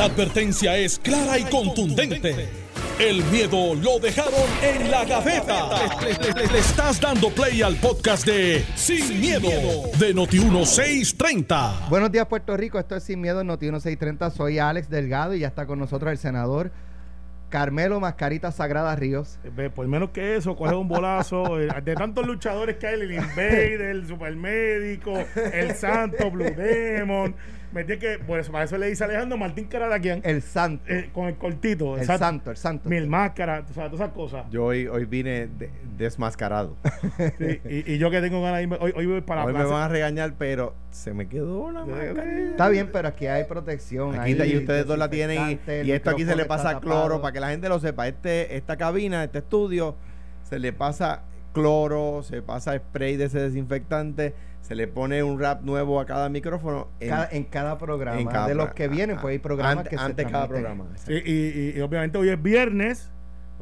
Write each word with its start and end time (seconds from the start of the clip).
La 0.00 0.06
advertencia 0.06 0.78
es 0.78 0.98
clara 0.98 1.38
y 1.38 1.44
contundente. 1.44 2.48
El 2.98 3.22
miedo 3.24 3.74
lo 3.74 3.98
dejaron 3.98 4.32
en 4.62 4.90
la 4.90 5.04
gaveta. 5.04 5.68
Le, 6.00 6.14
le- 6.14 6.32
le- 6.46 6.50
le 6.54 6.58
estás 6.58 6.98
dando 6.98 7.28
play 7.28 7.60
al 7.60 7.76
podcast 7.76 8.24
de 8.24 8.64
Sin, 8.76 9.20
miedo, 9.20 9.50
de 9.98 10.14
Noti1630. 10.14 11.90
Buenos 11.90 12.10
días, 12.10 12.24
Puerto 12.28 12.56
Rico. 12.56 12.78
Esto 12.78 12.96
es 12.96 13.02
Sin 13.04 13.20
Miedo 13.20 13.42
en 13.42 13.48
Noti 13.48 13.66
1630. 13.66 14.30
Soy 14.30 14.58
Alex 14.58 14.88
Delgado 14.88 15.34
y 15.34 15.40
ya 15.40 15.48
está 15.48 15.66
con 15.66 15.78
nosotros 15.78 16.10
el 16.10 16.16
senador 16.16 16.70
Carmelo 17.50 18.00
Mascarita 18.00 18.52
Sagrada 18.52 18.96
Ríos. 18.96 19.38
Ve, 19.54 19.68
Por 19.68 19.86
menos 19.86 20.12
que 20.12 20.36
eso, 20.36 20.56
coge 20.56 20.74
un 20.76 20.88
bolazo. 20.88 21.60
eh, 21.60 21.68
De 21.84 21.94
tantos 21.94 22.26
luchadores 22.26 22.76
que 22.78 22.86
hay, 22.86 22.94
el 23.02 23.12
Invader, 23.12 23.82
el 23.82 24.06
Supermédico, 24.08 25.12
el 25.52 25.74
Santo, 25.74 26.30
Blue 26.30 26.54
Demon. 26.56 27.34
Me 27.72 27.84
tiene 27.84 28.00
que, 28.00 28.18
por 28.18 28.38
eso, 28.40 28.50
para 28.50 28.64
eso 28.64 28.76
le 28.78 28.88
dice 28.88 29.04
Alejandro 29.04 29.38
Martín 29.38 29.66
Caradaquian, 29.66 30.20
El 30.24 30.42
santo. 30.42 30.82
eh, 30.88 31.10
con 31.12 31.26
el 31.28 31.36
cortito. 31.36 31.94
el 31.94 32.00
exacto. 32.00 32.24
santo, 32.24 32.50
el 32.50 32.56
santo. 32.56 32.88
Mil 32.88 33.06
máscaras, 33.06 33.64
sabes, 33.72 33.90
todas 33.92 34.06
esas 34.06 34.12
cosas. 34.14 34.46
Yo 34.50 34.64
hoy, 34.64 34.86
hoy 34.88 35.04
vine 35.04 35.46
de- 35.46 35.70
desmascarado. 35.96 36.76
Sí, 37.38 37.60
y, 37.68 37.92
y 37.94 37.98
yo 37.98 38.10
que 38.10 38.20
tengo 38.20 38.42
ganas 38.42 38.56
de 38.58 38.62
irme, 38.64 38.76
hoy, 38.80 38.92
hoy 38.96 39.06
voy 39.06 39.20
para 39.20 39.42
hoy 39.44 39.52
la 39.52 39.58
me 39.58 39.64
plaza. 39.64 39.74
van 39.74 39.82
a 39.84 39.88
regañar, 39.88 40.34
pero 40.38 40.74
se 40.90 41.12
me 41.14 41.28
quedó 41.28 41.70
la 41.70 41.84
mascarilla. 41.84 42.50
Está 42.50 42.68
bien, 42.68 42.88
pero 42.92 43.08
aquí 43.08 43.26
hay 43.26 43.44
protección. 43.44 44.18
Aquí 44.18 44.32
y 44.32 44.56
ustedes 44.56 44.86
dos 44.86 44.98
la 44.98 45.08
tienen 45.10 45.60
y, 45.66 45.70
el 45.70 45.90
esto 45.90 46.10
aquí 46.10 46.24
se 46.24 46.34
le 46.36 46.46
pasa 46.46 46.80
cloro 46.80 47.02
tapado. 47.02 47.22
para 47.22 47.32
que 47.32 47.40
la 47.40 47.50
gente 47.50 47.68
lo 47.68 47.78
sepa. 47.78 48.08
Este, 48.08 48.56
esta 48.56 48.76
cabina, 48.76 49.22
este 49.24 49.38
estudio, 49.38 49.94
se 50.42 50.58
le 50.58 50.72
pasa 50.72 51.22
cloro, 51.52 52.22
se 52.22 52.42
pasa 52.42 52.76
spray 52.76 53.16
de 53.16 53.24
ese 53.26 53.38
desinfectante, 53.40 54.34
se 54.70 54.76
le 54.76 54.86
pone 54.86 55.20
un 55.24 55.40
rap 55.40 55.62
nuevo 55.64 55.98
a 55.98 56.06
cada 56.06 56.28
micrófono. 56.28 56.86
en- 57.00 57.08
Cada- 57.08 57.28
en 57.32 57.42
cada 57.42 57.76
programa. 57.76 58.20
en 58.20 58.28
cada 58.28 58.46
de 58.46 58.54
los 58.54 58.72
que 58.72 58.86
vienen, 58.86 59.16
pues 59.20 59.32
hay 59.32 59.40
programas 59.40 59.78
ante- 59.78 59.90
que 59.90 59.96
se 59.98 60.02
antes 60.04 60.26
cada 60.28 60.46
programa. 60.46 60.84
Sí, 60.94 61.12
y, 61.12 61.30
y- 61.32 61.72
y 61.76 61.80
obviamente 61.80 62.18
hoy 62.18 62.28
es 62.28 62.40
viernes. 62.40 63.10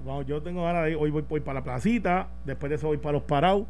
Vamos, 0.04 0.26
yo 0.26 0.42
tengo 0.42 0.64
ganas 0.64 0.84
de 0.84 0.90
ir. 0.90 0.96
Hoy 1.00 1.10
voy, 1.10 1.24
voy 1.26 1.40
para 1.40 1.60
la 1.60 1.64
placita. 1.64 2.28
Después 2.44 2.68
de 2.68 2.76
eso 2.76 2.88
voy 2.88 2.98
para 2.98 3.12
los 3.14 3.22
parados. 3.22 3.66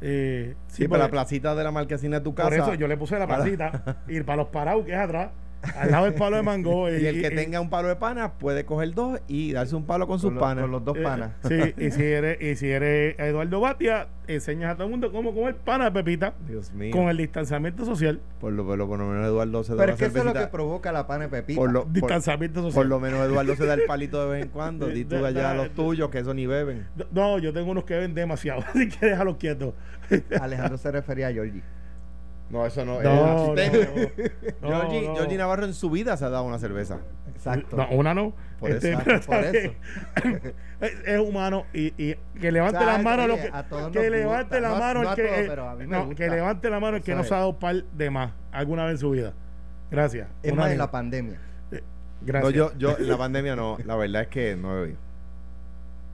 Eh, 0.00 0.54
Sí, 0.68 0.86
para 0.86 1.02
la 1.04 1.10
placita 1.10 1.56
de 1.56 1.64
la 1.64 1.72
marquesina 1.72 2.18
de 2.20 2.24
tu 2.24 2.32
casa. 2.32 2.48
Por 2.48 2.58
eso 2.58 2.74
yo 2.74 2.86
le 2.86 2.96
puse 2.96 3.18
la 3.18 3.26
placita. 3.26 3.96
ir 4.08 4.24
para 4.24 4.36
los 4.36 4.46
parados, 4.48 4.84
que 4.84 4.92
es 4.92 4.98
atrás. 4.98 5.30
Al 5.76 5.90
lado 5.92 6.04
del 6.06 6.14
palo 6.14 6.36
de 6.36 6.42
mango. 6.42 6.88
Y 6.90 7.06
el 7.06 7.20
que 7.20 7.28
y- 7.28 7.36
tenga 7.36 7.60
un 7.60 7.70
palo 7.70 7.88
de 7.88 7.96
pana 7.96 8.32
puede 8.32 8.64
coger 8.64 8.94
dos 8.94 9.20
y 9.28 9.52
darse 9.52 9.76
un 9.76 9.84
palo 9.86 10.06
con 10.06 10.18
sus 10.18 10.32
los- 10.32 10.40
panas. 10.42 10.62
con 10.62 10.70
los 10.72 10.84
dos 10.84 10.96
eh, 10.96 11.02
panas. 11.02 11.32
Sí, 11.46 11.74
y 11.78 11.90
si 11.92 12.02
eres, 12.02 12.40
y 12.42 12.56
si 12.56 12.68
eres 12.70 13.18
Eduardo 13.18 13.60
Batia, 13.60 14.08
enseñas 14.26 14.72
a 14.72 14.74
todo 14.74 14.84
el 14.86 14.90
mundo 14.90 15.12
cómo 15.12 15.34
comer 15.34 15.56
pana 15.56 15.86
de 15.86 15.92
pepita 15.92 16.34
Dios 16.48 16.72
mío. 16.72 16.90
con 16.92 17.08
el 17.08 17.16
distanciamiento 17.16 17.84
social. 17.84 18.20
Por 18.40 18.52
lo, 18.52 18.64
por 18.66 18.76
lo, 18.78 18.88
por 18.88 18.98
lo 18.98 19.06
menos 19.06 19.26
Eduardo 19.26 19.62
se 19.64 19.72
da 19.74 19.78
Pero 19.78 19.92
es 19.92 19.98
que 19.98 20.04
eso 20.06 20.18
es 20.18 20.24
lo 20.24 20.32
que 20.34 20.46
provoca 20.48 20.90
la 20.92 21.06
pana 21.06 21.24
de 21.24 21.30
pepita. 21.30 21.60
Por 21.60 21.72
lo, 21.72 21.84
por, 21.84 21.92
Distanciamiento 21.92 22.60
social. 22.62 22.74
por 22.74 22.86
lo 22.86 23.00
menos 23.00 23.20
Eduardo 23.20 23.54
se 23.56 23.66
da 23.66 23.74
el 23.74 23.82
palito 23.84 24.22
de 24.24 24.30
vez 24.32 24.42
en 24.44 24.48
cuando. 24.50 24.86
Di 24.92 25.04
tú 25.04 25.24
allá 25.24 25.52
a 25.52 25.54
los 25.54 25.70
tuyos, 25.70 26.10
que 26.10 26.18
eso 26.18 26.34
ni 26.34 26.46
beben. 26.46 26.86
No, 27.12 27.38
yo 27.38 27.52
tengo 27.52 27.70
unos 27.70 27.84
que 27.84 27.96
ven 27.98 28.14
demasiado, 28.14 28.62
así 28.68 28.88
que 28.88 29.06
déjalos 29.06 29.36
quietos. 29.36 29.74
Alejandro 30.40 30.76
se 30.78 30.90
refería 30.90 31.28
a 31.28 31.32
Georgie. 31.32 31.62
No, 32.52 32.66
eso 32.66 32.84
no, 32.84 33.00
No, 33.00 33.00
es 33.00 33.04
no, 33.04 33.56
sistémico. 33.56 34.12
no, 34.60 34.68
Georgie, 34.68 35.08
no. 35.08 35.14
Georgie 35.16 35.38
Navarro 35.38 35.64
en 35.64 35.72
su 35.74 35.88
vida 35.90 36.16
se 36.18 36.24
ha 36.26 36.28
dado 36.28 36.44
una 36.44 36.58
cerveza. 36.58 36.98
Exacto. 37.34 37.76
No, 37.76 37.88
una 37.90 38.12
no. 38.14 38.34
Por 38.60 38.70
Este, 38.70 38.96
Por 39.26 39.36
eso. 39.36 39.72
es, 40.80 40.92
es 41.06 41.18
humano 41.18 41.64
y, 41.72 41.94
y 41.96 42.14
que 42.40 42.52
levante 42.52 42.76
O 42.76 42.80
sea, 42.80 42.92
las 42.92 43.02
manos 43.02 43.24
oye, 43.30 43.50
los 43.50 43.90
que, 43.90 44.10
levante 44.10 44.56
gusta. 44.56 44.60
la 44.60 44.78
mano 44.78 45.02
no 45.02 45.08
a 45.08 45.12
el 45.12 45.16
que 45.16 45.22
todos, 45.56 45.80
eh, 45.80 45.86
no, 45.86 46.08
que 46.10 46.28
levante 46.28 46.70
la 46.70 46.78
mano 46.78 46.96
el 46.98 47.02
que 47.02 47.14
no 47.14 47.24
se 47.24 47.34
ha 47.34 47.38
dado 47.38 47.58
par 47.58 47.82
de 47.84 48.10
más 48.10 48.32
alguna 48.52 48.84
vez 48.84 48.92
en 48.92 48.98
su 48.98 49.10
vida. 49.10 49.32
Gracias. 49.90 50.28
Es 50.42 50.54
más 50.54 50.70
en 50.70 50.78
la 50.78 50.90
pandemia. 50.90 51.38
Eh, 51.70 51.80
No, 51.80 52.26
Gracias. 52.26 52.52
yo, 52.54 52.72
yo, 52.78 52.96
en 52.98 53.08
la 53.08 53.16
pandemia 53.18 53.56
no. 53.56 53.78
La 53.84 53.96
verdad 53.96 54.22
es 54.22 54.28
que 54.28 54.56
no 54.56 54.76
he 54.76 54.80
bebido. 54.82 54.98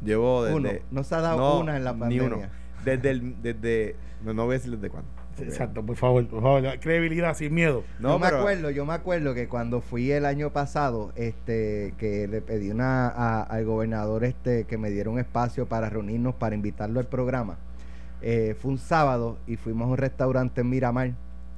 Llevo 0.02 0.44
desde. 0.44 0.56
Uno. 0.56 0.70
No 0.92 1.02
se 1.02 1.14
ha 1.16 1.20
dado 1.20 1.36
no, 1.38 1.58
una 1.60 1.76
en 1.76 1.82
la 1.84 1.92
Ni 1.92 1.98
pandemia. 1.98 2.26
uno. 2.26 2.46
Desde 2.84 3.10
el. 3.10 3.42
Desde, 3.42 3.96
no, 4.24 4.32
no 4.34 4.44
voy 4.46 4.54
a 4.54 4.58
decir 4.58 4.70
desde 4.76 4.88
cuándo. 4.88 5.10
Exacto, 5.44 5.84
por 5.84 5.96
favor, 5.96 6.26
por 6.26 6.42
favor, 6.42 6.62
credibilidad 6.80 7.34
sin 7.36 7.54
miedo. 7.54 7.84
No, 7.98 8.10
yo 8.10 8.18
me 8.18 8.26
acuerdo, 8.38 8.70
yo 8.70 8.84
me 8.86 8.92
acuerdo 8.94 9.34
que 9.34 9.48
cuando 9.48 9.80
fui 9.80 10.10
el 10.12 10.24
año 10.24 10.50
pasado, 10.52 11.12
este, 11.16 11.94
que 11.98 12.26
le 12.28 12.40
pedí 12.40 12.70
una 12.70 13.08
a- 13.08 13.42
al 13.42 13.64
gobernador 13.64 14.24
este 14.24 14.64
que 14.64 14.78
me 14.78 14.90
diera 14.90 15.10
un 15.10 15.18
espacio 15.18 15.66
para 15.66 15.88
reunirnos 15.90 16.34
para 16.34 16.54
invitarlo 16.54 17.00
al 17.00 17.06
programa. 17.06 17.56
Eh, 18.20 18.56
fue 18.60 18.72
un 18.72 18.78
sábado 18.78 19.38
y 19.46 19.56
fuimos 19.56 19.86
a 19.86 19.90
un 19.90 19.96
restaurante 19.96 20.60
en 20.62 20.70
Miramar 20.70 21.12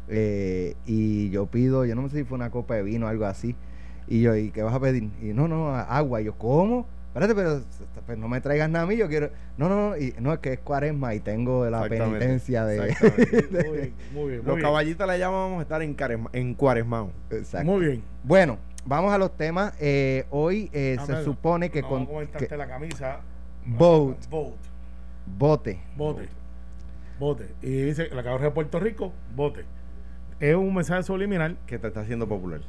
eh, 0.09 0.75
y 0.87 1.31
yo 1.31 1.47
pido, 1.47 1.85
yo 1.85 1.95
no 1.95 2.09
sé 2.09 2.19
si 2.19 2.25
fue 2.25 2.37
una 2.37 2.51
copa 2.51 2.75
de 2.75 2.83
vino 2.83 3.07
o 3.07 3.09
algo 3.09 3.25
así. 3.27 3.55
Y 4.09 4.23
yo, 4.23 4.35
¿y 4.35 4.51
qué 4.51 4.63
vas 4.63 4.75
a 4.75 4.81
pedir? 4.81 5.05
Y 5.23 5.27
no, 5.33 5.47
no, 5.47 5.75
agua. 5.75 6.21
Y 6.21 6.25
yo, 6.25 6.35
¿cómo? 6.35 6.87
Espérate, 7.11 7.35
pero 7.35 7.61
pues, 8.07 8.17
no 8.19 8.29
me 8.29 8.41
traigas 8.41 8.71
nada 8.71 8.85
a 8.85 8.87
mí, 8.87 8.97
yo 8.97 9.09
quiero. 9.09 9.31
No, 9.59 9.69
no, 9.69 9.91
no, 9.91 9.97
y, 9.97 10.15
no, 10.21 10.33
es 10.33 10.39
que 10.39 10.53
es 10.53 10.61
cuaresma 10.61 11.13
y 11.15 11.19
tengo 11.21 11.69
la 11.69 11.83
penitencia 11.89 12.65
de. 12.65 12.89
exactamente. 12.91 13.49
Muy 13.65 13.79
bien, 13.79 13.95
muy 14.15 14.25
bien. 14.29 14.37
Los 14.39 14.45
muy 14.47 14.55
bien. 14.57 14.61
caballitos 14.63 15.09
le 15.09 15.19
llamamos 15.19 15.59
a 15.59 15.63
estar 15.63 15.83
en, 15.83 15.97
caresma- 15.97 16.31
en 16.33 16.55
cuaresmao. 16.55 17.11
Exacto. 17.31 17.69
Muy 17.69 17.85
bien. 17.87 18.03
Bueno, 18.23 18.59
vamos 18.85 19.13
a 19.13 19.19
los 19.19 19.37
temas. 19.37 19.75
Eh, 19.81 20.25
hoy 20.31 20.71
eh, 20.73 20.97
Ah, 21.01 21.07
se 21.07 21.25
supone 21.25 21.69
que 21.71 21.83
no, 21.83 21.89
con 21.89 21.99
Vamos 21.99 22.09
a 22.11 22.13
comentarte 22.13 22.47
que- 22.47 22.57
la 22.57 22.69
camisa. 22.69 23.21
Vote. 23.67 24.17
Vote. 24.31 24.57
vote. 25.27 25.81
Vote. 25.97 26.29
Vote. 27.19 27.55
Y 27.61 27.83
dice 27.83 28.09
la 28.15 28.23
cabeza 28.23 28.45
de 28.45 28.51
Puerto 28.53 28.79
Rico, 28.79 29.13
vote. 29.35 29.65
Es 30.39 30.55
un 30.55 30.73
mensaje 30.75 31.03
subliminal. 31.03 31.59
Que 31.67 31.79
te 31.79 31.89
está 31.89 32.01
haciendo 32.03 32.29
popular. 32.29 32.61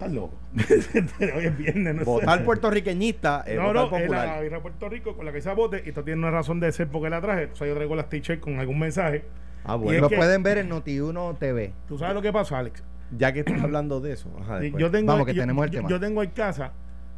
Estás 0.00 0.12
loco. 0.14 0.34
Hoy 1.36 1.44
es 1.44 1.58
viernes, 1.58 1.94
no 1.94 2.00
sé. 2.00 2.04
Votar 2.06 2.42
puertorriqueñista 2.44 3.44
es 3.46 3.56
No, 3.56 3.64
votar 3.66 3.74
no, 3.74 3.84
es 3.84 3.90
la 3.92 3.98
popular. 3.98 4.26
cabeza 4.36 4.54
de 4.56 4.60
Puerto 4.62 4.88
Rico 4.88 5.14
con 5.16 5.26
la 5.26 5.30
que 5.32 5.36
dice 5.36 5.52
vote. 5.54 5.82
Y 5.84 5.88
esto 5.90 6.02
tiene 6.04 6.20
una 6.20 6.30
razón 6.30 6.58
de 6.58 6.72
ser 6.72 6.88
porque 6.88 7.10
la 7.10 7.20
traje. 7.20 7.50
O 7.52 7.54
sea, 7.56 7.66
yo 7.66 7.74
traigo 7.74 7.94
las 7.94 8.08
t-shirts 8.08 8.42
con 8.42 8.58
algún 8.58 8.78
mensaje. 8.78 9.24
Ah, 9.64 9.74
bueno. 9.76 10.00
Lo 10.00 10.08
que- 10.08 10.16
pueden 10.16 10.42
ver 10.42 10.56
en 10.58 10.70
Noti1 10.70 11.38
TV. 11.38 11.74
¿Tú 11.86 11.98
sabes 11.98 12.14
lo 12.14 12.22
que 12.22 12.32
pasó, 12.32 12.56
Alex? 12.56 12.82
Ya 13.18 13.32
que 13.34 13.40
estás 13.40 13.60
hablando 13.62 14.00
de 14.00 14.12
eso. 14.12 14.30
Ajá, 14.40 14.56
Sí, 14.58 14.62
después. 14.64 14.80
yo 14.80 14.90
tengo, 14.90 15.12
Vamos, 15.12 15.26
que 15.26 15.34
yo- 15.34 15.42
tenemos 15.42 15.64
el 15.66 15.70
yo- 15.70 15.78
tema. 15.80 15.88
yo 15.90 16.00
tengo 16.00 16.22
en 16.22 16.30
casa 16.30 16.72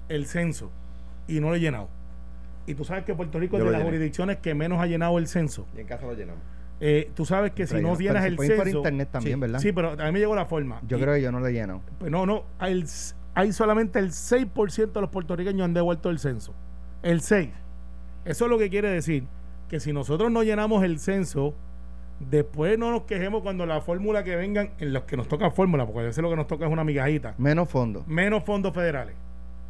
el 0.08 0.26
censo 0.26 0.72
y 1.28 1.38
no 1.38 1.50
lo 1.50 1.54
he 1.54 1.60
llenado. 1.60 1.88
Y 2.66 2.74
tú 2.74 2.84
sabes 2.84 3.04
que 3.04 3.14
Puerto 3.14 3.38
Rico 3.38 3.58
Yo 3.58 3.64
es 3.64 3.66
de 3.66 3.70
las 3.72 3.80
llené. 3.80 3.90
jurisdicciones 3.90 4.36
que 4.38 4.54
menos 4.54 4.80
ha 4.80 4.86
llenado 4.86 5.18
el 5.18 5.28
censo. 5.28 5.68
Y 5.76 5.80
en 5.80 5.86
casa 5.86 6.04
lo 6.06 6.14
llenamos. 6.14 6.42
Eh, 6.84 7.12
tú 7.14 7.24
sabes 7.24 7.52
que 7.52 7.64
si 7.66 7.76
no 7.80 7.96
llenas 7.96 8.24
el 8.24 8.34
puede 8.34 8.50
ir 8.50 8.56
por 8.56 8.64
censo. 8.64 8.78
internet 8.78 9.08
también, 9.12 9.36
sí, 9.36 9.40
¿verdad? 9.40 9.58
Sí, 9.60 9.72
pero 9.72 9.92
a 9.92 10.04
mí 10.06 10.12
me 10.12 10.18
llegó 10.18 10.34
la 10.34 10.46
forma. 10.46 10.80
Yo 10.88 10.98
Y- 10.98 11.00
creo 11.00 11.14
que 11.14 11.22
yo 11.22 11.30
no 11.30 11.38
lo 11.38 11.46
he 11.46 11.52
llenado. 11.52 11.80
Pues 12.00 12.10
no, 12.10 12.26
no. 12.26 12.42
Hay, 12.58 12.72
el 12.72 12.86
hay 13.34 13.52
solamente 13.52 13.98
el 14.00 14.10
6% 14.10 14.92
de 14.92 15.00
los 15.00 15.10
puertorriqueños 15.10 15.64
han 15.64 15.74
devuelto 15.74 16.10
el 16.10 16.18
censo. 16.18 16.54
El 17.02 17.20
6. 17.20 17.50
Eso 18.24 18.44
es 18.44 18.50
lo 18.50 18.58
que 18.58 18.68
quiere 18.68 18.88
decir 18.90 19.24
que 19.68 19.78
si 19.80 19.92
nosotros 19.92 20.30
no 20.32 20.42
llenamos 20.42 20.82
el 20.82 20.98
censo, 20.98 21.54
después 22.18 22.78
no 22.78 22.90
nos 22.90 23.02
quejemos 23.02 23.42
cuando 23.42 23.64
la 23.64 23.80
fórmula 23.80 24.22
que 24.24 24.36
vengan, 24.36 24.70
en 24.78 24.92
los 24.92 25.04
que 25.04 25.16
nos 25.16 25.28
toca 25.28 25.50
fórmula, 25.50 25.86
porque 25.86 26.00
a 26.00 26.04
veces 26.04 26.22
lo 26.22 26.30
que 26.30 26.36
nos 26.36 26.46
toca 26.46 26.66
es 26.66 26.72
una 26.72 26.84
migajita, 26.84 27.34
Menos 27.38 27.68
fondo. 27.68 28.04
menos 28.06 28.44
fondos 28.44 28.74
federales. 28.74 29.14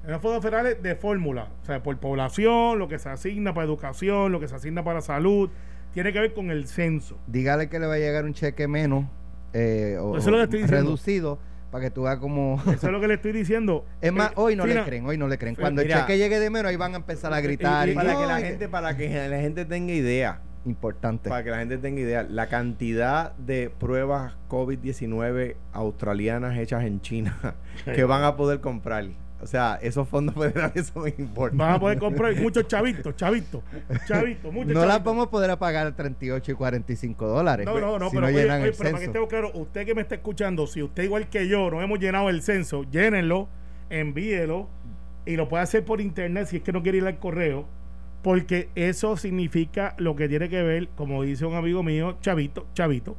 Menos 0.05 0.21
fondos 0.21 0.43
federales 0.43 0.83
de 0.83 0.97
fórmula, 0.97 1.49
o 1.63 1.65
sea, 1.67 1.83
por 1.83 1.97
población, 1.99 2.79
lo 2.79 2.89
que 2.89 2.99
se 2.99 3.09
asigna 3.09 3.55
para 3.55 3.65
educación, 3.67 4.33
lo 4.33 4.41
que 4.41 4.49
se 4.49 4.57
asigna 4.57 4.83
para 4.83 5.01
salud, 5.01 5.49
tiene 5.93 6.13
que 6.13 6.21
ver 6.21 6.35
con 6.35 6.51
el 6.51 6.67
censo. 6.67 7.19
Dígale 7.27 7.69
que 7.69 7.79
le 7.79 7.87
va 7.87 7.95
a 7.95 7.99
llegar 7.99 8.25
un 8.25 8.35
cheque 8.35 8.67
menos 8.69 9.05
eh, 9.53 9.97
o, 10.01 10.17
Eso 10.17 10.29
es 10.29 10.33
lo 10.33 10.39
que 10.39 10.45
estoy 10.59 10.67
reducido 10.67 11.39
para 11.71 11.85
que 11.85 11.91
tú 11.91 12.03
veas 12.03 12.19
como... 12.19 12.61
Eso 12.67 12.87
es 12.87 12.93
lo 12.93 13.01
que 13.01 13.09
le 13.09 13.15
estoy 13.15 13.33
diciendo. 13.33 13.85
Es 14.01 14.13
más, 14.13 14.31
Eh, 14.31 14.35
hoy 14.37 14.57
no 14.57 14.65
Fina, 14.65 14.81
le 14.81 14.85
creen, 14.85 15.07
hoy 15.07 15.17
no 15.19 15.27
le 15.29 15.39
creen. 15.39 15.55
Cuando 15.55 15.81
el 15.83 15.89
cheque 15.89 16.19
llegue 16.19 16.39
de 16.39 16.51
menos, 16.51 16.71
ahí 16.71 16.77
van 16.77 16.93
a 16.95 16.97
empezar 16.97 17.33
a 17.33 17.41
gritar. 17.41 17.89
y- 17.89 17.93
Y, 17.93 17.95
para 17.95 18.13
no, 18.13 18.21
que 18.21 18.27
la 18.27 18.41
gente, 18.41 18.69
para 18.69 18.97
que 18.97 19.29
la 19.29 19.41
gente 19.41 19.65
tenga 19.65 19.93
idea. 19.93 20.41
Importante. 20.65 21.29
Para 21.29 21.43
que 21.43 21.51
la 21.51 21.59
gente 21.59 21.79
tenga 21.79 22.01
idea, 22.01 22.23
la 22.23 22.47
cantidad 22.49 23.33
de 23.37 23.69
pruebas 23.71 24.35
COVID-19 24.49 25.57
australianas 25.73 26.57
hechas 26.59 26.85
en 26.85 27.01
China 27.01 27.37
que 27.85 28.05
van 28.05 28.23
a 28.25 28.37
poder 28.37 28.61
comprar. 28.61 29.07
O 29.43 29.47
sea, 29.47 29.79
esos 29.83 30.09
fondos 30.09 30.35
federales 30.39 30.93
son 30.95 31.09
importantes. 31.09 31.59
Van 31.59 31.75
a 31.75 31.81
poder 31.81 31.99
comprar 31.99 32.35
muchos 32.37 32.67
chavitos, 32.69 33.17
chavitos, 33.17 33.63
chavitos, 34.07 34.53
muchos 34.53 34.73
No 34.73 34.87
las 34.87 35.03
vamos 35.03 35.27
a 35.27 35.31
poder 35.31 35.57
pagar 35.59 35.93
38 35.95 36.53
y 36.53 36.55
45 36.55 37.27
dólares. 37.27 37.67
No, 37.67 37.81
no, 37.81 37.99
no, 37.99 38.09
si 38.09 38.17
pero, 38.17 38.21
no 38.21 38.27
oye, 38.29 38.43
llenan 38.43 38.61
oye, 38.61 38.71
el 38.71 38.77
pero 38.77 38.79
para 38.79 38.91
que 38.91 38.97
censo. 38.99 39.11
estemos 39.11 39.29
claros, 39.29 39.51
usted 39.55 39.85
que 39.85 39.95
me 39.95 40.03
está 40.03 40.15
escuchando, 40.15 40.67
si 40.67 40.83
usted 40.83 41.03
igual 41.03 41.29
que 41.29 41.49
yo 41.49 41.71
no 41.71 41.83
hemos 41.83 41.99
llenado 41.99 42.31
el 42.31 42.43
censo, 42.43 42.85
llénenlo, 42.85 43.49
envíelo 43.91 44.69
y 45.27 45.37
lo 45.37 45.49
puede 45.49 45.65
hacer 45.65 45.85
por 45.85 46.01
internet 46.01 46.47
si 46.47 46.59
es 46.59 46.63
que 46.63 46.73
no 46.73 46.83
quiere 46.83 46.99
ir 46.99 47.07
al 47.07 47.19
correo, 47.19 47.67
porque 48.23 48.69
eso 48.77 49.17
significa 49.17 49.95
lo 49.99 50.15
que 50.15 50.29
tiene 50.29 50.49
que 50.49 50.63
ver, 50.63 50.89
como 50.95 51.23
dice 51.25 51.45
un 51.47 51.55
amigo 51.55 51.83
mío, 51.83 52.17
chavito, 52.21 52.67
chavito, 52.75 53.17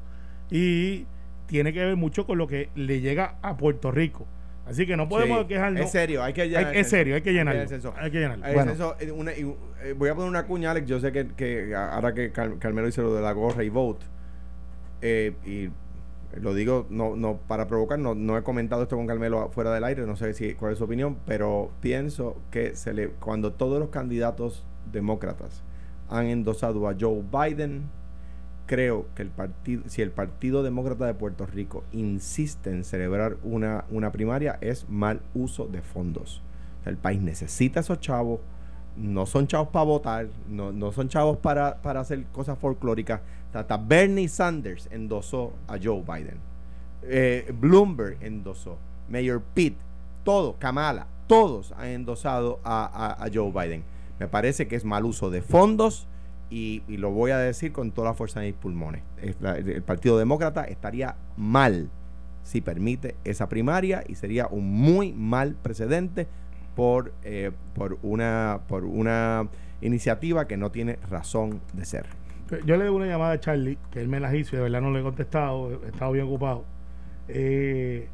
y 0.49 1.05
tiene 1.47 1.73
que 1.73 1.83
ver 1.83 1.97
mucho 1.97 2.25
con 2.25 2.37
lo 2.37 2.47
que 2.47 2.69
le 2.75 3.01
llega 3.01 3.35
a 3.41 3.57
Puerto 3.57 3.91
Rico. 3.91 4.25
Así 4.65 4.88
que 4.88 4.95
no 4.95 5.10
podemos 5.10 5.42
Sí, 5.42 5.48
quejarnos. 5.48 5.81
Es 5.86 5.92
serio, 5.92 6.24
hay 6.24 6.31
que 6.33 6.44
Hay- 6.44 6.50
llenar 6.50 6.74
el 6.74 6.80
es 6.80 6.89
serio, 6.89 7.15
hay 7.15 7.21
que 7.21 7.33
llenar 7.33 7.56
llenarlo. 7.56 7.94
Hay 7.98 8.12
que 8.12 8.19
llenarlo. 8.19 8.45
Bueno. 8.54 8.95
eh, 9.00 9.12
una- 9.12 9.33
y, 9.33 9.44
voy 9.98 10.10
a 10.10 10.15
poner 10.15 10.30
una 10.30 10.45
cuña, 10.45 10.71
Alex. 10.71 10.88
Yo 10.88 11.00
sé 11.01 11.12
que, 11.12 11.27
que 11.36 11.75
ahora 11.75 12.13
que 12.13 12.31
Car- 12.31 12.57
Carmelo 12.60 12.88
hizo 12.88 13.01
lo 13.01 13.13
de 13.13 13.21
la 13.21 13.33
gorra 13.33 13.63
y 13.63 13.69
vote, 13.69 14.06
eh, 15.01 15.33
y 15.45 15.69
lo 16.39 16.54
digo 16.56 16.88
no, 16.89 17.15
no 17.15 17.38
para 17.48 17.68
provocar, 17.68 18.00
no, 18.00 18.15
no 18.15 18.38
he 18.38 18.44
comentado 18.44 18.83
esto 18.83 18.95
con 18.95 19.06
Carmelo 19.06 19.50
fuera 19.51 19.71
del 19.74 19.83
aire, 19.83 20.06
no 20.07 20.15
sé 20.15 20.33
si, 20.33 20.54
cuál 20.56 20.71
es 20.71 20.77
su 20.77 20.86
opinión, 20.86 21.18
pero 21.27 21.69
pienso 21.81 22.38
que 22.50 22.75
se 22.75 22.94
le, 22.94 23.09
cuando 23.09 23.54
todos 23.54 23.80
los 23.80 23.89
candidatos 23.89 24.66
demócratas 24.92 25.62
han 26.09 26.27
endosado 26.27 26.88
a 26.88 26.95
Joe 27.00 27.21
Biden, 27.31 27.83
creo 28.65 29.06
que 29.15 29.21
el 29.21 29.30
partido, 29.30 29.83
si 29.88 30.01
el 30.01 30.12
Partido 30.12 30.63
Demócrata 30.63 31.06
de 31.06 31.13
Puerto 31.13 31.45
Rico 31.45 31.83
insiste 31.92 32.69
en 32.69 32.83
celebrar 32.83 33.38
una, 33.44 33.86
una 33.89 34.12
primaria, 34.12 34.57
es 34.62 34.88
mal 34.89 35.21
uso 35.33 35.68
de 35.68 35.81
fondos. 35.81 36.42
el 36.86 36.98
país 36.98 37.21
necesita 37.21 37.80
esos 37.80 38.00
chavos, 38.00 38.39
no 38.95 39.25
son 39.25 39.48
chavos 39.48 39.69
para 39.69 39.86
votar, 39.86 40.27
no, 40.50 40.71
no 40.71 40.92
son 40.92 41.10
chavos 41.10 41.38
para, 41.38 41.81
para 41.81 42.01
hacer 42.01 42.25
cosas 42.25 42.57
folclóricas. 42.57 43.21
Hasta 43.54 43.77
Bernie 43.77 44.27
Sanders 44.27 44.88
endosó 44.92 45.54
a 45.68 45.77
Joe 45.81 46.01
Biden. 46.01 46.38
Eh, 47.04 47.54
Bloomberg 47.59 48.18
endosó. 48.21 48.77
Mayor 49.09 49.44
Pitt, 49.54 49.75
todo, 50.24 50.56
Kamala, 50.57 51.07
todos 51.27 51.71
han 51.74 51.88
endosado 51.88 52.59
a, 52.63 53.24
a, 53.24 53.30
Joe 53.31 53.51
Biden. 53.51 53.83
Me 54.19 54.27
parece 54.27 54.68
que 54.68 54.75
es 54.75 54.86
mal 54.86 55.06
uso 55.06 55.30
de 55.30 55.42
fondos 55.42 56.07
y, 56.53 56.97
lo 56.97 57.09
voy 57.09 57.31
a 57.31 57.39
decir 57.39 57.71
con 57.71 57.91
toda 57.91 58.09
la 58.09 58.13
fuerza 58.13 58.39
de 58.39 58.47
mis 58.47 58.55
pulmones. 58.55 59.01
el 59.21 59.81
Partido 59.81 60.19
Demócrata 60.19 60.65
estaría 60.65 61.15
mal 61.35 61.89
si 62.44 62.61
permite 62.61 63.15
esa 63.23 63.50
primaria 63.50 64.03
y 64.07 64.15
sería 64.15 64.47
un 64.47 64.71
muy 64.71 65.13
mal 65.13 65.55
precedente 65.55 66.27
por, 66.75 67.11
eh, 67.23 67.51
por, 67.73 67.97
una, 68.03 68.59
por 68.67 68.83
una 68.83 69.47
iniciativa 69.81 70.47
que 70.47 70.57
no 70.57 70.71
tiene 70.71 71.00
razón 71.09 71.59
de 71.73 71.85
ser. 71.85 72.05
Yo 72.65 72.77
le 72.77 72.85
doy 72.85 72.95
una 72.95 73.07
llamada 73.07 73.31
a 73.31 73.39
Charlie, 73.39 73.79
que 73.89 74.01
él 74.01 74.07
me 74.07 74.19
la 74.19 74.35
hizo 74.35 74.56
y 74.56 74.57
de 74.57 74.63
verdad 74.63 74.81
no 74.81 74.91
le 74.91 74.99
he 74.99 75.03
contestado, 75.03 75.81
he 75.83 75.88
estado 75.88 76.11
bien 76.11 76.27
ocupado. 76.27 76.65
Eh, 77.29 78.07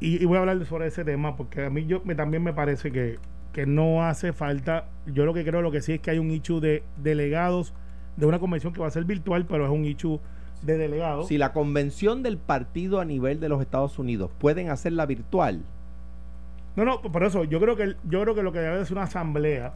y, 0.00 0.24
voy 0.24 0.36
a 0.36 0.40
hablar 0.40 0.64
sobre 0.64 0.86
ese 0.86 1.04
tema 1.04 1.36
porque 1.36 1.66
a 1.66 1.70
mí 1.70 1.84
yo 1.84 2.00
me, 2.04 2.14
también 2.14 2.42
me 2.42 2.54
parece 2.54 2.92
que, 2.92 3.18
que 3.52 3.66
no 3.66 4.04
hace 4.04 4.32
falta, 4.32 4.86
yo 5.06 5.24
lo 5.24 5.34
que 5.34 5.44
creo, 5.44 5.62
lo 5.62 5.70
que 5.70 5.82
sí 5.82 5.94
es 5.94 6.00
que 6.00 6.10
hay 6.10 6.18
un 6.18 6.30
issue 6.30 6.60
de 6.60 6.82
delegados 6.96 7.74
de 8.16 8.26
una 8.26 8.38
convención 8.38 8.72
que 8.72 8.80
va 8.80 8.88
a 8.88 8.90
ser 8.90 9.04
virtual, 9.04 9.46
pero 9.46 9.64
es 9.64 9.70
un 9.70 9.84
issue 9.84 10.20
de 10.62 10.76
delegados. 10.76 11.28
Si 11.28 11.38
la 11.38 11.52
convención 11.52 12.22
del 12.22 12.36
partido 12.36 13.00
a 13.00 13.04
nivel 13.04 13.40
de 13.40 13.48
los 13.48 13.60
Estados 13.60 13.98
Unidos 13.98 14.30
pueden 14.38 14.70
hacerla 14.70 15.06
virtual, 15.06 15.62
no, 16.76 16.84
no, 16.84 17.02
por 17.02 17.24
eso 17.24 17.44
yo 17.44 17.60
creo 17.60 17.76
que 17.76 17.96
yo 18.04 18.22
creo 18.22 18.34
que 18.34 18.42
lo 18.42 18.52
que 18.52 18.60
debe 18.60 18.84
ser 18.84 18.96
una 18.96 19.04
asamblea, 19.04 19.74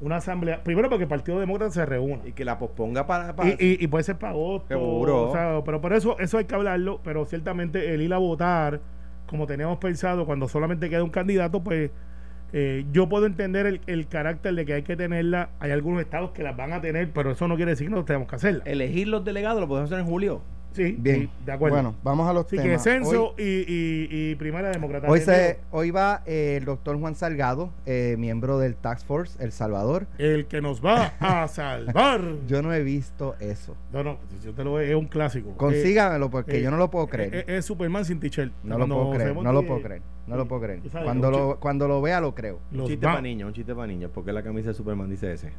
una 0.00 0.16
asamblea, 0.16 0.62
primero 0.62 0.88
porque 0.88 1.04
el 1.04 1.08
Partido 1.08 1.40
Demócrata 1.40 1.72
se 1.72 1.86
reúna 1.86 2.22
y 2.26 2.32
que 2.32 2.44
la 2.44 2.58
posponga 2.58 3.06
para, 3.06 3.34
y, 3.58 3.86
puede 3.86 4.04
ser 4.04 4.18
para 4.18 4.32
agosto, 4.32 4.68
Seguro. 4.68 5.62
pero 5.64 5.80
por 5.80 5.92
eso 5.92 6.18
eso 6.18 6.38
hay 6.38 6.44
que 6.44 6.54
hablarlo, 6.54 7.00
pero 7.02 7.24
ciertamente 7.24 7.94
el 7.94 8.02
ir 8.02 8.12
a 8.12 8.18
votar 8.18 8.80
como 9.26 9.46
teníamos 9.46 9.78
pensado 9.78 10.26
cuando 10.26 10.48
solamente 10.48 10.90
queda 10.90 11.02
un 11.02 11.10
candidato, 11.10 11.62
pues 11.62 11.90
eh, 12.56 12.84
yo 12.92 13.08
puedo 13.08 13.26
entender 13.26 13.66
el, 13.66 13.80
el, 13.88 14.06
carácter 14.06 14.54
de 14.54 14.64
que 14.64 14.74
hay 14.74 14.82
que 14.84 14.96
tenerla. 14.96 15.50
Hay 15.58 15.72
algunos 15.72 16.00
estados 16.00 16.30
que 16.30 16.44
las 16.44 16.56
van 16.56 16.72
a 16.72 16.80
tener, 16.80 17.10
pero 17.12 17.32
eso 17.32 17.48
no 17.48 17.56
quiere 17.56 17.72
decir 17.72 17.88
que 17.88 17.94
no 17.96 18.04
tenemos 18.04 18.28
que 18.28 18.36
hacerla. 18.36 18.62
Elegir 18.64 19.08
los 19.08 19.24
delegados 19.24 19.60
lo 19.60 19.66
podemos 19.66 19.90
hacer 19.90 20.04
en 20.04 20.08
julio. 20.08 20.40
Sí, 20.74 20.96
bien, 20.98 21.30
de 21.46 21.52
acuerdo. 21.52 21.76
Bueno, 21.76 21.94
vamos 22.02 22.28
a 22.28 22.32
los 22.32 22.48
sí, 22.48 22.56
temas. 22.56 22.82
Que 22.82 22.90
censo 22.90 23.34
y, 23.38 23.42
y, 23.42 24.08
y, 24.10 24.34
Primera 24.34 24.70
Democracia. 24.70 25.08
Hoy, 25.08 25.20
se, 25.20 25.60
hoy 25.70 25.92
va 25.92 26.22
eh, 26.26 26.56
el 26.58 26.64
doctor 26.64 26.98
Juan 26.98 27.14
Salgado, 27.14 27.70
eh, 27.86 28.16
miembro 28.18 28.58
del 28.58 28.74
Tax 28.74 29.04
Force 29.04 29.40
El 29.42 29.52
Salvador. 29.52 30.08
El 30.18 30.46
que 30.46 30.60
nos 30.60 30.84
va 30.84 31.12
a 31.20 31.46
salvar. 31.48 32.20
yo 32.48 32.60
no 32.60 32.74
he 32.74 32.82
visto 32.82 33.36
eso. 33.38 33.76
No, 33.92 34.02
no, 34.02 34.18
yo 34.44 34.52
te 34.52 34.64
lo 34.64 34.80
es 34.80 34.96
un 34.96 35.06
clásico. 35.06 35.56
Consígamelo 35.56 36.28
porque 36.28 36.58
eh, 36.58 36.62
yo 36.62 36.72
no 36.72 36.76
lo 36.76 36.90
puedo 36.90 37.06
creer. 37.06 37.36
Es, 37.36 37.44
es 37.48 37.64
Superman 37.64 38.04
sin 38.04 38.18
t-shirt. 38.18 38.52
No 38.64 38.76
lo 38.76 38.88
puedo 38.88 39.10
creer, 39.12 39.36
no 39.36 39.52
lo 39.52 39.64
puedo 39.64 39.80
creer. 39.80 40.02
No 40.26 40.36
lo 40.36 40.48
puedo 40.48 40.62
creer. 40.62 40.80
Cuando 40.90 41.30
lo, 41.30 41.60
cuando 41.60 41.86
lo 41.86 42.02
vea 42.02 42.20
lo 42.20 42.34
creo. 42.34 42.58
Un 42.72 42.86
chiste 42.86 43.06
para 43.06 43.20
niños, 43.20 43.46
un 43.46 43.54
chiste 43.54 43.74
para 43.74 43.86
niños. 43.86 44.10
porque 44.12 44.32
la 44.32 44.42
camisa 44.42 44.70
de 44.70 44.74
Superman 44.74 45.08
dice 45.08 45.32
ese? 45.32 45.52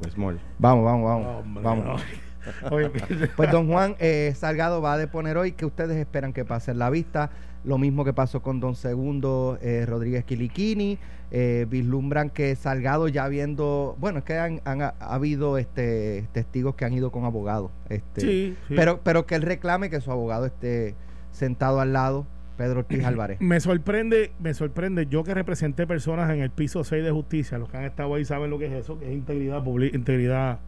O 0.00 0.08
small. 0.08 0.38
Vamos, 0.58 0.84
vamos, 0.84 1.44
vamos. 1.44 1.62
vamos. 1.64 2.02
pues 3.36 3.50
don 3.50 3.68
Juan 3.68 3.96
eh, 3.98 4.32
Salgado 4.36 4.80
va 4.80 4.94
a 4.94 4.98
deponer 4.98 5.36
hoy 5.36 5.52
que 5.52 5.66
ustedes 5.66 5.96
esperan 5.96 6.32
que 6.32 6.44
pase 6.44 6.70
en 6.70 6.78
la 6.78 6.90
vista. 6.90 7.30
Lo 7.62 7.76
mismo 7.76 8.04
que 8.04 8.14
pasó 8.14 8.40
con 8.40 8.58
don 8.58 8.74
Segundo 8.74 9.58
eh, 9.60 9.84
Rodríguez 9.86 10.24
Quiliquini. 10.24 10.98
Eh, 11.32 11.66
vislumbran 11.68 12.30
que 12.30 12.56
Salgado 12.56 13.06
ya 13.06 13.28
viendo, 13.28 13.96
bueno, 14.00 14.18
es 14.18 14.24
que 14.24 14.36
han, 14.36 14.60
ha 14.64 14.94
habido 14.98 15.58
este 15.58 16.26
testigos 16.32 16.74
que 16.74 16.84
han 16.84 16.92
ido 16.92 17.12
con 17.12 17.24
abogados. 17.24 17.70
Este, 17.88 18.56
Pero, 18.68 19.00
pero 19.04 19.26
que 19.26 19.36
él 19.36 19.42
reclame 19.42 19.90
que 19.90 20.00
su 20.00 20.10
abogado 20.10 20.46
esté 20.46 20.94
sentado 21.30 21.80
al 21.80 21.92
lado. 21.92 22.26
Pedro 22.56 22.80
Ortiz 22.80 23.04
Álvarez. 23.04 23.40
Me 23.40 23.60
sorprende, 23.60 24.32
me 24.38 24.52
sorprende, 24.52 25.06
yo 25.06 25.24
que 25.24 25.32
representé 25.32 25.86
personas 25.86 26.30
en 26.30 26.40
el 26.40 26.50
piso 26.50 26.84
6 26.84 27.02
de 27.02 27.10
justicia, 27.10 27.56
los 27.58 27.70
que 27.70 27.78
han 27.78 27.84
estado 27.84 28.14
ahí 28.14 28.24
saben 28.24 28.50
lo 28.50 28.58
que 28.58 28.66
es 28.66 28.72
eso, 28.72 28.98
que 28.98 29.06
es 29.06 29.12
integridad 29.12 29.64
pública, 29.64 29.96
integridad 29.96 30.58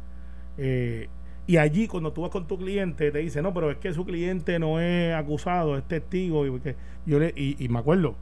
eh, 0.57 1.09
y 1.47 1.57
allí 1.57 1.89
cuando 1.89 2.13
tú 2.13 2.23
vas 2.23 2.31
con 2.31 2.47
tu 2.47 2.57
cliente 2.57 3.11
te 3.11 3.19
dice, 3.19 3.43
no, 3.43 3.53
pero 3.53 3.71
es 3.71 3.79
que 3.79 3.93
su 3.93 4.05
cliente 4.05 4.59
no 4.59 4.81
es 4.81 5.15
acusado, 5.15 5.77
es 5.77 5.85
testigo. 5.85 6.47
Y, 6.47 6.61
yo 7.05 7.19
le, 7.19 7.33
y, 7.35 7.69
me 7.69 7.81
acuerdo, 7.81 8.15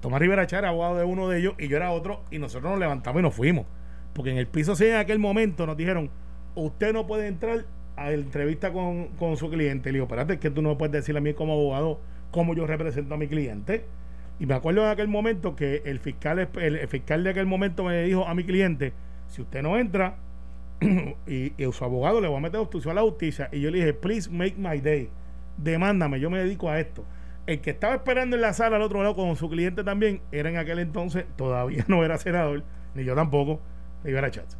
Tomás 0.00 0.20
Rivera 0.20 0.46
Char 0.46 0.64
abogado 0.64 0.96
de 0.96 1.04
uno 1.04 1.28
de 1.28 1.40
ellos 1.40 1.54
y 1.58 1.68
yo 1.68 1.76
era 1.76 1.90
otro 1.90 2.22
y 2.30 2.38
nosotros 2.38 2.70
nos 2.70 2.80
levantamos 2.80 3.20
y 3.20 3.22
nos 3.22 3.34
fuimos. 3.34 3.66
Porque 4.14 4.30
en 4.30 4.38
el 4.38 4.46
piso 4.46 4.76
6 4.76 4.92
en 4.92 4.96
aquel 4.96 5.18
momento 5.18 5.66
nos 5.66 5.76
dijeron, 5.76 6.10
usted 6.54 6.92
no 6.92 7.06
puede 7.06 7.26
entrar 7.26 7.66
a 7.96 8.06
la 8.06 8.12
entrevista 8.12 8.72
con, 8.72 9.08
con 9.18 9.36
su 9.36 9.50
cliente. 9.50 9.90
Le 9.90 9.96
digo, 9.96 10.04
espérate, 10.04 10.34
es 10.34 10.40
que 10.40 10.50
tú 10.50 10.62
no 10.62 10.78
puedes 10.78 10.92
decirle 10.92 11.18
a 11.18 11.22
mí 11.22 11.34
como 11.34 11.52
abogado 11.52 12.00
cómo 12.30 12.54
yo 12.54 12.66
represento 12.66 13.14
a 13.14 13.18
mi 13.18 13.28
cliente. 13.28 13.84
Y 14.40 14.46
me 14.46 14.54
acuerdo 14.54 14.84
en 14.84 14.90
aquel 14.90 15.08
momento 15.08 15.54
que 15.54 15.82
el 15.84 16.00
fiscal, 16.00 16.38
el 16.38 16.88
fiscal 16.88 17.24
de 17.24 17.30
aquel 17.30 17.46
momento 17.46 17.84
me 17.84 18.02
dijo 18.04 18.26
a 18.26 18.34
mi 18.34 18.44
cliente, 18.44 18.92
si 19.28 19.42
usted 19.42 19.62
no 19.62 19.78
entra, 19.78 20.16
y, 21.26 21.52
su 21.72 21.84
abogado 21.84 22.20
le 22.20 22.28
va 22.28 22.38
a 22.38 22.40
meter 22.40 22.60
obstrucción 22.60 22.92
a 22.92 23.00
la 23.00 23.02
justicia. 23.02 23.48
Y 23.52 23.60
yo 23.60 23.70
le 23.70 23.78
dije, 23.78 23.94
please 23.94 24.30
make 24.30 24.56
my 24.56 24.80
day. 24.80 25.08
Demándame, 25.56 26.20
yo 26.20 26.30
me 26.30 26.38
dedico 26.38 26.68
a 26.68 26.80
esto. 26.80 27.04
El 27.46 27.60
que 27.60 27.70
estaba 27.70 27.94
esperando 27.94 28.36
en 28.36 28.42
la 28.42 28.52
sala 28.52 28.76
al 28.76 28.82
otro 28.82 29.02
lado 29.02 29.14
con 29.14 29.36
su 29.36 29.48
cliente 29.50 29.84
también 29.84 30.22
era 30.32 30.48
en 30.48 30.56
aquel 30.56 30.78
entonces, 30.78 31.26
todavía 31.36 31.84
no 31.88 32.04
era 32.04 32.16
senador, 32.16 32.62
ni 32.94 33.04
yo 33.04 33.14
tampoco, 33.14 33.60
Rivera 34.02 34.30
Chats. 34.30 34.56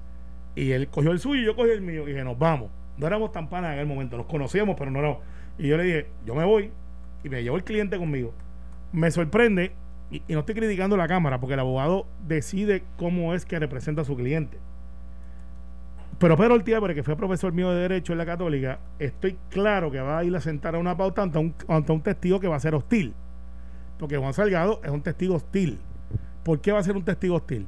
Y 0.55 0.72
él 0.72 0.88
cogió 0.88 1.11
el 1.11 1.19
suyo 1.19 1.43
y 1.43 1.44
yo 1.46 1.56
cogí 1.56 1.70
el 1.70 1.81
mío. 1.81 2.05
Y 2.05 2.12
dije, 2.12 2.25
nos 2.25 2.38
vamos. 2.38 2.70
No 2.96 3.06
éramos 3.06 3.32
tan 3.32 3.49
panas 3.49 3.72
en 3.72 3.78
aquel 3.78 3.87
momento, 3.87 4.16
nos 4.16 4.26
conocíamos, 4.26 4.76
pero 4.78 4.90
no 4.90 5.00
éramos. 5.00 5.19
Y 5.58 5.69
yo 5.69 5.76
le 5.76 5.84
dije, 5.84 6.06
yo 6.25 6.34
me 6.34 6.44
voy. 6.44 6.70
Y 7.25 7.28
me 7.28 7.43
llevó 7.43 7.56
el 7.56 7.64
cliente 7.64 7.99
conmigo. 7.99 8.32
Me 8.93 9.11
sorprende, 9.11 9.72
y 10.11 10.22
no 10.28 10.40
estoy 10.40 10.55
criticando 10.55 10.96
la 10.96 11.08
Cámara, 11.08 11.40
porque 11.40 11.55
el 11.55 11.61
abogado 11.61 12.06
decide 12.25 12.85
cómo 12.97 13.35
es 13.35 13.44
que 13.44 13.59
representa 13.59 14.02
a 14.02 14.04
su 14.04 14.14
cliente. 14.14 14.59
Pero 16.25 16.38
Pedro 16.38 16.54
Ortiz 16.54 16.75
que 16.95 17.02
fue 17.02 17.16
profesor 17.16 17.52
mío 17.52 17.71
de 17.71 17.83
Derecho 17.83 18.12
en 18.12 18.19
la 18.19 18.25
Católica, 18.25 18.78
estoy 18.99 19.37
claro 19.50 19.90
que 19.90 20.00
va 20.00 20.16
a 20.16 20.25
ir 20.25 20.35
a 20.35 20.40
sentar 20.40 20.75
a 20.75 20.78
una 20.78 20.97
pauta 20.97 21.21
ante 21.21 21.37
un, 21.37 21.54
ante 21.69 21.93
un 21.93 22.00
testigo 22.00 22.40
que 22.40 22.49
va 22.49 22.57
a 22.57 22.61
ser 22.61 22.75
hostil. 22.75 23.12
Porque 23.99 24.16
Juan 24.16 24.33
Salgado 24.33 24.81
es 24.83 24.90
un 24.90 25.02
testigo 25.02 25.35
hostil. 25.35 25.81
¿Por 26.43 26.62
qué 26.62 26.73
va 26.73 26.78
a 26.78 26.83
ser 26.83 26.97
un 26.97 27.04
testigo 27.04 27.37
hostil? 27.37 27.66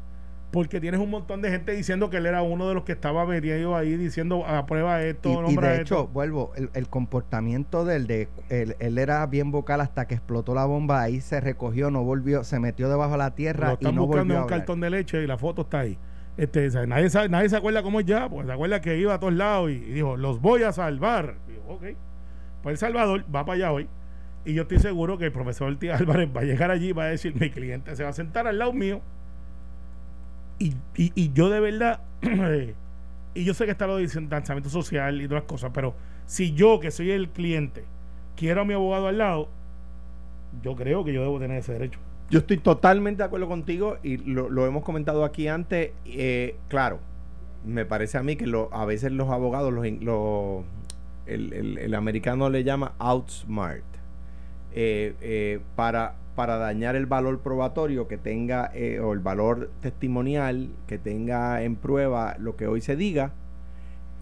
Porque 0.52 0.80
tienes 0.80 1.00
un 1.00 1.10
montón 1.10 1.42
de 1.42 1.50
gente 1.50 1.72
diciendo 1.72 2.08
que 2.08 2.16
él 2.16 2.24
era 2.24 2.40
uno 2.40 2.66
de 2.66 2.72
los 2.72 2.84
que 2.84 2.92
estaba 2.92 3.26
metido 3.26 3.76
ahí 3.76 3.94
diciendo 3.98 4.46
a 4.46 4.64
prueba 4.64 5.02
esto, 5.02 5.44
y, 5.46 5.52
y 5.52 5.56
de 5.56 5.82
hecho, 5.82 6.06
vuelvo, 6.06 6.52
el, 6.56 6.88
comportamiento 6.88 7.84
del 7.84 8.06
de 8.06 8.30
él, 8.48 8.74
él, 8.78 8.96
era 8.96 9.26
bien 9.26 9.50
vocal 9.50 9.82
hasta 9.82 10.06
que 10.06 10.14
explotó 10.14 10.54
la 10.54 10.64
bomba, 10.64 11.02
ahí 11.02 11.20
se 11.20 11.42
recogió, 11.42 11.90
no 11.90 12.04
volvió, 12.04 12.42
se 12.42 12.58
metió 12.58 12.88
debajo 12.88 13.12
de 13.12 13.18
la 13.18 13.34
tierra 13.34 13.76
y 13.80 13.92
no 13.92 14.06
volvió 14.06 14.38
a 14.38 14.42
un 14.44 14.48
cartón 14.48 14.80
de 14.80 14.88
leche 14.88 15.22
y 15.22 15.26
la 15.26 15.36
foto 15.36 15.60
está 15.60 15.80
ahí. 15.80 15.98
Este, 16.36 16.68
nadie, 16.86 17.08
nadie 17.28 17.48
se 17.48 17.56
acuerda 17.56 17.82
cómo 17.82 18.00
es 18.00 18.06
ya, 18.06 18.28
pues 18.28 18.46
se 18.46 18.52
acuerda 18.52 18.80
que 18.80 18.98
iba 18.98 19.14
a 19.14 19.20
todos 19.20 19.32
lados 19.32 19.70
y, 19.70 19.78
dijo, 19.78 20.16
los 20.16 20.40
voy 20.40 20.62
a 20.62 20.72
salvar. 20.72 21.36
ok. 21.68 21.84
Pues 22.62 22.74
El 22.74 22.78
Salvador 22.78 23.24
va 23.34 23.44
para 23.44 23.56
allá 23.56 23.72
hoy 23.72 23.88
y 24.44 24.54
yo 24.54 24.62
estoy 24.62 24.78
seguro 24.78 25.18
que 25.18 25.26
el 25.26 25.32
profesor 25.32 25.68
Ortiz 25.68 25.90
Álvarez 25.90 26.28
va 26.34 26.40
a 26.40 26.44
llegar 26.44 26.70
allí 26.70 26.88
y 26.88 26.92
va 26.92 27.04
a 27.04 27.08
decir, 27.08 27.34
mi 27.38 27.50
cliente 27.50 27.94
se 27.96 28.04
va 28.04 28.10
a 28.10 28.12
sentar 28.12 28.46
al 28.46 28.58
lado 28.58 28.72
mío 28.72 29.02
y, 30.58 30.74
y, 30.96 31.32
yo 31.32 31.50
de 31.50 31.60
verdad, 31.60 32.00
y 33.34 33.44
yo 33.44 33.52
sé 33.52 33.66
que 33.66 33.72
está 33.72 33.86
lo 33.86 33.96
de 33.96 34.02
distanciamiento 34.02 34.70
social 34.70 35.20
y 35.20 35.26
otras 35.26 35.42
cosas, 35.42 35.70
pero 35.74 35.94
si 36.24 36.54
yo 36.54 36.80
que 36.80 36.90
soy 36.90 37.10
el 37.10 37.28
cliente 37.28 37.84
quiero 38.36 38.62
a 38.62 38.64
mi 38.64 38.72
abogado 38.72 39.08
al 39.08 39.18
lado, 39.18 39.48
yo 40.62 40.74
creo 40.74 41.04
que 41.04 41.12
yo 41.12 41.20
debo 41.20 41.38
tener 41.38 41.58
ese 41.58 41.72
derecho. 41.72 41.98
Yo 42.30 42.40
estoy 42.40 42.58
totalmente 42.58 43.18
de 43.18 43.24
acuerdo 43.24 43.48
contigo 43.48 43.98
y 44.02 44.16
lo, 44.16 44.66
hemos 44.66 44.82
comentado 44.82 45.24
aquí 45.24 45.48
antes. 45.48 45.92
Eh, 46.04 46.56
claro, 46.68 46.98
me 47.64 47.84
parece 47.84 48.18
a 48.18 48.22
mí 48.22 48.36
que 48.36 48.46
lo, 48.46 48.72
a 48.72 48.84
veces 48.84 49.12
los 49.12 49.30
abogados, 49.30 49.72
los, 49.72 50.64
el, 51.26 51.78
el, 51.78 51.94
americano 51.94 52.50
le 52.50 52.64
llama 52.64 52.92
outsmart, 52.98 53.84
eh, 54.72 55.14
eh, 55.20 55.60
para, 55.76 56.16
para 56.34 56.56
dañar 56.56 56.96
el 56.96 57.06
valor 57.06 57.40
probatorio 57.40 58.08
que 58.08 58.18
tenga 58.18 58.72
o 59.02 59.12
el 59.12 59.20
valor 59.20 59.70
testimonial 59.80 60.70
que 60.86 60.98
tenga 60.98 61.62
en 61.62 61.76
prueba 61.76 62.36
lo 62.38 62.56
que 62.56 62.66
hoy 62.66 62.80
se 62.80 62.96
diga, 62.96 63.32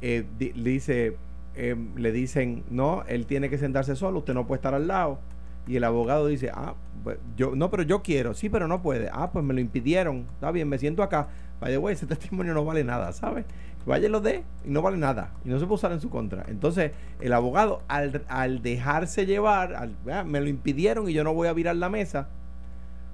dice, 0.00 1.16
eh, 1.56 1.76
le 1.96 2.10
dicen, 2.10 2.64
no, 2.70 3.04
él 3.06 3.26
tiene 3.26 3.48
que 3.48 3.58
sentarse 3.58 3.94
solo, 3.94 4.18
usted 4.18 4.34
no 4.34 4.46
puede 4.46 4.58
estar 4.58 4.74
al 4.74 4.88
lado. 4.88 5.18
Y 5.66 5.76
el 5.76 5.84
abogado 5.84 6.26
dice, 6.26 6.50
ah, 6.52 6.74
pues, 7.04 7.18
yo, 7.36 7.54
no, 7.54 7.70
pero 7.70 7.82
yo 7.82 8.02
quiero, 8.02 8.34
sí, 8.34 8.48
pero 8.48 8.66
no 8.66 8.82
puede. 8.82 9.10
Ah, 9.12 9.30
pues 9.30 9.44
me 9.44 9.54
lo 9.54 9.60
impidieron, 9.60 10.24
está 10.34 10.50
bien, 10.50 10.68
me 10.68 10.78
siento 10.78 11.02
acá. 11.02 11.28
Vaya, 11.60 11.76
güey, 11.78 11.94
ese 11.94 12.06
testimonio 12.08 12.54
no 12.54 12.64
vale 12.64 12.82
nada, 12.82 13.12
¿sabes? 13.12 13.44
Vaya 13.86 14.08
lo 14.08 14.20
de 14.20 14.42
y 14.64 14.70
no 14.70 14.80
vale 14.80 14.96
nada. 14.96 15.32
Y 15.44 15.50
no 15.50 15.58
se 15.58 15.66
puede 15.66 15.74
usar 15.74 15.92
en 15.92 16.00
su 16.00 16.08
contra. 16.08 16.46
Entonces, 16.48 16.92
el 17.20 17.32
abogado, 17.34 17.82
al, 17.86 18.62
dejarse 18.62 19.26
llevar, 19.26 19.74
al, 19.74 19.94
me 20.26 20.40
lo 20.40 20.48
impidieron 20.48 21.08
y 21.08 21.12
yo 21.12 21.22
no 21.22 21.34
voy 21.34 21.48
a 21.48 21.52
virar 21.52 21.76
la 21.76 21.90
mesa, 21.90 22.28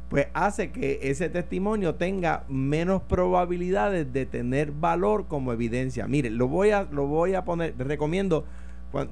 pues 0.08 0.28
hace 0.34 0.70
que 0.70 1.00
ese 1.02 1.28
testimonio 1.28 1.96
tenga 1.96 2.44
menos 2.48 3.02
probabilidades 3.02 4.12
de 4.12 4.26
tener 4.26 4.70
valor 4.70 5.26
como 5.26 5.52
evidencia. 5.52 6.06
Mire, 6.06 6.30
lo 6.30 6.46
voy 6.46 6.70
a, 6.70 6.84
lo 6.84 7.06
voy 7.06 7.34
a 7.34 7.44
poner, 7.44 7.74
recomiendo, 7.78 8.44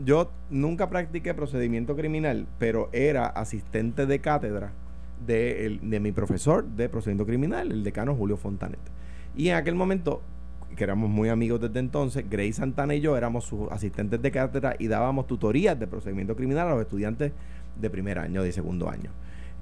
yo 0.05 0.31
nunca 0.51 0.89
practiqué 0.89 1.35
procedimiento 1.35 1.97
criminal, 1.97 2.47
pero 2.59 2.89
era 2.93 3.27
asistente 3.27 4.07
de 4.07 4.21
cátedra 4.21 4.73
de, 5.27 5.79
de 5.83 6.01
mi 6.01 6.13
profesor 6.13 6.65
de 6.65 6.89
procedimiento 6.89 7.27
criminal, 7.27 7.71
el 7.71 7.85
decano 7.85 8.15
Julio 8.15 8.37
Fontanet. 8.37 8.81
Y 9.37 9.49
en 9.49 9.57
aquel 9.57 9.75
momento 9.75 10.23
que 10.77 10.85
éramos 10.85 11.11
muy 11.11 11.29
amigos 11.29 11.61
desde 11.61 11.81
entonces, 11.81 12.25
Grace 12.31 12.55
Santana 12.55 12.95
y 12.95 13.01
yo 13.01 13.17
éramos 13.17 13.45
sus 13.45 13.71
asistentes 13.71 14.23
de 14.23 14.31
cátedra 14.31 14.77
y 14.79 14.87
dábamos 14.87 15.27
tutorías 15.27 15.79
de 15.79 15.87
procedimiento 15.87 16.37
criminal 16.37 16.69
a 16.69 16.71
los 16.71 16.83
estudiantes 16.83 17.33
de 17.81 17.91
primer 17.91 18.19
año, 18.19 18.43
de 18.43 18.53
segundo 18.53 18.89
año. 18.89 19.11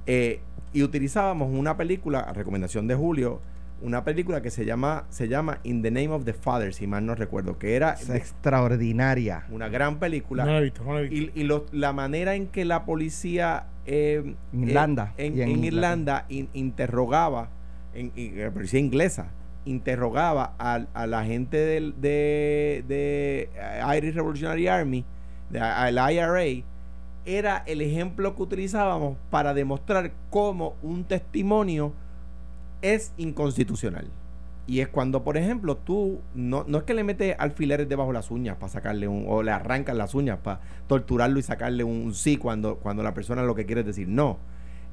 Eh, 0.06 0.40
y 0.72 0.82
utilizábamos 0.82 1.48
una 1.50 1.76
película, 1.76 2.20
a 2.20 2.32
recomendación 2.32 2.86
de 2.86 2.94
Julio, 2.94 3.40
una 3.82 4.04
película 4.04 4.40
que 4.40 4.50
se 4.50 4.64
llama, 4.64 5.04
se 5.10 5.28
llama 5.28 5.58
In 5.62 5.82
the 5.82 5.90
Name 5.90 6.08
of 6.08 6.24
the 6.24 6.32
Father, 6.32 6.72
si 6.72 6.86
mal 6.86 7.04
no 7.04 7.14
recuerdo, 7.14 7.58
que 7.58 7.76
era 7.76 7.96
extraordinaria. 8.14 9.44
Una 9.50 9.68
gran 9.68 9.98
película. 9.98 10.44
No 10.44 10.52
la 10.52 10.58
he 10.58 10.62
visto, 10.62 10.84
no 10.84 10.94
la 10.94 11.00
he 11.00 11.08
visto. 11.08 11.38
Y, 11.38 11.78
la 11.78 11.92
manera 11.92 12.34
en 12.34 12.48
que 12.48 12.64
la 12.64 12.84
policía 12.84 13.66
eh, 13.84 14.34
Irlanda, 14.52 15.14
eh, 15.18 15.26
en, 15.26 15.64
Irlanda, 15.64 16.26
interrogaba, 16.28 17.50
en, 17.94 18.12
la 18.36 18.50
policía 18.50 18.80
inglesa, 18.80 19.30
interrogaba 19.64 20.54
a, 20.58 21.06
la 21.06 21.24
gente 21.24 21.58
del, 21.58 21.94
de, 22.00 22.84
de 22.88 23.50
Irish 23.98 24.14
Revolutionary 24.14 24.68
Army, 24.68 25.04
al 25.60 26.12
IRA, 26.12 26.64
era 27.26 27.62
el 27.66 27.80
ejemplo 27.80 28.34
que 28.36 28.42
utilizábamos 28.42 29.18
para 29.30 29.52
demostrar 29.52 30.12
cómo 30.30 30.76
un 30.82 31.04
testimonio 31.04 31.92
es 32.82 33.12
inconstitucional. 33.16 34.10
Y 34.66 34.80
es 34.80 34.88
cuando, 34.88 35.22
por 35.22 35.36
ejemplo, 35.36 35.76
tú 35.76 36.20
no, 36.34 36.64
no 36.66 36.78
es 36.78 36.84
que 36.84 36.94
le 36.94 37.04
metes 37.04 37.36
alfileres 37.38 37.88
debajo 37.88 38.10
de 38.10 38.14
las 38.14 38.30
uñas 38.32 38.56
para 38.56 38.72
sacarle 38.72 39.06
un, 39.06 39.24
o 39.28 39.42
le 39.42 39.52
arrancas 39.52 39.96
las 39.96 40.14
uñas 40.14 40.38
para 40.42 40.60
torturarlo 40.88 41.38
y 41.38 41.42
sacarle 41.42 41.84
un, 41.84 42.14
sí 42.14 42.36
cuando, 42.36 42.76
cuando 42.76 43.04
la 43.04 43.14
persona 43.14 43.42
lo 43.42 43.54
que 43.54 43.64
quiere 43.64 43.84
decir. 43.84 44.08
No. 44.08 44.38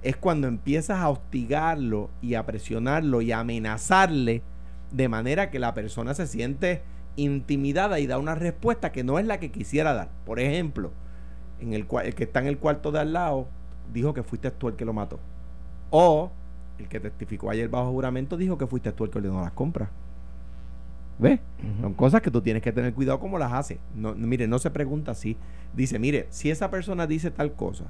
Es 0.03 0.15
cuando 0.15 0.47
empiezas 0.47 0.99
a 0.99 1.09
hostigarlo 1.09 2.11
y 2.21 2.35
a 2.35 2.45
presionarlo 2.45 3.21
y 3.21 3.31
a 3.31 3.39
amenazarle 3.39 4.43
de 4.91 5.09
manera 5.09 5.49
que 5.49 5.57
la 5.59 5.73
persona 5.73 6.13
se 6.13 6.27
siente 6.27 6.83
intimidada 7.15 7.99
y 7.99 8.05
da 8.05 8.19
una 8.19 8.35
respuesta 8.35 8.91
que 8.91 9.03
no 9.03 9.17
es 9.17 9.25
la 9.25 9.39
que 9.39 9.51
quisiera 9.51 9.93
dar. 9.93 10.09
Por 10.25 10.39
ejemplo, 10.39 10.91
en 11.59 11.73
el, 11.73 11.87
el 12.03 12.15
que 12.15 12.25
está 12.25 12.41
en 12.41 12.47
el 12.47 12.59
cuarto 12.59 12.91
de 12.91 12.99
al 12.99 13.13
lado 13.13 13.47
dijo 13.91 14.13
que 14.13 14.21
fuiste 14.21 14.51
tú 14.51 14.67
el 14.67 14.75
que 14.75 14.85
lo 14.85 14.93
mató. 14.93 15.19
O 15.89 16.31
el 16.79 16.87
que 16.87 16.99
testificó 16.99 17.49
ayer 17.49 17.69
bajo 17.69 17.91
juramento 17.91 18.37
dijo 18.37 18.57
que 18.57 18.67
fuiste 18.67 18.91
tú 18.91 19.03
el 19.05 19.09
que 19.11 19.19
ordenó 19.19 19.41
las 19.41 19.51
compras. 19.51 19.89
¿Ves? 21.19 21.39
Son 21.79 21.93
cosas 21.93 22.21
que 22.21 22.31
tú 22.31 22.41
tienes 22.41 22.63
que 22.63 22.71
tener 22.71 22.93
cuidado 22.93 23.19
cómo 23.19 23.37
las 23.37 23.53
hace. 23.53 23.79
No, 23.95 24.15
mire, 24.15 24.47
no 24.47 24.57
se 24.59 24.71
pregunta 24.71 25.11
así. 25.11 25.37
Dice, 25.73 25.99
mire, 25.99 26.27
si 26.29 26.49
esa 26.49 26.71
persona 26.71 27.05
dice 27.05 27.29
tal 27.31 27.53
cosa, 27.53 27.85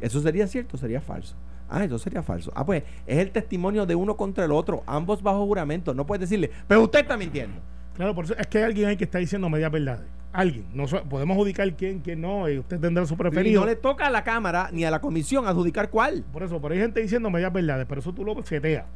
¿eso 0.00 0.20
sería 0.20 0.46
cierto 0.46 0.76
o 0.76 0.78
sería 0.78 1.00
falso? 1.00 1.34
Ah, 1.68 1.84
eso 1.84 1.98
sería 1.98 2.22
falso. 2.22 2.52
Ah, 2.54 2.66
pues 2.66 2.82
es 3.06 3.18
el 3.18 3.30
testimonio 3.30 3.86
de 3.86 3.94
uno 3.94 4.16
contra 4.16 4.44
el 4.44 4.52
otro, 4.52 4.82
ambos 4.86 5.22
bajo 5.22 5.46
juramento. 5.46 5.94
No 5.94 6.06
puedes 6.06 6.20
decirle, 6.28 6.50
pero 6.68 6.82
usted 6.82 7.00
está 7.00 7.16
mintiendo. 7.16 7.60
Claro, 7.94 8.14
por 8.14 8.24
eso 8.24 8.36
es 8.36 8.46
que 8.46 8.58
hay 8.58 8.64
alguien 8.64 8.88
ahí 8.88 8.96
que 8.96 9.04
está 9.04 9.18
diciendo 9.18 9.48
media 9.48 9.68
verdades 9.68 10.19
alguien. 10.32 10.66
No 10.72 10.86
podemos 10.86 11.34
adjudicar 11.36 11.72
quién, 11.74 12.00
quién 12.00 12.20
no, 12.20 12.48
y 12.48 12.58
usted 12.58 12.78
tendrá 12.78 13.04
su 13.06 13.16
preferido. 13.16 13.60
Y 13.60 13.64
no 13.64 13.66
le 13.66 13.76
toca 13.76 14.06
a 14.06 14.10
la 14.10 14.24
Cámara 14.24 14.70
ni 14.72 14.84
a 14.84 14.90
la 14.90 15.00
Comisión 15.00 15.46
adjudicar 15.46 15.90
cuál. 15.90 16.24
Por 16.32 16.42
eso, 16.42 16.60
pero 16.60 16.74
hay 16.74 16.80
gente 16.80 17.00
diciendo 17.00 17.30
medias 17.30 17.52
verdades, 17.52 17.86
pero 17.88 18.00
eso 18.00 18.12
tú 18.12 18.24
lo 18.24 18.40
seteas. 18.44 18.86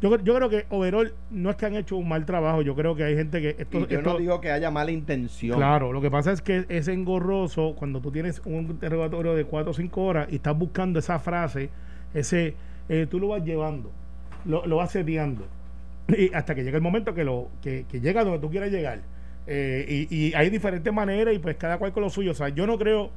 Yo, 0.00 0.18
yo 0.18 0.34
creo 0.34 0.48
que 0.48 0.66
overall 0.70 1.14
no 1.30 1.50
es 1.50 1.56
que 1.56 1.66
han 1.66 1.76
hecho 1.76 1.96
un 1.96 2.08
mal 2.08 2.26
trabajo, 2.26 2.62
yo 2.62 2.74
creo 2.74 2.96
que 2.96 3.04
hay 3.04 3.14
gente 3.14 3.40
que... 3.40 3.54
Esto, 3.56 3.86
yo 3.86 4.02
no 4.02 4.18
digo 4.18 4.40
que 4.40 4.50
haya 4.50 4.68
mala 4.68 4.90
intención. 4.90 5.56
Claro, 5.56 5.92
lo 5.92 6.00
que 6.00 6.10
pasa 6.10 6.32
es 6.32 6.42
que 6.42 6.66
es 6.68 6.88
engorroso 6.88 7.76
cuando 7.78 8.00
tú 8.00 8.10
tienes 8.10 8.42
un 8.44 8.64
interrogatorio 8.64 9.34
de 9.34 9.44
4 9.44 9.70
o 9.70 9.74
5 9.74 10.02
horas 10.02 10.28
y 10.28 10.36
estás 10.36 10.58
buscando 10.58 10.98
esa 10.98 11.20
frase, 11.20 11.70
ese... 12.14 12.56
Eh, 12.88 13.06
tú 13.08 13.20
lo 13.20 13.28
vas 13.28 13.44
llevando, 13.44 13.92
lo, 14.44 14.66
lo 14.66 14.76
vas 14.76 14.90
seteando. 14.90 15.46
Y 16.08 16.34
hasta 16.34 16.56
que 16.56 16.64
llega 16.64 16.76
el 16.76 16.82
momento 16.82 17.14
que, 17.14 17.22
lo, 17.22 17.48
que, 17.62 17.86
que 17.88 18.00
llega 18.00 18.24
donde 18.24 18.40
tú 18.40 18.50
quieras 18.50 18.72
llegar 18.72 18.98
eh, 19.46 20.06
y, 20.08 20.34
hay 20.34 20.50
diferentes 20.50 20.92
maneras 20.92 21.34
y 21.34 21.38
pues 21.38 21.56
cada 21.56 21.78
cual 21.78 21.92
con 21.92 22.02
lo 22.02 22.10
suyo. 22.10 22.32
O 22.32 22.34
sea, 22.34 22.48
yo 22.48 22.66
no 22.66 22.78
creo, 22.78 23.10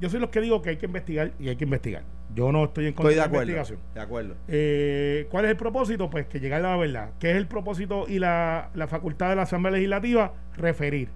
yo 0.00 0.08
soy 0.08 0.20
los 0.20 0.30
que 0.30 0.40
digo 0.40 0.62
que 0.62 0.70
hay 0.70 0.76
que 0.76 0.86
investigar 0.86 1.32
y 1.38 1.48
hay 1.48 1.56
que 1.56 1.64
investigar. 1.64 2.02
Yo 2.34 2.50
no 2.50 2.64
estoy 2.64 2.86
en 2.86 2.94
contra 2.94 3.10
de, 3.10 3.16
la 3.16 3.26
investigación. 3.26 3.78
De 3.94 4.00
acuerdo. 4.00 4.36
Eh, 4.48 5.26
¿Cuál 5.30 5.44
es 5.44 5.50
el 5.50 5.56
propósito? 5.56 6.08
Pues 6.08 6.26
que 6.26 6.40
llegar 6.40 6.64
a 6.64 6.70
la 6.70 6.76
verdad. 6.76 7.10
¿Qué 7.18 7.30
es 7.30 7.36
el 7.36 7.46
propósito 7.46 8.06
y 8.08 8.18
la, 8.18 8.70
la 8.74 8.86
facultad 8.86 9.28
de 9.30 9.36
la 9.36 9.42
Asamblea 9.42 9.72
Legislativa? 9.72 10.32
Referir. 10.56 11.08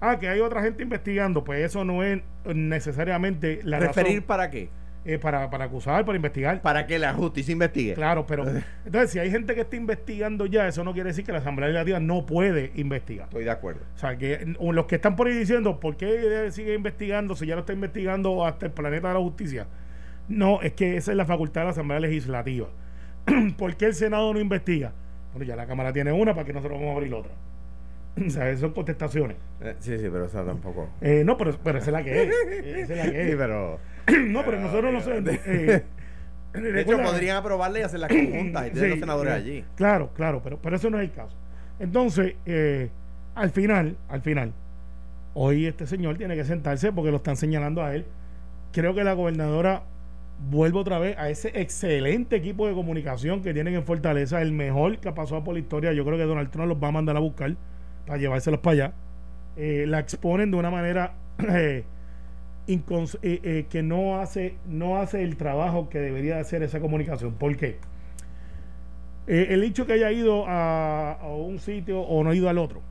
Ah, 0.00 0.18
que 0.18 0.28
hay 0.28 0.40
otra 0.40 0.62
gente 0.62 0.82
investigando, 0.82 1.44
pues 1.44 1.64
eso 1.64 1.84
no 1.84 2.02
es 2.02 2.20
necesariamente 2.44 3.60
la 3.62 3.78
¿Referir 3.78 4.26
para 4.26 4.50
qué? 4.50 4.68
Eh, 5.04 5.18
para, 5.18 5.50
para 5.50 5.64
acusar, 5.64 6.04
para 6.04 6.14
investigar. 6.14 6.62
Para 6.62 6.86
que 6.86 6.96
la 6.96 7.12
justicia 7.12 7.50
investigue. 7.50 7.94
Claro, 7.94 8.24
pero 8.24 8.44
entonces 8.84 9.10
si 9.10 9.18
hay 9.18 9.32
gente 9.32 9.54
que 9.54 9.62
está 9.62 9.74
investigando 9.74 10.46
ya, 10.46 10.68
eso 10.68 10.84
no 10.84 10.92
quiere 10.92 11.08
decir 11.08 11.24
que 11.24 11.32
la 11.32 11.38
Asamblea 11.38 11.68
Legislativa 11.68 11.98
no 11.98 12.24
puede 12.24 12.70
investigar. 12.76 13.26
Estoy 13.26 13.44
de 13.44 13.50
acuerdo. 13.50 13.80
O 13.96 13.98
sea, 13.98 14.16
que 14.16 14.54
los 14.60 14.86
que 14.86 14.94
están 14.96 15.16
por 15.16 15.26
ahí 15.26 15.34
diciendo, 15.34 15.80
¿por 15.80 15.96
qué 15.96 16.48
sigue 16.52 16.74
investigando 16.74 17.34
si 17.34 17.46
ya 17.46 17.54
lo 17.56 17.60
está 17.60 17.72
investigando 17.72 18.46
hasta 18.46 18.66
el 18.66 18.72
planeta 18.72 19.08
de 19.08 19.14
la 19.14 19.20
justicia? 19.20 19.66
No, 20.28 20.62
es 20.62 20.72
que 20.74 20.96
esa 20.96 21.10
es 21.10 21.16
la 21.16 21.26
facultad 21.26 21.62
de 21.62 21.64
la 21.64 21.70
Asamblea 21.72 21.98
Legislativa. 21.98 22.68
¿Por 23.58 23.76
qué 23.76 23.86
el 23.86 23.94
Senado 23.94 24.32
no 24.32 24.38
investiga? 24.38 24.92
Bueno, 25.32 25.44
ya 25.44 25.56
la 25.56 25.66
Cámara 25.66 25.92
tiene 25.92 26.12
una, 26.12 26.32
¿para 26.32 26.46
que 26.46 26.52
nosotros 26.52 26.78
vamos 26.78 26.92
a 26.92 26.96
abrir 26.96 27.10
la 27.10 27.18
otra? 27.18 27.32
o 28.26 28.30
sea, 28.30 28.56
son 28.56 28.72
contestaciones. 28.72 29.36
Eh, 29.60 29.76
sí, 29.78 29.98
sí, 29.98 30.08
pero 30.10 30.26
esa 30.26 30.44
tampoco. 30.44 30.88
Eh, 31.00 31.22
no, 31.24 31.36
pero, 31.36 31.56
pero 31.62 31.78
esa 31.78 31.86
es 31.88 31.92
la 31.92 32.04
que 32.04 32.22
es. 32.22 32.28
Esa 32.64 32.92
es 32.92 33.06
la 33.06 33.10
que 33.10 33.22
es. 33.22 33.30
Sí, 33.30 33.36
pero 33.36 33.78
no, 34.28 34.44
pero 34.44 34.60
nosotros 34.60 34.92
no 34.92 35.00
sabemos. 35.00 35.34
Eh, 35.46 35.82
de 36.52 36.80
hecho, 36.80 36.98
podrían 37.02 37.36
aprobarle 37.36 37.80
y 37.80 37.82
hacer 37.82 38.00
las 38.00 38.10
conjuntas 38.10 38.66
y 38.66 38.70
tener 38.74 38.90
los 38.90 38.98
senadores 38.98 39.32
allí. 39.32 39.64
Claro, 39.76 40.10
claro, 40.14 40.40
pero, 40.42 40.58
pero 40.60 40.76
eso 40.76 40.90
no 40.90 40.98
es 41.00 41.08
el 41.08 41.14
caso. 41.14 41.36
Entonces, 41.78 42.34
eh, 42.46 42.90
al 43.34 43.50
final, 43.50 43.96
al 44.08 44.20
final, 44.20 44.52
hoy 45.34 45.66
este 45.66 45.86
señor 45.86 46.18
tiene 46.18 46.36
que 46.36 46.44
sentarse 46.44 46.92
porque 46.92 47.10
lo 47.10 47.16
están 47.16 47.36
señalando 47.36 47.82
a 47.82 47.94
él. 47.94 48.04
Creo 48.72 48.94
que 48.94 49.04
la 49.04 49.14
gobernadora 49.14 49.82
vuelve 50.50 50.78
otra 50.78 50.98
vez 50.98 51.16
a 51.18 51.28
ese 51.28 51.52
excelente 51.60 52.36
equipo 52.36 52.66
de 52.66 52.74
comunicación 52.74 53.42
que 53.42 53.54
tienen 53.54 53.74
en 53.74 53.84
Fortaleza, 53.84 54.42
el 54.42 54.52
mejor 54.52 54.98
que 54.98 55.08
ha 55.08 55.14
pasado 55.14 55.44
por 55.44 55.54
la 55.54 55.60
historia. 55.60 55.92
Yo 55.92 56.04
creo 56.04 56.18
que 56.18 56.24
Donald 56.24 56.50
Trump 56.50 56.68
los 56.68 56.82
va 56.82 56.88
a 56.88 56.92
mandar 56.92 57.16
a 57.16 57.20
buscar 57.20 57.56
para 58.06 58.18
llevárselos 58.18 58.60
para 58.60 58.72
allá. 58.72 58.92
Eh, 59.56 59.84
la 59.86 59.98
exponen 59.98 60.50
de 60.50 60.56
una 60.56 60.70
manera 60.70 61.14
eh, 61.48 61.84
eh, 62.66 63.66
que 63.68 63.82
no 63.82 64.18
hace, 64.18 64.56
no 64.66 64.96
hace 64.98 65.22
el 65.22 65.36
trabajo 65.36 65.88
que 65.88 65.98
debería 65.98 66.38
hacer 66.38 66.62
esa 66.62 66.80
comunicación. 66.80 67.34
¿Por 67.34 67.56
qué? 67.56 67.78
El 69.26 69.62
hecho 69.62 69.86
que 69.86 69.92
haya 69.92 70.10
ido 70.10 70.46
a, 70.48 71.16
un 71.36 71.60
sitio 71.60 72.00
o 72.00 72.24
no 72.24 72.30
ha 72.30 72.34
ido 72.34 72.48
al 72.48 72.58
otro, 72.58 72.82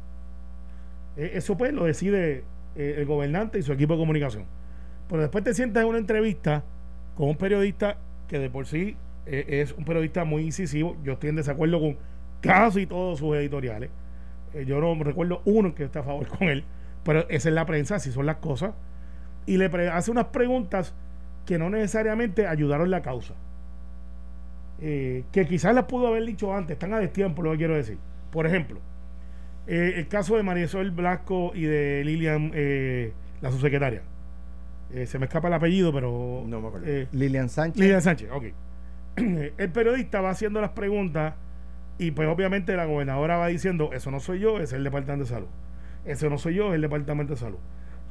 eso 1.18 1.58
pues 1.58 1.74
lo 1.74 1.84
decide 1.84 2.46
el 2.77 3.06
gobernante 3.06 3.60
y 3.60 3.63
su 3.63 3.74
equipo 3.74 3.96
de 3.96 4.00
comunicación. 4.00 4.46
Pero 5.10 5.24
después 5.24 5.44
te 5.44 5.53
sientas 5.53 5.84
en 5.84 5.89
una 5.89 5.98
entrevista 5.98 6.63
con 7.15 7.27
un 7.27 7.36
periodista 7.36 7.98
que 8.30 8.39
de 8.39 8.50
por 8.50 8.65
sí 8.65 8.96
es 9.25 9.74
un 9.74 9.84
periodista 9.84 10.24
muy 10.24 10.44
incisivo. 10.44 10.96
Yo 11.03 11.13
estoy 11.13 11.32
en 11.32 11.36
desacuerdo 11.36 11.82
con 11.82 11.98
casi 12.39 12.88
todos 12.88 13.20
sus 13.20 13.36
editoriales. 13.36 13.89
Yo 14.65 14.79
no 14.79 15.03
recuerdo 15.03 15.41
uno 15.46 15.74
que 15.75 15.86
esté 15.86 16.00
a 16.00 16.03
favor 16.03 16.27
con 16.27 16.50
él, 16.50 16.63
pero 17.03 17.27
esa 17.29 17.50
es 17.50 17.55
la 17.55 17.65
prensa, 17.65 17.96
así 17.96 18.12
son 18.12 18.25
las 18.25 18.38
cosas 18.38 18.74
y 19.46 19.58
le 19.58 19.65
hace 19.89 20.12
unas 20.12 20.25
preguntas 20.25 20.93
que 21.46 21.58
no 21.58 21.70
necesariamente 21.70 22.48
ayudaron 22.48 22.91
la 22.91 23.01
causa. 23.01 23.34
Eh, 24.79 25.24
que 25.31 25.46
quizás 25.46 25.75
las 25.75 25.86
pudo 25.86 26.08
haber 26.08 26.25
dicho 26.25 26.55
antes, 26.55 26.74
están 26.74 26.93
a 26.93 27.00
destiempo 27.00 27.41
lo 27.41 27.51
que 27.51 27.58
quiero 27.58 27.75
decir. 27.75 27.98
Por 28.31 28.48
ejemplo, 28.48 28.79
eh, 29.67 29.93
el 29.98 30.08
caso 30.08 30.38
de 30.38 30.43
Marisol 30.43 30.91
Blasco 30.91 31.51
y 31.53 31.63
de 31.63 32.03
Lilian, 32.05 32.51
eh, 32.53 33.13
la 33.41 33.51
subsecretaria. 33.51 34.03
se 35.05 35.20
me 35.20 35.25
escapa 35.25 35.48
el 35.48 35.53
apellido, 35.53 35.93
pero. 35.93 36.43
No 36.46 36.62
me 36.62 36.67
acuerdo. 36.67 37.08
Lilian 37.13 37.50
Sánchez. 37.50 37.79
Lilian 37.79 38.01
Sánchez, 38.01 38.29
ok. 38.31 38.43
el 39.58 39.72
periodista 39.72 40.22
va 40.22 40.31
haciendo 40.31 40.62
las 40.62 40.72
preguntas 40.72 41.34
y, 42.05 42.12
pues, 42.12 42.27
obviamente, 42.27 42.75
la 42.75 42.86
gobernadora 42.86 43.38
va 43.38 43.48
diciendo: 43.48 43.91
Eso 43.93 44.12
no 44.12 44.20
soy 44.20 44.39
yo, 44.39 44.60
es 44.60 44.74
el 44.74 44.84
departamento 44.84 45.25
de 45.25 45.29
salud. 45.29 45.48
Eso 46.05 46.29
no 46.29 46.38
soy 46.38 46.55
yo, 46.55 46.70
es 46.70 46.75
el 46.75 46.81
departamento 46.81 47.34
de 47.34 47.39
salud. 47.39 47.60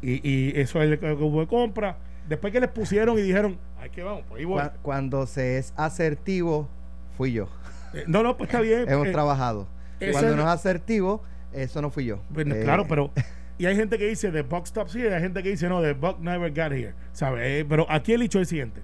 Y, 0.02 0.26
y 0.28 0.52
eso 0.58 0.80
es 0.82 0.90
el 0.92 0.98
que 0.98 1.12
hubo 1.12 1.40
de 1.40 1.46
compra. 1.46 1.98
Después 2.28 2.52
que 2.52 2.60
les 2.60 2.70
pusieron 2.70 3.18
y 3.18 3.22
dijeron, 3.22 3.58
ay, 3.80 3.90
que 3.90 4.02
vamos, 4.02 4.22
por 4.22 4.38
ahí 4.38 4.44
voy. 4.44 4.60
Cua- 4.60 4.72
Cuando 4.82 5.26
se 5.26 5.58
es 5.58 5.74
asertivo, 5.76 6.68
fui 7.16 7.32
yo. 7.32 7.48
Eh, 7.92 8.04
no, 8.06 8.22
no, 8.22 8.36
pues 8.36 8.48
está 8.48 8.60
bien. 8.60 8.84
Hemos 8.88 9.08
eh, 9.08 9.12
trabajado. 9.12 9.66
Cuando 10.12 10.36
no 10.36 10.42
es 10.42 10.48
asertivo, 10.48 11.22
eso 11.52 11.82
no 11.82 11.90
fui 11.90 12.04
yo. 12.06 12.22
Bueno, 12.30 12.54
Eh, 12.54 12.62
claro, 12.62 12.86
pero. 12.88 13.10
Y 13.58 13.66
hay 13.66 13.76
gente 13.76 13.98
que 13.98 14.06
dice 14.06 14.30
the 14.30 14.40
buck 14.40 14.64
stops 14.66 14.94
here, 14.94 15.14
hay 15.14 15.20
gente 15.20 15.42
que 15.42 15.50
dice 15.50 15.68
no, 15.68 15.82
the 15.82 15.92
buck 15.92 16.18
never 16.20 16.48
got 16.50 16.72
here. 16.72 16.94
¿Sabes? 17.12 17.42
Eh, 17.44 17.66
pero 17.68 17.84
aquí 17.90 18.14
el 18.14 18.22
hecho 18.22 18.38
es 18.38 18.44
el 18.44 18.46
siguiente: 18.46 18.80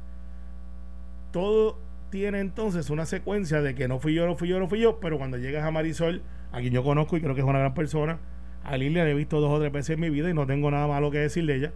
todo 1.32 1.78
tiene 2.10 2.40
entonces 2.40 2.90
una 2.90 3.06
secuencia 3.06 3.62
de 3.62 3.74
que 3.74 3.88
no 3.88 3.98
fui 3.98 4.14
yo, 4.14 4.26
no 4.26 4.36
fui 4.36 4.48
yo, 4.48 4.58
no 4.58 4.68
fui 4.68 4.80
yo, 4.80 5.00
pero 5.00 5.18
cuando 5.18 5.36
llegas 5.38 5.64
a 5.64 5.70
Marisol, 5.70 6.22
a 6.52 6.60
quien 6.60 6.72
yo 6.72 6.82
conozco 6.84 7.16
y 7.16 7.20
creo 7.20 7.34
que 7.34 7.40
es 7.40 7.46
una 7.46 7.58
gran 7.58 7.74
persona, 7.74 8.18
a 8.64 8.76
Lilia 8.76 9.04
la 9.04 9.10
he 9.10 9.14
visto 9.14 9.40
dos 9.40 9.50
o 9.52 9.60
tres 9.60 9.72
veces 9.72 9.90
en 9.90 10.00
mi 10.00 10.10
vida 10.10 10.30
y 10.30 10.34
no 10.34 10.46
tengo 10.46 10.70
nada 10.70 10.86
malo 10.86 11.10
que 11.10 11.18
decir 11.18 11.44
de 11.46 11.54
ella, 11.56 11.72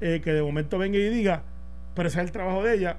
eh, 0.00 0.20
que 0.22 0.32
de 0.32 0.42
momento 0.42 0.78
venga 0.78 0.98
y 0.98 1.08
diga, 1.08 1.42
pero 1.94 2.08
ese 2.08 2.18
es 2.20 2.24
el 2.26 2.32
trabajo 2.32 2.62
de 2.62 2.74
ella, 2.74 2.96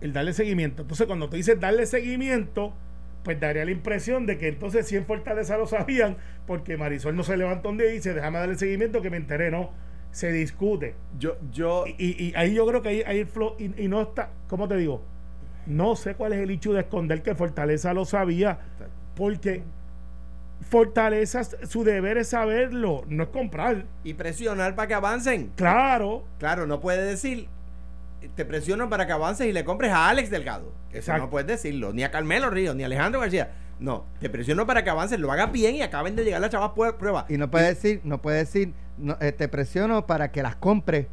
el 0.00 0.12
darle 0.12 0.32
seguimiento. 0.32 0.82
Entonces, 0.82 1.06
cuando 1.06 1.28
tú 1.28 1.36
dices 1.36 1.58
darle 1.60 1.86
seguimiento, 1.86 2.74
pues 3.22 3.40
daría 3.40 3.64
la 3.64 3.70
impresión 3.70 4.26
de 4.26 4.38
que 4.38 4.48
entonces 4.48 4.86
sí 4.86 4.96
en 4.96 5.04
Fortaleza 5.06 5.56
lo 5.58 5.66
sabían, 5.66 6.16
porque 6.46 6.76
Marisol 6.76 7.16
no 7.16 7.22
se 7.24 7.36
levantó 7.36 7.70
un 7.70 7.78
día 7.78 7.88
y 7.90 7.94
dice, 7.94 8.14
déjame 8.14 8.38
darle 8.38 8.56
seguimiento 8.56 9.02
que 9.02 9.10
me 9.10 9.16
enteré, 9.16 9.50
no. 9.50 9.70
Se 10.12 10.32
discute. 10.32 10.94
Yo, 11.18 11.36
yo, 11.52 11.84
Y, 11.86 11.94
y- 11.98 12.28
y 12.28 12.32
ahí 12.36 12.54
yo 12.54 12.66
creo 12.66 12.80
que 12.82 12.88
ahí, 12.88 13.02
ahí 13.06 13.18
el 13.20 13.26
flow, 13.26 13.54
y, 13.58 13.82
y 13.84 13.88
no 13.88 14.00
está, 14.02 14.30
¿cómo 14.48 14.66
te 14.68 14.76
digo? 14.76 15.02
No 15.66 15.96
sé 15.96 16.14
cuál 16.14 16.32
es 16.32 16.40
el 16.40 16.50
hecho 16.50 16.72
de 16.72 16.80
esconder 16.80 17.22
que 17.22 17.34
Fortaleza 17.34 17.92
lo 17.92 18.04
sabía, 18.04 18.58
porque 19.16 19.62
Fortaleza, 20.62 21.44
su 21.44 21.84
deber 21.84 22.18
es 22.18 22.28
saberlo, 22.28 23.04
no 23.08 23.24
es 23.24 23.28
comprar. 23.28 23.84
y 24.04 24.14
presionar 24.14 24.74
para 24.74 24.88
que 24.88 24.94
avancen. 24.94 25.52
Claro, 25.56 26.24
Claro, 26.38 26.66
no 26.66 26.80
puede 26.80 27.04
decir, 27.04 27.48
te 28.34 28.44
presiono 28.44 28.88
para 28.88 29.06
que 29.06 29.12
avances 29.12 29.46
y 29.46 29.52
le 29.52 29.64
compres 29.64 29.92
a 29.92 30.08
Alex 30.08 30.30
Delgado. 30.30 30.72
Eso 30.90 30.98
Exacto. 30.98 31.24
no 31.24 31.30
puedes 31.30 31.46
decirlo, 31.46 31.92
ni 31.92 32.02
a 32.04 32.10
Carmelo 32.10 32.50
Ríos, 32.50 32.74
ni 32.74 32.82
a 32.82 32.86
Alejandro 32.86 33.20
García. 33.20 33.50
No, 33.78 34.06
te 34.20 34.30
presiono 34.30 34.66
para 34.66 34.82
que 34.82 34.90
avances, 34.90 35.20
lo 35.20 35.30
hagas 35.30 35.52
bien 35.52 35.74
y 35.76 35.82
acaben 35.82 36.16
de 36.16 36.24
llegar 36.24 36.40
las 36.40 36.50
chavas 36.50 36.72
pruebas. 36.98 37.26
Y 37.28 37.36
no 37.36 37.50
puede 37.50 37.66
decir, 37.68 38.00
no 38.04 38.22
puede 38.22 38.38
decir, 38.38 38.72
no, 38.96 39.16
eh, 39.20 39.32
te 39.32 39.48
presiono 39.48 40.06
para 40.06 40.32
que 40.32 40.42
las 40.42 40.56
compre 40.56 41.08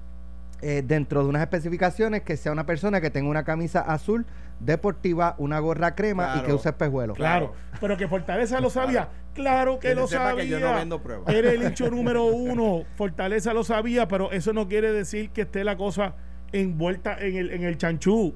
eh, 0.61 0.81
dentro 0.85 1.21
de 1.23 1.29
unas 1.29 1.41
especificaciones 1.41 2.21
que 2.21 2.37
sea 2.37 2.53
una 2.53 2.65
persona 2.65 3.01
que 3.01 3.09
tenga 3.09 3.29
una 3.29 3.43
camisa 3.43 3.81
azul 3.81 4.25
deportiva, 4.65 5.35
una 5.37 5.59
gorra 5.59 5.95
crema 5.95 6.35
y 6.37 6.41
que 6.45 6.53
use 6.53 6.69
espejuelos. 6.69 7.15
claro. 7.17 7.53
Pero 7.79 7.97
que 7.97 8.07
Fortaleza 8.07 8.59
lo 8.59 8.69
sabía. 8.69 9.09
Claro 9.33 9.79
que 9.79 9.89
Que 9.89 9.95
lo 9.95 10.07
sabía. 10.07 10.43
que 10.43 10.47
yo 10.49 10.59
no 10.59 10.75
vendo 10.75 11.01
pruebas. 11.01 11.33
Era 11.33 11.51
el 11.51 11.63
hecho 11.63 11.89
número 11.91 12.25
uno. 12.25 12.83
Fortaleza 12.95 13.53
lo 13.53 13.63
sabía, 13.63 14.07
pero 14.07 14.31
eso 14.31 14.53
no 14.53 14.67
quiere 14.67 14.91
decir 14.93 15.31
que 15.31 15.41
esté 15.41 15.63
la 15.63 15.75
cosa 15.75 16.15
envuelta 16.51 17.17
en 17.19 17.35
el, 17.37 17.51
en 17.51 17.63
el 17.63 17.77
chanchú. 17.77 18.35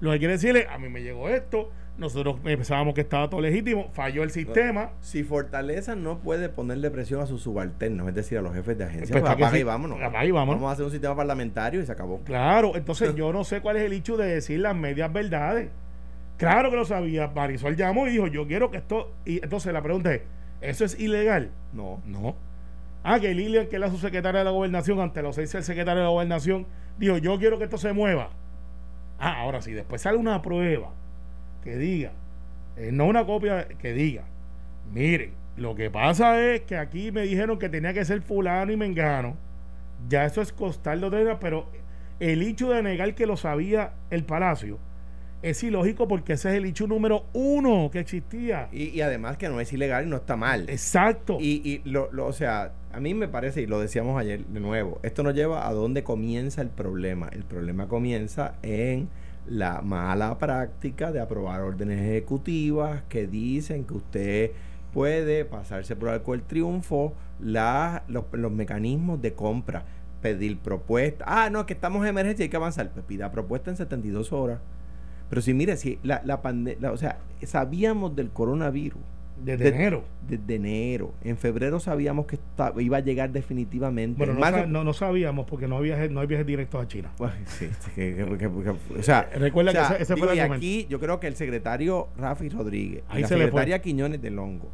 Lo 0.00 0.12
que 0.12 0.18
quiere 0.18 0.34
decir 0.34 0.56
es, 0.56 0.66
a 0.70 0.78
mí 0.78 0.88
me 0.88 1.02
llegó 1.02 1.28
esto, 1.28 1.70
nosotros 1.98 2.38
pensábamos 2.40 2.94
que 2.94 3.00
estaba 3.00 3.28
todo 3.28 3.40
legítimo, 3.40 3.88
falló 3.92 4.22
el 4.22 4.30
sistema. 4.30 4.92
Si 5.00 5.24
Fortaleza 5.24 5.96
no 5.96 6.18
puede 6.18 6.48
ponerle 6.48 6.90
presión 6.90 7.20
a 7.20 7.26
sus 7.26 7.42
subalternos, 7.42 8.08
es 8.08 8.14
decir, 8.14 8.38
a 8.38 8.42
los 8.42 8.54
jefes 8.54 8.78
de 8.78 8.84
agencia, 8.84 9.12
Pues 9.12 9.22
pues, 9.22 9.32
apaga 9.32 9.50
sí. 9.50 9.58
y 9.58 9.62
vámonos. 9.64 10.00
Apaga 10.00 10.24
y 10.24 10.30
vámonos. 10.30 10.60
Vamos 10.60 10.70
a 10.70 10.72
hacer 10.74 10.84
un 10.84 10.92
sistema 10.92 11.16
parlamentario 11.16 11.80
y 11.80 11.86
se 11.86 11.90
acabó. 11.92 12.20
Claro, 12.20 12.76
entonces 12.76 13.14
yo 13.16 13.32
no 13.32 13.42
sé 13.42 13.60
cuál 13.60 13.76
es 13.76 13.82
el 13.82 13.92
hecho 13.92 14.16
de 14.16 14.26
decir 14.28 14.60
las 14.60 14.76
medias 14.76 15.12
verdades. 15.12 15.70
Claro 16.36 16.70
que 16.70 16.76
lo 16.76 16.84
sabía. 16.84 17.26
Marisol 17.34 17.74
llamó 17.74 18.06
y 18.06 18.12
dijo, 18.12 18.28
yo 18.28 18.46
quiero 18.46 18.70
que 18.70 18.76
esto... 18.76 19.12
Y 19.24 19.42
entonces 19.42 19.72
la 19.72 19.82
pregunta 19.82 20.14
es, 20.14 20.22
¿eso 20.60 20.84
es 20.84 20.98
ilegal? 21.00 21.50
No. 21.72 22.00
No. 22.06 22.36
Ah, 23.02 23.18
que 23.18 23.34
Lilian, 23.34 23.66
que 23.66 23.74
es 23.76 23.80
la 23.80 23.90
subsecretaria 23.90 24.38
de 24.40 24.44
la 24.44 24.52
gobernación, 24.52 25.00
ante 25.00 25.20
los 25.20 25.34
seis 25.34 25.50
del 25.52 25.64
secretario 25.64 25.98
de 26.00 26.04
la 26.04 26.10
gobernación, 26.10 26.66
dijo, 26.96 27.18
yo 27.18 27.38
quiero 27.40 27.58
que 27.58 27.64
esto 27.64 27.76
se 27.78 27.92
mueva. 27.92 28.30
Ah, 29.18 29.40
ahora 29.40 29.60
sí, 29.62 29.72
después 29.72 30.00
sale 30.00 30.16
una 30.16 30.40
prueba 30.42 30.92
que 31.62 31.76
diga, 31.76 32.12
eh, 32.76 32.90
no 32.92 33.06
una 33.06 33.24
copia, 33.26 33.66
que 33.68 33.92
diga, 33.92 34.24
miren, 34.92 35.32
lo 35.56 35.74
que 35.74 35.90
pasa 35.90 36.40
es 36.40 36.62
que 36.62 36.76
aquí 36.76 37.10
me 37.12 37.22
dijeron 37.22 37.58
que 37.58 37.68
tenía 37.68 37.92
que 37.92 38.04
ser 38.04 38.22
fulano 38.22 38.72
y 38.72 38.76
mengano. 38.76 39.36
Ya 40.08 40.24
eso 40.24 40.40
es 40.40 40.52
costar 40.52 40.98
de 41.00 41.06
otra 41.06 41.40
pero 41.40 41.66
el 42.20 42.42
hecho 42.42 42.70
de 42.70 42.82
negar 42.82 43.14
que 43.14 43.26
lo 43.26 43.36
sabía 43.36 43.92
el 44.10 44.24
palacio 44.24 44.78
es 45.42 45.62
ilógico 45.62 46.08
porque 46.08 46.32
ese 46.34 46.50
es 46.50 46.54
el 46.56 46.64
hecho 46.64 46.86
número 46.86 47.26
uno 47.32 47.90
que 47.92 48.00
existía. 48.00 48.68
Y, 48.72 48.88
y 48.88 49.00
además 49.02 49.36
que 49.36 49.48
no 49.48 49.60
es 49.60 49.72
ilegal 49.72 50.06
y 50.06 50.10
no 50.10 50.16
está 50.16 50.36
mal. 50.36 50.68
Exacto. 50.68 51.38
Y, 51.40 51.62
y 51.64 51.88
lo, 51.88 52.10
lo- 52.12 52.26
o 52.26 52.32
sea, 52.32 52.72
a 52.92 53.00
mí 53.00 53.14
me 53.14 53.28
parece, 53.28 53.62
y 53.62 53.66
lo 53.66 53.78
decíamos 53.80 54.20
ayer 54.20 54.44
de 54.46 54.60
nuevo, 54.60 54.98
esto 55.04 55.22
nos 55.22 55.34
lleva 55.34 55.68
a 55.68 55.72
dónde 55.72 56.02
comienza 56.02 56.60
el 56.62 56.70
problema. 56.70 57.28
El 57.32 57.44
problema 57.44 57.86
comienza 57.86 58.54
en 58.62 59.08
la 59.50 59.80
mala 59.82 60.38
práctica 60.38 61.10
de 61.12 61.20
aprobar 61.20 61.60
órdenes 61.62 62.00
ejecutivas 62.00 63.02
que 63.08 63.26
dicen 63.26 63.84
que 63.84 63.94
usted 63.94 64.50
puede 64.92 65.44
pasarse 65.44 65.96
por 65.96 66.08
arco 66.10 66.34
el 66.34 66.42
triunfo 66.42 67.14
la- 67.40 68.02
los, 68.08 68.24
los 68.32 68.52
mecanismos 68.52 69.20
de 69.22 69.32
compra, 69.34 69.84
pedir 70.22 70.58
propuestas. 70.58 71.26
Ah, 71.30 71.50
no, 71.50 71.66
que 71.66 71.74
estamos 71.74 72.02
en 72.02 72.08
emergencia 72.08 72.42
y 72.42 72.46
hay 72.46 72.50
que 72.50 72.56
avanzar. 72.56 72.90
Pues 72.90 73.04
pida 73.06 73.30
propuesta 73.30 73.70
en 73.70 73.76
72 73.76 74.32
horas. 74.32 74.58
Pero 75.30 75.42
si 75.42 75.54
mire, 75.54 75.76
si 75.76 75.98
la, 76.02 76.22
la 76.24 76.42
pandemia, 76.42 76.90
o 76.90 76.96
sea, 76.96 77.18
sabíamos 77.44 78.16
del 78.16 78.30
coronavirus 78.30 79.00
Desde 79.44 79.64
de- 79.64 79.76
enero. 79.76 80.04
desde 80.28 80.54
enero. 80.56 81.14
En 81.24 81.36
febrero 81.36 81.80
sabíamos 81.80 82.26
que 82.26 82.38
iba 82.78 82.96
a 82.96 83.00
llegar 83.00 83.30
definitivamente. 83.30 84.18
Bueno, 84.18 84.32
En 84.34 84.38
no, 84.40 84.46
marzo- 84.46 84.66
no, 84.66 84.84
no 84.84 84.92
sabíamos 84.92 85.46
porque 85.46 85.68
no 85.68 85.76
había 85.76 85.94
viajes, 85.96 86.10
no 86.10 86.20
hay 86.20 86.26
viajes 86.26 86.46
directos 86.46 86.82
a 86.82 86.88
China. 86.88 87.10
Bueno, 87.18 87.34
sí, 87.46 87.68
sí, 87.80 87.90
que- 87.94 88.14
que- 88.16 88.24
que- 88.24 88.38
que- 88.38 88.98
o 88.98 89.02
sea, 89.02 89.28
Recuerda 89.34 89.70
o 89.70 89.74
sea, 89.74 89.88
que 89.88 89.94
ese, 89.94 90.02
ese 90.02 90.14
digo, 90.14 90.26
fue 90.26 90.32
el 90.34 90.38
y 90.38 90.40
aquí 90.42 90.86
yo 90.90 91.00
creo 91.00 91.20
que 91.20 91.26
el 91.28 91.36
secretario 91.36 92.08
Rafi 92.18 92.48
Rodríguez 92.48 93.02
y 93.14 93.20
la 93.20 93.28
se 93.28 93.34
le 93.34 93.44
fue. 93.44 93.46
secretaria 93.46 93.80
Quiñones 93.80 94.20
del 94.20 94.38
Hongo, 94.38 94.70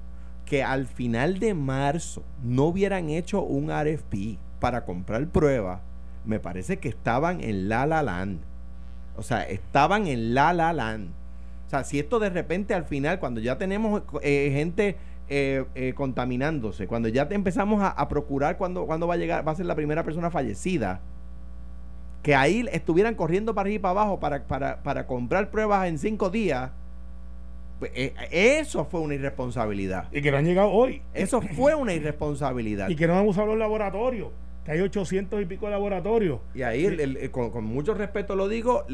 que 0.46 0.62
al 0.62 0.87
final 0.87 1.38
de 1.38 1.55
marzo 1.55 2.22
no 2.42 2.64
hubieran 2.64 3.11
hecho 3.11 3.42
un 3.42 3.70
RFP 3.70 4.38
para 4.61 4.85
comprar 4.85 5.27
pruebas, 5.29 5.81
me 6.24 6.40
parece 6.40 6.79
que 6.79 6.88
estaban 6.88 7.42
en 7.42 7.68
La 7.68 7.87
La 7.87 8.03
Land. 8.03 8.40
O 9.16 9.22
sea, 9.22 9.42
estaban 9.42 10.07
en 10.07 10.35
La 10.35 10.53
La 10.53 10.72
Land. 10.72 11.11
O 11.75 11.77
sea, 11.77 11.83
si 11.83 11.99
esto 11.99 12.21
de 12.21 12.31
repente 12.31 12.73
al 12.73 12.85
final, 12.85 13.19
cuando 13.19 13.41
ya 13.41 13.59
tenemos 13.59 14.03
eh, 14.23 14.53
gente 14.55 14.97
eh, 15.29 15.65
eh, 15.75 15.93
contaminándose, 15.97 16.87
cuando 16.87 17.09
ya 17.09 17.27
te 17.27 17.35
empezamos 17.35 17.83
a, 17.83 17.89
a 17.89 18.09
procurar 18.09 18.59
cuándo 18.59 18.87
cuando 18.87 19.09
va 19.09 19.15
a 19.15 19.17
llegar, 19.17 19.47
va 19.47 19.51
a 19.51 19.57
ser 19.57 19.67
la 19.67 19.75
primera 19.75 20.05
persona 20.05 20.31
fallecida, 20.31 21.01
que 22.23 22.37
ahí 22.37 22.65
estuvieran 22.71 23.17
corriendo 23.17 23.57
para 23.57 23.67
arriba 23.67 23.75
y 23.75 23.79
para 23.81 23.91
abajo 23.91 24.21
para, 24.21 24.45
para, 24.45 24.85
para 24.85 25.09
comprar 25.09 25.51
pruebas 25.51 25.89
en 25.89 25.99
cinco 25.99 26.31
días, 26.31 26.71
pues, 27.81 27.91
eh, 27.97 28.15
eso 28.31 28.85
fue 28.85 29.01
una 29.01 29.15
irresponsabilidad. 29.15 30.07
Y 30.13 30.23
que 30.23 30.31
no 30.31 30.37
han 30.37 30.45
llegado 30.45 30.71
hoy. 30.71 31.03
Eso 31.13 31.41
fue 31.43 31.75
una 31.75 31.93
irresponsabilidad. 31.93 32.89
Y 32.89 32.95
que 32.95 33.09
no 33.09 33.19
han 33.19 33.27
usado 33.27 33.49
los 33.49 33.59
laboratorios. 33.59 34.29
Que 34.64 34.72
hay 34.72 34.81
800 34.81 35.42
y 35.42 35.44
pico 35.44 35.66
de 35.66 35.72
laboratorios. 35.72 36.40
Y 36.55 36.62
ahí, 36.62 36.87
el- 36.87 36.98
el- 37.00 37.16
el- 37.18 37.31
con, 37.31 37.50
con 37.50 37.64
mucho 37.64 37.92
respeto 37.94 38.35
lo 38.35 38.48
digo, 38.48 38.85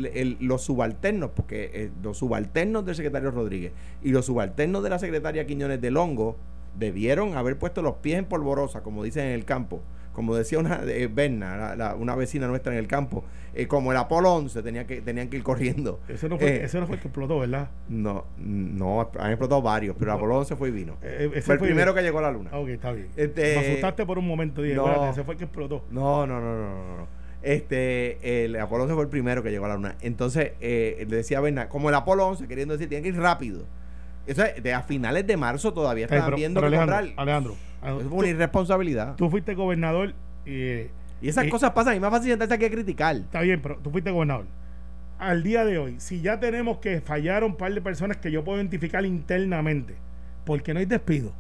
los 0.40 0.62
subalternos, 0.62 1.30
porque 1.35 1.70
eh, 1.72 1.90
los 2.02 2.18
subalternos 2.18 2.85
del 2.85 2.96
secretario 2.96 3.30
Rodríguez 3.30 3.72
y 4.02 4.11
los 4.11 4.26
subalternos 4.26 4.83
de 4.83 4.90
la 4.90 4.98
secretaria 4.98 5.46
Quiñones 5.46 5.80
del 5.80 5.96
Hongo 5.96 6.37
debieron 6.78 7.37
haber 7.37 7.56
puesto 7.59 7.83
los 7.83 7.96
pies 7.96 8.18
en 8.18 8.24
polvorosa, 8.24 8.83
como 8.83 9.02
dicen 9.04 9.26
en 9.26 9.33
el 9.33 9.44
campo. 9.44 9.80
Como 10.12 10.35
decía 10.35 10.59
una 10.59 10.81
eh, 10.87 11.09
Berna, 11.12 11.57
la- 11.57 11.77
la- 11.77 11.94
una 11.94 12.14
vecina 12.16 12.46
nuestra 12.49 12.73
en 12.73 12.79
el 12.79 12.87
campo, 12.88 13.25
eh, 13.55 13.66
como 13.66 13.92
el 13.92 13.96
Apolo 13.99 14.35
11 14.35 14.62
tenía 14.62 14.87
que, 14.87 15.01
tenían 15.01 15.29
que 15.29 15.37
ir 15.37 15.42
corriendo. 15.42 16.01
Ese 16.09 16.29
no, 16.29 16.37
fue, 16.38 16.49
Eh, 16.57 16.64
ese 16.64 16.81
no 16.81 16.87
fue 16.87 16.96
el 16.96 17.01
que 17.03 17.09
explotó, 17.09 17.38
¿verdad? 17.38 17.70
No, 17.88 18.25
no, 18.38 19.09
han 19.18 19.31
explotado 19.31 19.62
varios, 19.62 19.96
pero 19.99 20.11
el 20.12 20.16
Apolo 20.18 20.38
11 20.38 20.57
fue 20.57 20.68
y 20.68 20.73
vino. 20.73 20.96
Eh, 21.03 21.31
ese 21.33 21.42
fue 21.42 21.55
el 21.55 21.59
fue- 21.61 21.68
primero 21.68 21.94
que 21.94 22.03
llegó 22.03 22.18
a 22.18 22.23
la 22.23 22.33
luna. 22.33 22.51
Ok, 22.53 22.68
está 22.68 22.92
bien. 22.92 23.09
Este- 23.16 23.55
Me 23.57 23.66
asustaste 23.70 24.05
por 24.05 24.18
un 24.18 24.27
momento. 24.27 24.62
Dije, 24.62 24.75
No. 24.75 24.87
espérate, 24.87 25.11
ese 25.12 25.25
fue 25.25 25.35
el 25.35 25.38
que 25.38 25.44
explotó. 25.44 25.85
No, 25.90 26.27
no, 26.27 26.40
no, 26.40 26.57
no, 26.57 26.68
no, 26.75 26.96
no. 26.99 27.20
Este, 27.42 28.44
el 28.44 28.57
Apolo 28.57 28.83
11 28.85 28.94
fue 28.94 29.05
el 29.05 29.09
primero 29.11 29.42
que 29.42 29.51
llegó 29.51 29.64
a 29.66 29.68
la 29.68 29.75
luna. 29.77 29.96
Entonces, 30.01 30.53
eh, 30.61 31.07
le 31.09 31.16
decía 31.16 31.38
a 31.38 31.40
Bernard, 31.40 31.68
como 31.68 31.88
el 31.88 31.94
Apolo 31.94 32.27
11, 32.27 32.46
queriendo 32.49 32.75
decir, 32.75 32.88
tiene 32.88 33.03
que 33.03 33.09
ir 33.09 33.16
rápido. 33.18 33.64
Eso 34.27 34.44
es, 34.44 34.62
de 34.62 34.73
a 34.75 34.83
finales 34.83 35.27
de 35.27 35.37
marzo 35.37 35.73
todavía 35.73 36.05
Está 36.05 36.16
bien, 36.16 36.18
estaban 36.20 36.31
pero- 36.31 36.37
viendo 36.37 36.61
pero 36.61 36.70
que 36.70 36.77
Alejandro, 36.77 37.07
comprar. 37.07 37.23
Alejandro, 37.23 37.55
Alejandro, 37.83 38.09
fue 38.11 38.19
una 38.19 38.29
irresponsabilidad. 38.29 39.16
tú, 39.16 39.31
fuiste 39.31 39.55
gobernador 39.55 40.14
y 40.45 40.51
eh, 40.53 40.90
y 41.23 41.29
esas 41.29 41.47
y- 41.47 41.51
cosas 41.51 41.71
pasan 41.73 41.95
y 41.95 41.97
es 41.97 42.01
más 42.03 42.11
fácil 42.11 42.31
sentarse 42.31 42.55
aquí 42.55 42.64
a 42.64 42.71
criticar. 42.71 43.16
Está 43.16 43.40
bien, 43.43 43.61
pero 43.62 43.77
tú 43.79 43.90
fuiste 43.90 44.11
gobernador. 44.11 44.47
Al 45.19 45.43
día 45.43 45.64
de 45.66 45.77
hoy, 45.79 45.97
si 46.01 46.23
ya 46.23 46.40
tenemos 46.40 46.79
que 46.79 47.01
fallar 47.03 47.45
un 47.45 47.57
par 47.57 47.75
de 47.75 47.81
personas 47.83 48.16
que 48.16 48.31
yo 48.31 48.43
puedo 48.43 48.57
identificar 48.59 49.05
internamente, 49.05 49.95
¿por 50.47 50.62
qué 50.62 50.73
no 50.73 50.81
hay 50.81 50.87
despido? 50.87 51.33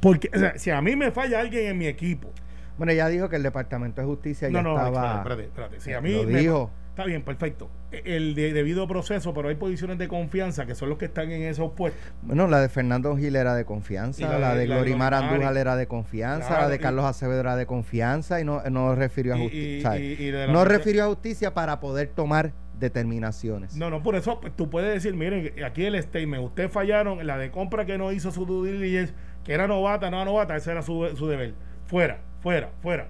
Porque, 0.00 0.30
o 0.34 0.38
sea, 0.38 0.58
si 0.58 0.70
a 0.70 0.80
mí 0.82 0.94
me 0.94 1.10
falla 1.10 1.40
alguien 1.40 1.66
en 1.66 1.78
mi 1.78 1.86
equipo, 1.86 2.30
Bueno, 2.78 2.92
ya 2.92 3.08
dijo 3.08 3.28
que 3.30 3.36
el 3.36 3.42
Departamento 3.42 4.00
de 4.02 4.06
Justicia 4.06 4.48
no, 4.50 4.58
ya 4.58 4.62
no, 4.62 4.76
estaba. 4.76 5.16
espérate, 5.16 5.42
espérate, 5.44 5.76
espérate. 5.76 5.80
Si 5.80 5.92
a 5.94 6.00
mí 6.02 6.12
lo 6.12 6.22
me- 6.30 6.38
dijo. 6.40 6.70
Está 6.96 7.04
bien, 7.04 7.20
perfecto. 7.22 7.68
El 7.92 8.34
de- 8.34 8.54
debido 8.54 8.88
proceso, 8.88 9.34
pero 9.34 9.50
hay 9.50 9.56
posiciones 9.56 9.98
de 9.98 10.08
confianza 10.08 10.64
que 10.64 10.74
son 10.74 10.88
los 10.88 10.96
que 10.96 11.04
están 11.04 11.30
en 11.30 11.42
esos 11.42 11.72
puestos. 11.72 12.00
Bueno, 12.22 12.46
la 12.46 12.58
de 12.58 12.70
Fernando 12.70 13.14
Gil 13.18 13.36
era 13.36 13.54
de 13.54 13.66
confianza, 13.66 14.26
la, 14.26 14.38
la 14.38 14.54
de- 14.54 14.60
de 14.60 14.66
Glorimar. 14.68 15.12
Andújar 15.12 15.54
era 15.58 15.76
de 15.76 15.86
confianza, 15.86 16.48
Claro, 16.48 16.62
la 16.62 16.68
de 16.70 16.78
Carlos 16.78 17.04
Acevedo 17.04 17.40
era 17.40 17.54
de 17.54 17.66
confianza 17.66 18.40
y 18.40 18.44
no, 18.46 18.62
no 18.70 18.94
refirió 18.94 19.34
a 19.34 19.36
y- 19.36 19.42
justicia. 19.42 19.98
y- 19.98 20.28
y 20.28 20.50
No 20.50 20.64
refirió 20.64 21.04
a 21.04 21.08
justicia 21.08 21.52
para 21.52 21.80
poder 21.80 22.08
tomar 22.08 22.52
determinaciones. 22.80 23.76
No, 23.76 23.90
no, 23.90 24.02
por 24.02 24.16
eso 24.16 24.40
pues, 24.40 24.56
tú 24.56 24.70
puedes 24.70 24.94
decir, 24.94 25.14
miren, 25.14 25.52
aquí 25.66 25.84
el 25.84 26.02
statement, 26.02 26.44
ustedes 26.44 26.72
fallaron, 26.72 27.26
la 27.26 27.36
de 27.36 27.50
compra 27.50 27.84
que 27.84 27.98
no 27.98 28.10
hizo 28.10 28.30
su 28.30 28.46
due 28.46 28.72
diligence, 28.72 29.12
que 29.44 29.52
era 29.52 29.66
novata, 29.66 30.10
no 30.10 30.16
era 30.16 30.24
novata, 30.24 30.56
ese 30.56 30.70
era 30.70 30.80
su, 30.80 31.06
su 31.14 31.26
deber. 31.28 31.52
Fuera, 31.84 32.20
fuera, 32.40 32.70
fuera. 32.80 33.08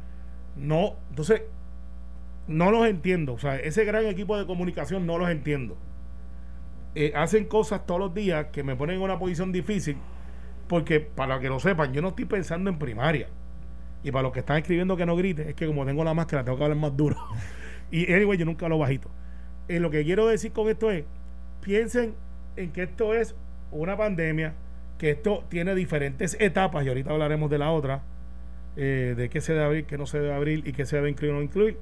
No, 0.56 0.96
entonces, 1.10 1.42
no 2.48 2.70
los 2.70 2.86
entiendo. 2.86 3.34
O 3.34 3.38
sea, 3.38 3.56
ese 3.56 3.84
gran 3.84 4.06
equipo 4.06 4.38
de 4.38 4.46
comunicación 4.46 5.06
no 5.06 5.18
los 5.18 5.28
entiendo. 5.30 5.76
Eh, 6.94 7.12
hacen 7.14 7.44
cosas 7.44 7.86
todos 7.86 8.00
los 8.00 8.14
días 8.14 8.46
que 8.52 8.62
me 8.62 8.74
ponen 8.76 8.96
en 8.96 9.02
una 9.02 9.18
posición 9.18 9.52
difícil, 9.52 9.96
porque 10.68 11.00
para 11.00 11.38
que 11.40 11.48
lo 11.48 11.60
sepan, 11.60 11.92
yo 11.92 12.00
no 12.00 12.08
estoy 12.08 12.24
pensando 12.24 12.70
en 12.70 12.78
primaria. 12.78 13.28
Y 14.02 14.10
para 14.10 14.22
los 14.22 14.32
que 14.32 14.40
están 14.40 14.58
escribiendo 14.58 14.96
que 14.96 15.04
no 15.04 15.16
grite, 15.16 15.50
es 15.50 15.54
que 15.54 15.66
como 15.66 15.84
tengo 15.84 16.04
la 16.04 16.14
máscara, 16.14 16.44
tengo 16.44 16.56
que 16.56 16.64
hablar 16.64 16.78
más 16.78 16.96
duro. 16.96 17.16
y 17.90 18.10
anyway, 18.12 18.38
yo 18.38 18.44
nunca 18.44 18.66
hablo 18.66 18.78
bajito. 18.78 19.10
Eh, 19.68 19.80
lo 19.80 19.90
que 19.90 20.04
quiero 20.04 20.26
decir 20.26 20.52
con 20.52 20.68
esto 20.68 20.90
es, 20.90 21.04
piensen 21.60 22.14
en 22.56 22.70
que 22.70 22.84
esto 22.84 23.14
es 23.14 23.34
una 23.72 23.96
pandemia, 23.96 24.54
que 24.98 25.10
esto 25.10 25.44
tiene 25.48 25.74
diferentes 25.74 26.36
etapas, 26.40 26.84
y 26.84 26.88
ahorita 26.88 27.10
hablaremos 27.10 27.50
de 27.50 27.58
la 27.58 27.72
otra, 27.72 28.02
eh, 28.76 29.14
de 29.16 29.28
qué 29.28 29.40
se 29.40 29.52
debe 29.52 29.64
abrir, 29.64 29.84
qué 29.86 29.98
no 29.98 30.06
se 30.06 30.20
debe 30.20 30.34
abrir 30.34 30.66
y 30.66 30.72
qué 30.72 30.86
se 30.86 30.96
debe 30.96 31.10
incluir 31.10 31.32
o 31.32 31.36
no 31.36 31.42
incluir. 31.42 31.78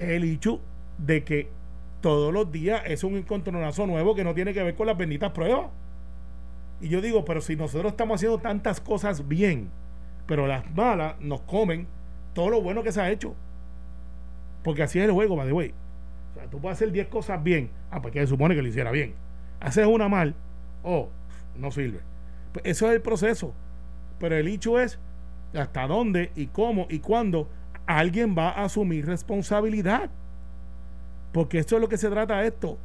El 0.00 0.24
hecho 0.24 0.60
de 0.98 1.24
que 1.24 1.50
todos 2.00 2.32
los 2.32 2.50
días 2.50 2.82
es 2.86 3.04
un 3.04 3.16
encontronazo 3.16 3.86
nuevo 3.86 4.14
que 4.14 4.24
no 4.24 4.34
tiene 4.34 4.54
que 4.54 4.62
ver 4.62 4.74
con 4.74 4.86
las 4.86 4.96
benditas 4.96 5.32
pruebas. 5.32 5.70
Y 6.80 6.88
yo 6.88 7.02
digo, 7.02 7.24
pero 7.24 7.42
si 7.42 7.56
nosotros 7.56 7.92
estamos 7.92 8.16
haciendo 8.16 8.38
tantas 8.38 8.80
cosas 8.80 9.28
bien, 9.28 9.70
pero 10.26 10.46
las 10.46 10.68
malas 10.74 11.20
nos 11.20 11.42
comen 11.42 11.86
todo 12.32 12.48
lo 12.48 12.62
bueno 12.62 12.82
que 12.82 12.92
se 12.92 13.00
ha 13.02 13.10
hecho. 13.10 13.34
Porque 14.62 14.82
así 14.82 14.98
es 14.98 15.04
el 15.04 15.12
juego, 15.12 15.36
by 15.36 15.46
the 15.46 15.52
way. 15.52 15.74
O 16.30 16.34
sea, 16.34 16.48
tú 16.48 16.58
puedes 16.58 16.78
hacer 16.78 16.90
10 16.90 17.08
cosas 17.08 17.42
bien. 17.42 17.70
Ah, 17.90 18.00
pues 18.00 18.14
que 18.14 18.20
se 18.20 18.26
supone 18.28 18.54
que 18.54 18.62
lo 18.62 18.68
hiciera 18.68 18.90
bien. 18.90 19.14
Haces 19.60 19.86
una 19.86 20.08
mal, 20.08 20.34
oh, 20.82 21.10
no 21.56 21.70
sirve. 21.70 22.00
Pues 22.52 22.64
eso 22.64 22.88
es 22.88 22.94
el 22.94 23.02
proceso. 23.02 23.52
Pero 24.18 24.36
el 24.36 24.48
hecho 24.48 24.80
es 24.80 24.98
hasta 25.54 25.86
dónde 25.86 26.30
y 26.34 26.46
cómo 26.46 26.86
y 26.88 27.00
cuándo 27.00 27.48
alguien 27.86 28.36
va 28.36 28.50
a 28.50 28.64
asumir 28.64 29.06
responsabilidad. 29.06 30.10
Porque 31.32 31.58
esto 31.58 31.76
es 31.76 31.80
lo 31.82 31.88
que 31.88 31.96
se 31.96 32.08
trata 32.10 32.44
esto. 32.44 32.78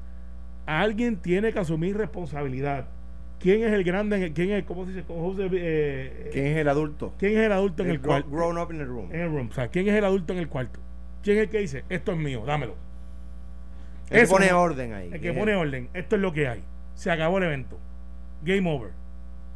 Alguien 0.66 1.18
tiene 1.18 1.52
que 1.54 1.60
asumir 1.60 1.98
responsabilidad. 1.98 2.86
¿Quién 3.40 3.64
es 3.64 3.74
el 3.74 3.84
grande? 3.84 4.32
¿Quién 4.34 4.52
es, 4.52 4.64
cómo 4.64 4.86
se 4.86 4.92
dice? 4.94 5.04
¿Cómo 5.06 5.36
se- 5.36 5.50
eh, 5.52 6.30
¿Quién 6.32 6.46
es 6.48 6.58
el 6.58 6.68
adulto? 6.70 7.14
¿Quién 7.20 7.34
es 7.34 7.40
el 7.46 7.52
adulto 7.52 7.84
en 7.84 7.90
el 7.92 8.02
cuarto? 8.02 8.30
Grown 8.30 8.58
up 8.58 8.72
in 8.72 8.78
the 8.80 8.86
room. 8.86 9.12
En 9.12 9.20
el 9.22 9.30
room. 9.32 9.50
O 9.52 9.54
sea, 9.54 9.68
¿quién 9.68 9.88
es 9.88 9.94
el 9.96 10.06
adulto 10.06 10.34
en 10.34 10.40
el 10.40 10.48
cuarto? 10.48 10.80
¿Quién 11.22 11.38
es 11.38 11.44
el 11.44 11.50
que 11.50 11.60
dice, 11.60 11.84
esto 11.90 12.12
es 12.14 12.18
mío, 12.18 12.44
dámelo? 12.46 12.76
El 14.10 14.22
que 14.22 14.28
pone 14.28 14.54
orden 14.54 14.94
ahí. 14.94 15.10
El 15.12 15.20
que 15.22 15.34
pone 15.34 15.56
orden, 15.56 15.90
esto 15.94 16.16
es 16.16 16.22
lo 16.22 16.32
que 16.32 16.48
hay. 16.48 16.64
Se 16.94 17.12
acabó 17.12 17.38
el 17.40 17.44
evento. 17.46 17.78
Game 18.44 18.70
over. 18.72 18.92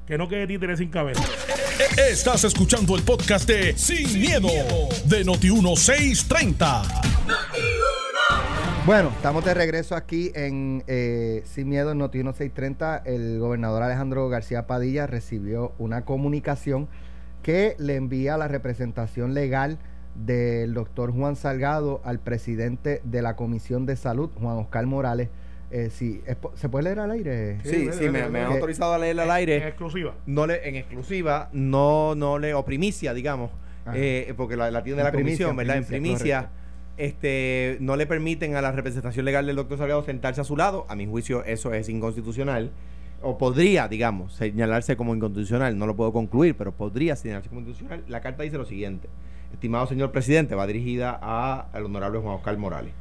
Que 0.10 0.17
no 0.17 0.28
quede 0.28 0.48
títere 0.48 0.76
sin 0.76 0.89
cabeza. 0.89 1.22
Estás 2.10 2.43
escuchando 2.43 2.95
el 2.95 3.04
podcast 3.04 3.48
de 3.48 3.78
Sin, 3.78 4.19
miedo, 4.19 4.48
de 5.06 5.24
Noti1630. 5.24 6.82
Bueno, 8.88 9.10
estamos 9.10 9.45
de 9.45 9.54
regreso 9.54 9.95
aquí 9.95 10.32
en 10.34 10.84
eh, 10.88 11.43
Sin 11.45 11.69
Miedo 11.69 11.91
en 11.91 12.00
Noti 12.00 12.17
1630. 12.24 13.04
El 13.06 13.38
gobernador 13.38 13.84
Alejandro 13.84 14.28
García 14.30 14.65
Padilla 14.65 15.06
recibió 15.06 15.74
una 15.78 16.06
comunicación 16.06 16.88
que 17.43 17.76
le 17.78 17.95
envía 17.95 18.36
la 18.36 18.48
representación 18.48 19.36
legal 19.36 19.78
del 20.15 20.74
doctor 20.74 21.13
Juan 21.13 21.36
Salgado 21.36 22.02
al 22.04 22.17
presidente 22.17 23.00
de 23.04 23.22
la 23.22 23.36
Comisión 23.36 23.86
de 23.86 23.95
Salud, 23.95 24.32
Juan 24.41 24.58
Oscar 24.58 24.88
Morales. 24.88 25.30
Eh, 25.71 25.89
es 26.25 26.36
po- 26.36 26.51
¿Se 26.55 26.67
puede 26.69 26.86
leer 26.86 26.99
al 26.99 27.12
aire? 27.12 27.60
Sí, 27.63 27.69
Sí, 27.69 27.89
sí, 27.93 28.10
me, 28.10 28.27
me 28.29 28.39
han 28.41 28.51
autorizado 28.53 28.93
a 28.93 28.97
leerla 28.97 29.23
al 29.23 29.29
En 29.29 29.36
aire. 29.36 29.67
exclusiva. 29.67 30.15
No 30.25 30.47
le, 30.47 30.67
en 30.67 30.75
exclusiva, 30.75 31.49
no, 31.53 32.15
no 32.15 32.39
le, 32.39 32.53
o 32.55 32.65
primicia, 32.65 33.13
digamos, 33.13 33.51
Ajá. 33.86 33.95
eh, 33.95 34.34
porque 34.36 34.55
la, 34.58 34.71
la 34.71 34.84
tiene 34.84 34.99
En 35.01 35.05
la 35.05 35.12
primicia, 35.12 35.45
comisión, 35.45 35.51
en 35.51 35.58
¿verdad? 35.58 35.77
En 35.77 35.86
primicia, 35.86 36.49
este, 36.97 37.77
no 37.82 37.95
le 37.95 38.08
permiten 38.08 38.55
a 38.55 38.62
la 38.62 38.71
representación 38.71 39.25
legal 39.25 39.45
del 39.45 39.55
doctor 39.55 39.77
Salgado 39.77 40.03
sentarse 40.03 40.41
a 40.41 40.43
su 40.43 40.58
lado. 40.58 40.86
A 40.89 40.95
mi 40.95 41.05
juicio, 41.05 41.43
eso 41.45 41.73
es 41.73 41.88
inconstitucional. 41.89 42.71
O 43.21 43.38
podría, 43.38 43.88
digamos, 43.88 44.34
señalarse 44.34 44.95
como 44.95 45.13
inconstitucional. 45.13 45.77
No 45.77 45.86
lo 45.86 45.95
puedo 45.95 46.12
concluir, 46.13 46.55
pero 46.58 46.71
podría 46.71 47.15
señalarse 47.15 47.49
como 47.49 47.62
inconstitucional. 47.62 48.03
La 48.08 48.21
carta 48.21 48.43
dice 48.43 48.58
lo 48.58 48.65
siguiente. 48.65 49.08
Estimado 49.53 49.88
señor 49.88 50.12
presidente, 50.12 50.55
va 50.55 50.65
dirigida 50.67 51.17
a- 51.21 51.67
al 51.73 51.86
honorable 51.86 52.19
Juan 52.19 52.36
Oscar 52.36 52.58
Morales. 52.58 52.93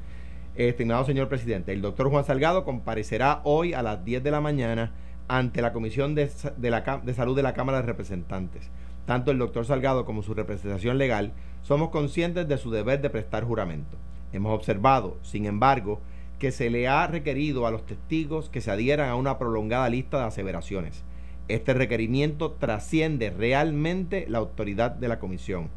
Estimado 0.67 1.05
señor 1.05 1.29
presidente, 1.29 1.73
el 1.73 1.83
doctor 1.83 2.11
Juan 2.11 2.25
Salgado 2.25 2.65
comparecerá 2.65 3.43
hoy 3.45 3.75
a 3.75 3.83
las 3.83 4.05
10 4.05 4.25
de 4.25 4.33
la 4.33 4.41
mañana 4.41 4.91
ante 5.29 5.63
la 5.63 5.73
Comisión 5.73 6.17
de, 6.17 6.29
de 6.57 7.01
de 7.05 7.15
Salud 7.15 7.37
de 7.37 7.45
la 7.45 7.55
Cámara 7.55 7.81
de 7.81 7.87
Representantes. 7.87 8.69
Tanto 9.07 9.31
el 9.31 9.39
doctor 9.39 9.67
Salgado 9.67 10.05
como 10.05 10.25
su 10.25 10.35
representación 10.35 10.99
legal 10.99 11.33
somos 11.63 11.91
conscientes 11.91 12.49
de 12.49 12.59
su 12.59 12.73
deber 12.73 13.01
de 13.01 13.09
prestar 13.09 13.45
juramento. 13.45 13.99
Hemos 14.33 14.53
observado, 14.53 15.17
sin 15.23 15.47
embargo, 15.47 16.01
que 16.41 16.51
se 16.51 16.71
le 16.71 16.89
ha 16.89 17.07
requerido 17.07 17.65
a 17.65 17.71
los 17.71 17.87
testigos 17.87 18.51
que 18.51 18.61
se 18.61 18.73
adhieran 18.73 19.11
a 19.11 19.15
una 19.15 19.39
prolongada 19.39 19.89
lista 19.89 20.19
de 20.19 20.25
aseveraciones. 20.25 21.05
Este 21.47 21.73
requerimiento 21.73 22.51
trasciende 22.51 23.31
realmente 23.31 24.27
la 24.29 24.39
autoridad 24.39 24.91
de 24.91 25.07
la 25.07 25.21
comisión. 25.21 25.69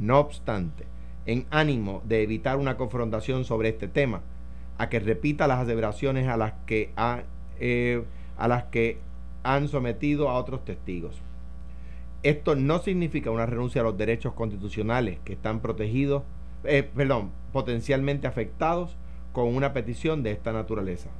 No 0.00 0.18
obstante, 0.18 0.84
en 1.26 1.46
ánimo 1.50 2.02
de 2.04 2.22
evitar 2.22 2.56
una 2.56 2.76
confrontación 2.76 3.44
sobre 3.44 3.70
este 3.70 3.88
tema, 3.88 4.22
a 4.78 4.88
que 4.88 5.00
repita 5.00 5.46
las 5.46 5.60
aseveraciones 5.60 6.28
a 6.28 6.36
las 6.36 6.52
que, 6.66 6.92
ha, 6.96 7.22
eh, 7.60 8.02
a 8.36 8.48
las 8.48 8.64
que 8.64 8.98
han 9.42 9.68
sometido 9.68 10.28
a 10.28 10.34
otros 10.34 10.64
testigos. 10.64 11.22
Esto 12.22 12.56
no 12.56 12.80
significa 12.80 13.30
una 13.30 13.46
renuncia 13.46 13.80
a 13.80 13.84
los 13.84 13.96
derechos 13.96 14.32
constitucionales 14.34 15.18
que 15.24 15.34
están 15.34 15.60
protegidos, 15.60 16.24
eh, 16.64 16.82
perdón, 16.82 17.30
potencialmente 17.52 18.26
afectados 18.26 18.96
con 19.32 19.54
una 19.54 19.72
petición 19.72 20.22
de 20.22 20.32
esta 20.32 20.52
naturaleza. 20.52 21.10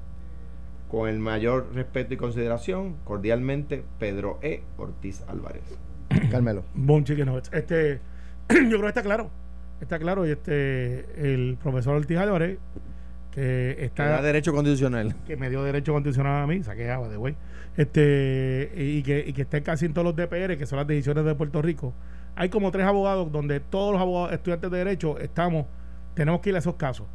Con 0.90 1.08
el 1.08 1.18
mayor 1.18 1.74
respeto 1.74 2.14
y 2.14 2.16
consideración, 2.16 2.96
cordialmente, 3.04 3.84
Pedro 3.98 4.38
E. 4.42 4.62
Ortiz 4.76 5.22
Álvarez. 5.28 5.62
Carmelo. 6.30 6.64
Bon 6.74 7.04
chicken 7.04 7.26
nuggets. 7.26 7.52
Este, 7.52 8.00
yo 8.48 8.54
creo 8.70 8.82
que 8.82 8.88
está 8.88 9.02
claro. 9.02 9.30
Está 9.80 9.98
claro. 9.98 10.26
Y 10.26 10.30
este, 10.30 11.34
el 11.34 11.58
profesor 11.62 11.96
Ortiz 11.96 12.18
Álvarez, 12.18 12.58
que 13.32 13.84
está. 13.84 14.08
Da 14.08 14.22
derecho 14.22 14.52
constitucional. 14.52 15.14
que 15.26 15.36
me 15.36 15.50
dio 15.50 15.62
derecho 15.62 15.92
constitucional 15.92 16.42
a 16.42 16.46
mí, 16.46 16.62
saqué 16.62 16.90
agua 16.90 17.08
de 17.08 17.16
güey, 17.16 17.36
este, 17.76 18.72
y 18.74 19.02
que, 19.02 19.24
y 19.26 19.32
que 19.32 19.42
estén 19.42 19.62
casi 19.62 19.86
en 19.86 19.92
todos 19.92 20.04
los 20.04 20.16
DPR, 20.16 20.56
que 20.56 20.66
son 20.66 20.78
las 20.78 20.86
decisiones 20.86 21.24
de 21.24 21.34
Puerto 21.34 21.60
Rico. 21.60 21.92
Hay 22.34 22.48
como 22.48 22.70
tres 22.70 22.86
abogados 22.86 23.30
donde 23.30 23.60
todos 23.60 23.92
los 23.92 24.00
abogados, 24.00 24.32
estudiantes 24.32 24.70
de 24.70 24.78
derecho 24.78 25.18
estamos, 25.18 25.66
tenemos 26.14 26.40
que 26.40 26.50
ir 26.50 26.56
a 26.56 26.58
esos 26.58 26.74
casos. 26.76 27.06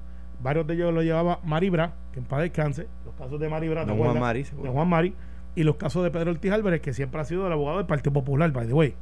Varios 0.42 0.66
de 0.66 0.74
ellos 0.74 0.94
lo 0.94 1.04
llevaba 1.04 1.40
Maribra, 1.44 1.94
que 2.12 2.20
en 2.20 2.26
paz 2.26 2.42
descanse, 2.42 2.88
los 3.06 3.14
casos 3.16 3.40
de 3.40 3.50
Maribra, 3.50 3.82
¿te 3.86 3.90
Don 3.92 3.98
Juan? 3.98 4.20
Mari, 4.20 4.44
de. 4.44 4.70
Juan 4.70 4.88
Mari, 4.88 5.14
y 5.56 5.64
los 5.64 5.76
casos 5.76 6.04
de 6.04 6.10
Pedro 6.10 6.32
Ortiz 6.32 6.52
Álvarez, 6.52 6.82
que 6.82 6.94
siempre 6.94 7.22
ha 7.22 7.26
sido 7.26 7.46
el 7.46 7.54
abogado 7.54 7.78
del 7.78 7.88
Partido 7.88 8.14
Popular, 8.14 8.52
by 8.52 8.68
the 8.68 8.74
way, 8.74 8.96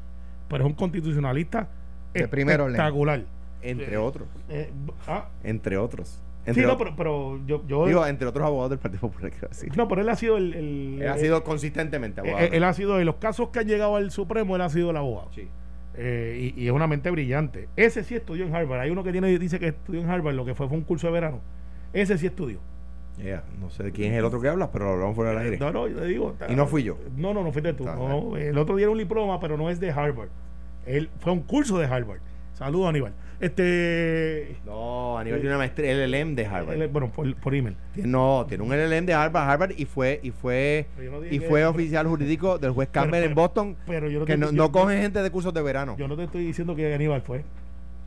pero 0.49 0.65
es 0.65 0.69
un 0.69 0.75
constitucionalista 0.75 1.69
De 2.13 2.27
orden. 2.61 3.38
Entre 3.61 3.93
Eh, 3.93 3.97
otros. 3.97 4.27
Eh, 4.49 4.71
ah, 5.07 5.27
Entre 5.43 5.77
otros. 5.77 6.07
sí, 6.43 6.49
Entre 6.51 6.63
no, 6.63 6.73
otros. 6.73 6.93
pero, 6.97 7.37
pero 7.37 7.45
yo, 7.45 7.67
yo 7.67 7.85
Digo, 7.87 8.05
entre 8.07 8.27
otros 8.27 8.45
abogados 8.45 8.69
del 8.71 8.79
Partido 8.79 9.01
Popular, 9.01 9.31
quiero 9.31 9.49
decir. 9.49 9.75
no, 9.75 9.87
pero 9.87 10.01
él 10.01 10.09
ha 10.09 10.15
sido 10.15 10.37
el, 10.37 10.53
el- 10.53 11.01
Él 11.01 11.07
ha 11.07 11.15
el- 11.15 11.19
sido 11.19 11.43
consistentemente 11.43 12.21
abogado. 12.21 12.45
Eh, 12.45 12.49
él 12.53 12.63
ha 12.63 12.73
sido, 12.73 12.97
de 12.97 13.05
los 13.05 13.15
casos 13.15 13.49
que 13.49 13.59
han 13.59 13.67
llegado 13.67 13.95
al 13.95 14.11
Supremo, 14.11 14.55
él 14.55 14.61
ha 14.61 14.69
sido 14.69 14.91
el 14.91 14.97
abogado. 14.97 15.29
Sí. 15.33 15.47
Eh, 15.95 16.53
y, 16.55 16.63
y 16.63 16.67
es 16.67 16.71
una 16.73 16.87
mente 16.87 17.11
brillante. 17.11 17.67
Ese 17.75 18.03
sí 18.03 18.15
estudió 18.15 18.45
en 18.45 18.55
Harvard. 18.55 18.79
Hay 18.79 18.89
uno 18.89 19.03
que 19.03 19.11
tiene 19.11 19.37
dice 19.37 19.59
que 19.59 19.67
estudió 19.69 19.99
en 20.01 20.09
Harvard, 20.09 20.33
lo 20.35 20.45
que 20.45 20.55
fue 20.55 20.67
fue 20.69 20.77
un 20.77 20.83
curso 20.83 21.07
de 21.07 21.13
verano. 21.13 21.41
Ese 21.91 22.17
sí 22.17 22.25
estudió. 22.27 22.59
Yeah, 23.21 23.43
No 23.59 23.69
sé 23.69 23.83
de 23.83 23.91
quién 23.91 24.13
es 24.13 24.19
el 24.19 24.23
otro 24.23 24.39
que 24.39 24.47
habla, 24.47 24.71
pero 24.71 24.85
lo 24.85 24.91
hablamos 24.93 25.13
fuera 25.15 25.31
del 25.31 25.39
aire. 25.39 25.57
No, 25.57 25.73
no, 25.73 25.89
yo 25.89 25.99
le 25.99 26.05
digo. 26.05 26.35
Y 26.47 26.55
no 26.55 26.67
fui 26.67 26.83
yo. 26.83 26.97
No, 27.17 27.33
no, 27.33 27.43
no 27.43 27.51
fuiste 27.51 27.73
tú. 27.73 27.83
No. 27.83 28.37
el 28.37 28.57
otro 28.57 28.77
día 28.77 28.85
era 28.85 28.91
un 28.93 28.97
diploma, 28.97 29.41
pero 29.41 29.57
no 29.57 29.69
es 29.69 29.81
de 29.81 29.91
Harvard. 29.91 30.29
Él 30.85 31.09
fue 31.19 31.33
un 31.33 31.41
curso 31.41 31.77
de 31.77 31.85
Harvard. 31.87 32.21
Saludos, 32.59 32.89
Aníbal. 32.89 33.13
Este. 33.39 34.57
No, 34.65 35.17
a 35.17 35.23
nivel 35.23 35.41
de 35.41 35.47
una 35.47 35.57
maestría, 35.57 35.93
LLM 35.93 36.35
de 36.35 36.45
Harvard. 36.45 36.89
bueno, 36.89 37.09
por, 37.09 37.33
por 37.37 37.55
email. 37.55 37.77
Tiene- 37.93 38.09
No, 38.09 38.45
tiene 38.47 38.63
un 38.65 38.71
LLM 38.73 39.05
de 39.05 39.13
Harvard, 39.13 39.49
Harvard 39.49 39.71
y 39.77 39.85
fue 39.85 40.19
y 40.21 40.31
fue 40.31 40.87
no 41.09 41.25
y 41.25 41.39
que- 41.39 41.47
fue 41.47 41.65
oficial 41.65 42.05
jurídico 42.05 42.57
del 42.59 42.71
juez 42.71 42.89
Campbell 42.91 43.23
en 43.23 43.29
pero- 43.29 43.35
Boston, 43.35 43.77
Pero 43.87 44.09
yo 44.09 44.19
no 44.19 44.25
que 44.25 44.35
no, 44.37 44.51
no 44.51 44.71
coge 44.71 45.01
gente 45.01 45.23
de 45.23 45.31
cursos 45.31 45.53
de 45.53 45.61
verano. 45.61 45.95
Yo 45.97 46.07
no 46.09 46.17
te 46.17 46.25
estoy 46.25 46.43
diciendo 46.45 46.75
que 46.75 46.93
Aníbal 46.93 47.21
fue. 47.21 47.43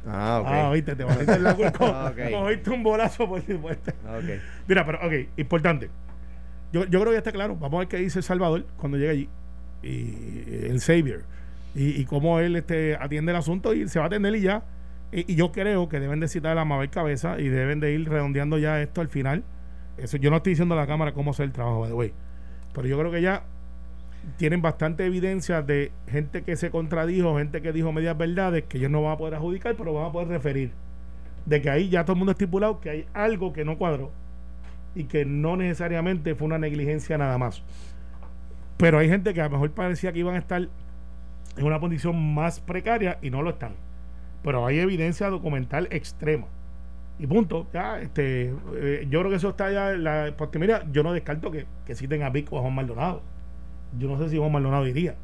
Ah, 0.06 0.40
ok. 0.42 0.48
Ah, 0.50 0.70
viste, 0.72 0.96
te 0.96 1.04
metiste 1.06 1.32
en 1.32 1.42
la 1.44 1.54
culpa. 1.54 1.78
Ah, 1.80 2.10
ok. 2.12 2.30
Cogiste 2.32 2.70
un 2.70 2.82
bolazo 2.82 3.26
por 3.28 3.40
supuesto. 3.40 3.90
Ok. 4.06 4.24
Mira, 4.68 4.84
pero, 4.84 4.98
ok, 4.98 5.12
importante. 5.38 5.88
Yo, 6.72 6.84
yo 6.84 7.00
creo 7.00 7.04
que 7.06 7.12
ya 7.12 7.18
está 7.18 7.32
claro. 7.32 7.54
Vamos 7.56 7.74
a 7.76 7.78
ver 7.80 7.88
qué 7.88 7.96
dice 7.98 8.20
Salvador 8.20 8.66
cuando 8.76 8.98
llegue 8.98 9.10
allí. 9.10 9.28
Y 9.82 10.66
el 10.66 10.80
Xavier. 10.80 11.22
Y, 11.74 12.00
y 12.00 12.04
cómo 12.04 12.38
él 12.40 12.56
este, 12.56 12.96
atiende 12.96 13.32
el 13.32 13.36
asunto 13.36 13.72
y 13.74 13.88
se 13.88 13.98
va 13.98 14.06
a 14.06 14.08
atender 14.08 14.34
y 14.34 14.42
ya. 14.42 14.62
Y, 15.12 15.34
yo 15.34 15.52
creo 15.52 15.88
que 15.88 16.00
deben 16.00 16.20
de 16.20 16.28
citar 16.28 16.56
a 16.58 16.64
Mabel 16.64 16.90
Cabeza 16.90 17.38
y 17.38 17.48
deben 17.48 17.80
de 17.80 17.92
ir 17.92 18.08
redondeando 18.08 18.58
ya 18.58 18.80
esto 18.80 19.00
al 19.00 19.08
final. 19.08 19.44
Eso 19.98 20.16
yo 20.16 20.30
no 20.30 20.38
estoy 20.38 20.52
diciendo 20.52 20.74
a 20.74 20.78
la 20.78 20.86
cámara 20.86 21.12
cómo 21.12 21.32
hacer 21.32 21.46
el 21.46 21.52
trabajo, 21.52 21.86
the 21.86 21.92
way. 21.92 22.12
Pero 22.72 22.88
yo 22.88 22.98
creo 22.98 23.12
que 23.12 23.20
ya 23.20 23.44
tienen 24.36 24.62
bastante 24.62 25.04
evidencia 25.04 25.62
de 25.62 25.92
gente 26.08 26.42
que 26.42 26.56
se 26.56 26.70
contradijo, 26.70 27.36
gente 27.36 27.60
que 27.60 27.72
dijo 27.72 27.92
medias 27.92 28.16
verdades, 28.16 28.64
que 28.64 28.78
ellos 28.78 28.90
no 28.90 29.02
van 29.02 29.12
a 29.12 29.16
poder 29.18 29.34
adjudicar, 29.34 29.74
pero 29.76 29.92
van 29.92 30.06
a 30.06 30.12
poder 30.12 30.28
referir. 30.28 30.72
De 31.44 31.60
que 31.60 31.68
ahí 31.68 31.88
ya 31.88 32.04
todo 32.04 32.14
el 32.14 32.18
mundo 32.18 32.30
ha 32.30 32.34
estipulado 32.34 32.80
que 32.80 32.90
hay 32.90 33.06
algo 33.12 33.52
que 33.52 33.64
no 33.64 33.76
cuadró 33.76 34.12
y 34.94 35.04
que 35.04 35.24
no 35.24 35.56
necesariamente 35.56 36.34
fue 36.34 36.46
una 36.46 36.58
negligencia 36.58 37.18
nada 37.18 37.36
más. 37.36 37.62
Pero 38.76 38.98
hay 38.98 39.08
gente 39.08 39.34
que 39.34 39.40
a 39.40 39.44
lo 39.44 39.50
mejor 39.50 39.72
parecía 39.72 40.12
que 40.12 40.20
iban 40.20 40.36
a 40.36 40.38
estar 40.38 40.68
en 41.56 41.64
una 41.64 41.80
condición 41.80 42.34
más 42.34 42.60
precaria 42.60 43.18
y 43.22 43.30
no 43.30 43.42
lo 43.42 43.50
están. 43.50 43.72
Pero 44.42 44.66
hay 44.66 44.78
evidencia 44.78 45.28
documental 45.28 45.88
extrema. 45.90 46.46
Y 47.18 47.26
punto. 47.26 47.66
Ya, 47.72 48.00
este, 48.00 48.52
eh, 48.74 49.06
yo 49.08 49.20
creo 49.20 49.30
que 49.30 49.36
eso 49.36 49.50
está 49.50 49.70
ya. 49.70 49.92
La, 49.92 50.34
porque 50.36 50.58
mira, 50.58 50.84
yo 50.90 51.02
no 51.02 51.12
descarto 51.12 51.50
que, 51.50 51.66
que 51.86 51.94
citen 51.94 52.22
a 52.22 52.30
Vic 52.30 52.52
o 52.52 52.58
a 52.58 52.62
Juan 52.62 52.74
Maldonado. 52.74 53.22
Yo 53.98 54.08
no 54.08 54.18
sé 54.18 54.28
si 54.28 54.38
Juan 54.38 54.50
Maldonado 54.50 54.86
iría. 54.86 55.14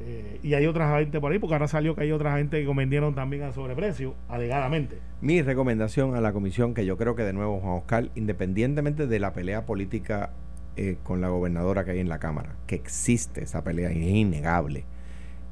Eh, 0.00 0.40
y 0.42 0.54
hay 0.54 0.66
otra 0.66 0.98
gente 0.98 1.20
por 1.20 1.32
ahí, 1.32 1.38
porque 1.38 1.54
ahora 1.54 1.68
salió 1.68 1.94
que 1.94 2.02
hay 2.02 2.12
otra 2.12 2.36
gente 2.36 2.64
que 2.64 2.74
vendieron 2.74 3.14
también 3.14 3.42
a 3.42 3.52
sobreprecio, 3.52 4.14
alegadamente. 4.28 4.98
Mi 5.20 5.42
recomendación 5.42 6.14
a 6.14 6.20
la 6.20 6.32
comisión, 6.32 6.74
que 6.74 6.86
yo 6.86 6.96
creo 6.96 7.14
que 7.14 7.22
de 7.22 7.32
nuevo, 7.32 7.60
Juan 7.60 7.74
Oscar, 7.74 8.08
independientemente 8.14 9.06
de 9.06 9.20
la 9.20 9.32
pelea 9.32 9.66
política 9.66 10.30
eh, 10.76 10.96
con 11.02 11.20
la 11.20 11.28
gobernadora 11.28 11.84
que 11.84 11.92
hay 11.92 11.98
en 12.00 12.08
la 12.08 12.18
Cámara, 12.18 12.56
que 12.66 12.74
existe 12.74 13.44
esa 13.44 13.62
pelea 13.62 13.92
y 13.92 14.02
es 14.02 14.14
innegable. 14.14 14.84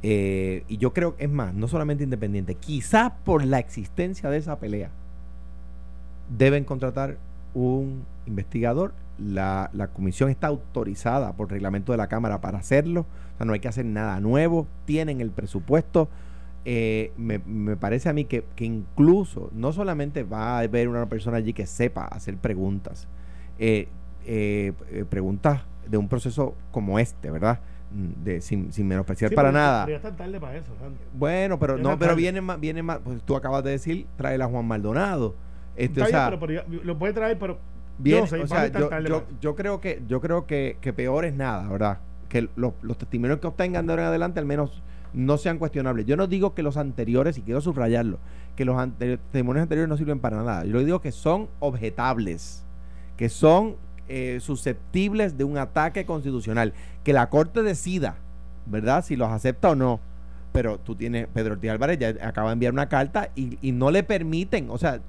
Eh, 0.02 0.64
y 0.68 0.78
yo 0.78 0.92
creo, 0.92 1.14
es 1.18 1.30
más, 1.30 1.54
no 1.54 1.68
solamente 1.68 2.04
independiente, 2.04 2.54
quizás 2.54 3.12
por 3.24 3.44
la 3.44 3.58
existencia 3.58 4.30
de 4.30 4.38
esa 4.38 4.58
pelea, 4.58 4.90
deben 6.36 6.64
contratar 6.64 7.18
un 7.54 8.04
investigador. 8.26 8.92
La, 9.18 9.70
la 9.74 9.88
comisión 9.88 10.30
está 10.30 10.46
autorizada 10.46 11.32
por 11.34 11.50
reglamento 11.50 11.92
de 11.92 11.98
la 11.98 12.06
Cámara 12.06 12.40
para 12.40 12.58
hacerlo. 12.58 13.02
O 13.34 13.36
sea, 13.36 13.46
no 13.46 13.52
hay 13.52 13.60
que 13.60 13.68
hacer 13.68 13.84
nada 13.84 14.18
nuevo. 14.20 14.66
Tienen 14.86 15.20
el 15.20 15.30
presupuesto. 15.30 16.08
Eh, 16.64 17.12
me, 17.16 17.38
me 17.38 17.76
parece 17.76 18.08
a 18.08 18.12
mí 18.12 18.24
que, 18.24 18.44
que 18.54 18.64
incluso 18.64 19.50
no 19.52 19.72
solamente 19.72 20.22
va 20.22 20.56
a 20.56 20.60
haber 20.60 20.88
una 20.88 21.06
persona 21.06 21.38
allí 21.38 21.52
que 21.52 21.66
sepa 21.66 22.04
hacer 22.04 22.36
preguntas, 22.36 23.08
eh, 23.58 23.88
eh, 24.26 24.74
preguntas 25.08 25.62
de 25.88 25.96
un 25.96 26.08
proceso 26.08 26.54
como 26.70 26.98
este, 26.98 27.30
¿verdad? 27.30 27.60
Mm, 27.92 28.24
De, 28.24 28.40
sin, 28.40 28.72
sin 28.72 28.87
menospreciar 28.87 29.31
Sí, 29.31 29.35
para 29.35 29.50
nada. 29.50 29.87
ya 29.88 29.96
está 29.96 30.14
tarde 30.14 30.38
para 30.38 30.57
eso. 30.57 30.72
Sandy. 30.81 30.96
Bueno, 31.12 31.59
pero 31.59 31.76
Ya 31.76 31.83
no, 31.83 31.88
pero 31.98 32.11
tarde. 32.12 32.22
viene 32.22 32.40
más, 32.40 32.61
viene 32.61 32.83
más, 32.83 32.98
pues 33.03 33.20
tú 33.24 33.35
acabas 33.37 33.64
de 33.64 33.70
decir, 33.72 34.07
trae 34.16 34.40
a 34.40 34.46
Juan 34.46 34.64
Maldonado. 34.66 35.35
Este, 35.76 36.00
Está 36.00 36.03
o 36.03 36.05
bien, 36.05 36.11
sea, 36.11 36.26
pero, 36.26 36.40
pero 36.40 36.53
ya- 36.79 36.85
lo 36.85 36.98
puede 36.98 37.12
traer, 37.12 37.38
pero 37.38 37.59
Viene, 37.98 38.20
yo 38.22 38.26
sé, 38.29 38.40
o 38.42 38.46
sea, 38.46 38.68
yo, 38.68 39.24
yo, 39.40 39.57
creo 39.57 39.81
que 39.81 40.03
yo 40.09 40.20
creo 40.20 40.46
que, 40.46 40.76
que 40.81 40.92
peor 40.92 41.24
es 41.24 41.35
nada, 41.35 41.68
¿verdad? 41.68 41.98
Que 42.29 42.48
los, 42.57 42.72
los 42.83 42.96
testimonios 42.96 43.40
que 43.40 43.46
obtengan 43.48 43.87
de 43.87 43.92
ahora 43.92 44.03
en 44.05 44.09
adelante 44.09 44.38
al 44.40 44.46
menos 44.46 44.83
no 45.12 45.37
sean 45.37 45.59
cuestionables. 45.59 46.07
Yo 46.07 46.16
no 46.16 46.26
digo 46.29 46.55
que 46.55 46.62
los 46.62 46.76
anteriores, 46.76 47.37
y 47.38 47.42
quiero 47.42 47.61
subrayarlo, 47.61 48.18
que 48.57 48.64
los 48.64 48.79
ante- 48.79 49.16
testimonios 49.18 49.64
anteriores 49.64 49.88
no 49.88 49.96
sirven 49.96 50.20
para 50.20 50.37
nada. 50.37 50.64
Yo 50.64 50.79
digo 50.85 51.00
que 51.00 51.11
son 51.12 51.48
objetables, 51.59 52.64
que 53.16 53.29
son 53.29 53.76
eh, 54.11 54.40
susceptibles 54.40 55.38
de 55.38 55.44
un 55.44 55.57
ataque 55.57 56.05
constitucional, 56.05 56.73
que 57.05 57.12
la 57.12 57.29
Corte 57.31 57.62
decida, 57.62 58.16
¿verdad? 58.66 59.05
Si 59.05 59.16
los 59.16 59.29
acepta 59.31 59.70
o 59.70 59.75
no. 59.75 60.01
Pero 60.53 60.79
tú 60.79 60.96
tienes, 60.96 61.29
Pedro 61.33 61.55
Ortiz 61.55 61.70
Álvarez 61.70 61.99
ya 61.99 62.09
acaba 62.27 62.49
de 62.51 62.55
enviar 62.55 62.73
una 62.73 62.88
carta 62.88 63.31
y, 63.37 63.57
y 63.62 63.70
no 63.73 63.90
le 63.90 64.03
permiten, 64.03 64.68
o 64.68 64.79
sea, 64.79 65.01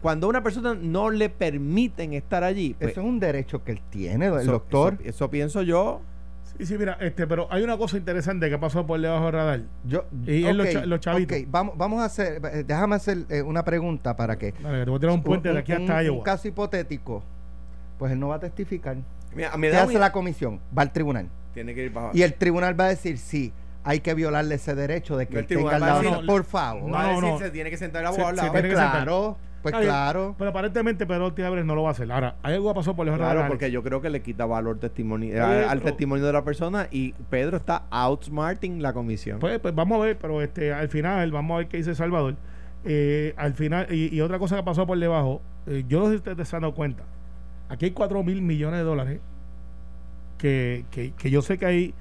cuando 0.00 0.26
a 0.26 0.30
una 0.30 0.42
persona 0.42 0.74
no 0.74 1.10
le 1.10 1.28
permiten 1.30 2.12
estar 2.12 2.44
allí, 2.44 2.74
pues, 2.78 2.92
Eso 2.92 3.00
es 3.00 3.06
un 3.06 3.18
derecho 3.18 3.64
que 3.64 3.72
él 3.72 3.80
tiene, 3.90 4.26
el 4.26 4.34
eso- 4.40 4.52
doctor. 4.52 4.94
Eso, 5.00 5.08
eso 5.08 5.30
pienso 5.30 5.62
yo. 5.62 6.00
Sí, 6.58 6.66
sí, 6.66 6.78
mira, 6.78 6.96
este, 7.00 7.26
pero 7.26 7.48
hay 7.50 7.64
una 7.64 7.76
cosa 7.76 7.96
interesante 7.96 8.48
que 8.48 8.58
pasó 8.58 8.86
por 8.86 9.00
debajo 9.00 9.24
del 9.24 9.32
radar. 9.32 9.60
Yo, 9.88 10.04
Y 10.26 10.44
es 10.44 10.54
los 10.54 10.86
los 10.86 11.00
chavitos. 11.00 11.36
ok, 11.38 11.44
vamos, 11.48 11.76
vamos 11.76 12.00
a 12.00 12.04
hacer, 12.04 12.40
eh, 12.52 12.62
déjame 12.64 12.94
hacer 12.94 13.24
eh, 13.30 13.42
una 13.42 13.64
pregunta 13.64 14.14
para 14.14 14.36
que. 14.38 14.52
Dale, 14.62 14.84
te 14.84 14.90
voy 14.90 14.98
a 14.98 15.00
tirar 15.00 15.14
un 15.16 15.22
puente 15.24 15.50
de 15.52 15.58
aquí 15.58 15.72
un- 15.72 15.80
hasta 15.80 15.98
un 16.00 16.04
Iowa. 16.06 16.22
caso 16.22 16.46
hipotético, 16.46 17.24
pues 17.98 18.12
él 18.12 18.20
no 18.20 18.28
va 18.28 18.36
a 18.36 18.40
testificar. 18.40 18.96
Mira, 19.34 19.56
me 19.56 19.68
¿Qué 19.68 19.74
da 19.76 19.82
hace 19.84 19.98
la 19.98 20.12
comisión? 20.12 20.60
Va 20.76 20.82
al 20.82 20.92
tribunal. 20.92 21.28
Tiene 21.54 21.74
que 21.74 21.84
ir 21.84 21.92
para 21.92 22.10
Y 22.12 22.22
el 22.22 22.34
tribunal 22.34 22.78
va 22.78 22.84
a 22.86 22.88
decir, 22.88 23.18
sí, 23.18 23.52
hay 23.84 24.00
que 24.00 24.14
violarle 24.14 24.54
ese 24.56 24.74
derecho 24.74 25.16
de 25.16 25.26
que 25.26 25.34
el 25.34 25.40
él 25.40 25.46
tenga 25.46 25.76
al 25.76 25.82
va 25.82 25.86
a 25.86 25.88
lado. 25.90 26.02
decir- 26.02 26.20
No, 26.20 26.26
por 26.26 26.44
favor. 26.44 26.82
No, 26.84 26.92
Va 26.92 27.00
a 27.00 27.06
no, 27.06 27.08
decir, 27.20 27.28
no. 27.30 27.38
se 27.38 27.50
tiene 27.50 27.70
que 27.70 27.76
sentar 27.76 28.02
el 28.02 28.08
Se- 28.12 28.20
abogado 28.20 28.42
se 28.46 28.50
pues 28.50 28.72
claro, 28.72 29.36
pues 29.62 29.74
claro. 29.76 30.34
Pero 30.38 30.50
aparentemente 30.50 31.06
Pedro 31.06 31.26
Ortiz 31.26 31.44
Álvarez 31.44 31.64
no 31.64 31.74
lo 31.74 31.82
va 31.82 31.88
a 31.88 31.92
hacer. 31.92 32.10
Ahora, 32.12 32.36
hay 32.42 32.54
algo 32.54 32.68
que 32.70 32.74
pasó 32.76 32.94
por 32.94 33.06
debajo 33.06 33.22
del 33.24 33.32
Claro, 33.32 33.48
porque 33.48 33.70
yo 33.70 33.82
creo 33.82 34.00
que 34.02 34.10
le 34.10 34.20
quita 34.22 34.44
valor 34.46 34.78
testimonio, 34.78 35.30
bien, 35.32 35.42
al, 35.68 35.80
testimonio 35.80 36.24
de 36.26 36.32
la 36.32 36.44
persona 36.44 36.86
y 36.90 37.12
Pedro 37.30 37.56
está 37.56 37.84
outsmarting 37.90 38.82
la 38.82 38.92
comisión. 38.92 39.38
Pues, 39.38 39.58
pues 39.60 39.74
vamos 39.74 39.98
a 40.00 40.04
ver, 40.04 40.18
pero 40.18 40.42
este 40.42 40.72
al 40.72 40.88
final, 40.88 41.30
vamos 41.32 41.54
a 41.54 41.58
ver 41.58 41.68
qué 41.68 41.76
dice 41.78 41.94
Salvador. 41.94 42.36
Eh, 42.84 43.32
al 43.36 43.54
final, 43.54 43.86
y, 43.90 44.14
y 44.14 44.20
otra 44.20 44.38
cosa 44.38 44.56
que 44.56 44.62
pasó 44.62 44.86
por 44.86 44.98
debajo, 44.98 45.40
eh, 45.66 45.84
yo 45.88 46.00
no 46.00 46.04
sé 46.06 46.10
si 46.12 46.16
ustedes 46.16 46.46
se 46.48 46.56
han 46.56 46.62
dado 46.62 46.74
cuenta. 46.74 47.04
Aquí 47.68 47.86
hay 47.86 47.90
4 47.92 48.22
mil 48.22 48.42
millones 48.42 48.80
de 48.80 48.84
dólares 48.84 49.20
que, 50.38 50.84
que, 50.90 51.12
que 51.12 51.30
yo 51.30 51.42
sé 51.42 51.58
que 51.58 51.66
hay 51.66 51.94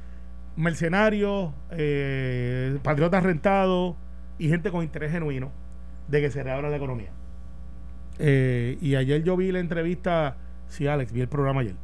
mercenarios, 0.56 1.52
eh, 1.72 2.78
patriotas 2.84 3.24
rentados 3.24 3.96
y 4.38 4.50
gente 4.50 4.72
con 4.72 4.84
interés 4.84 5.12
genuino 5.12 5.52
de 6.08 6.22
que 6.22 6.32
se 6.32 6.44
reabra 6.44 6.70
la 6.70 6.78
economía. 6.78 7.12
Eh, 8.20 8.78
y 8.82 8.96
ayer 8.96 9.24
yo 9.24 9.36
vi 9.36 9.52
la 9.52 9.60
entrevista, 9.60 10.38
sí, 10.68 10.88
Alex, 10.88 11.12
vi 11.12 11.22
el 11.22 11.28
programa 11.28 11.62
ayer. 11.62 11.76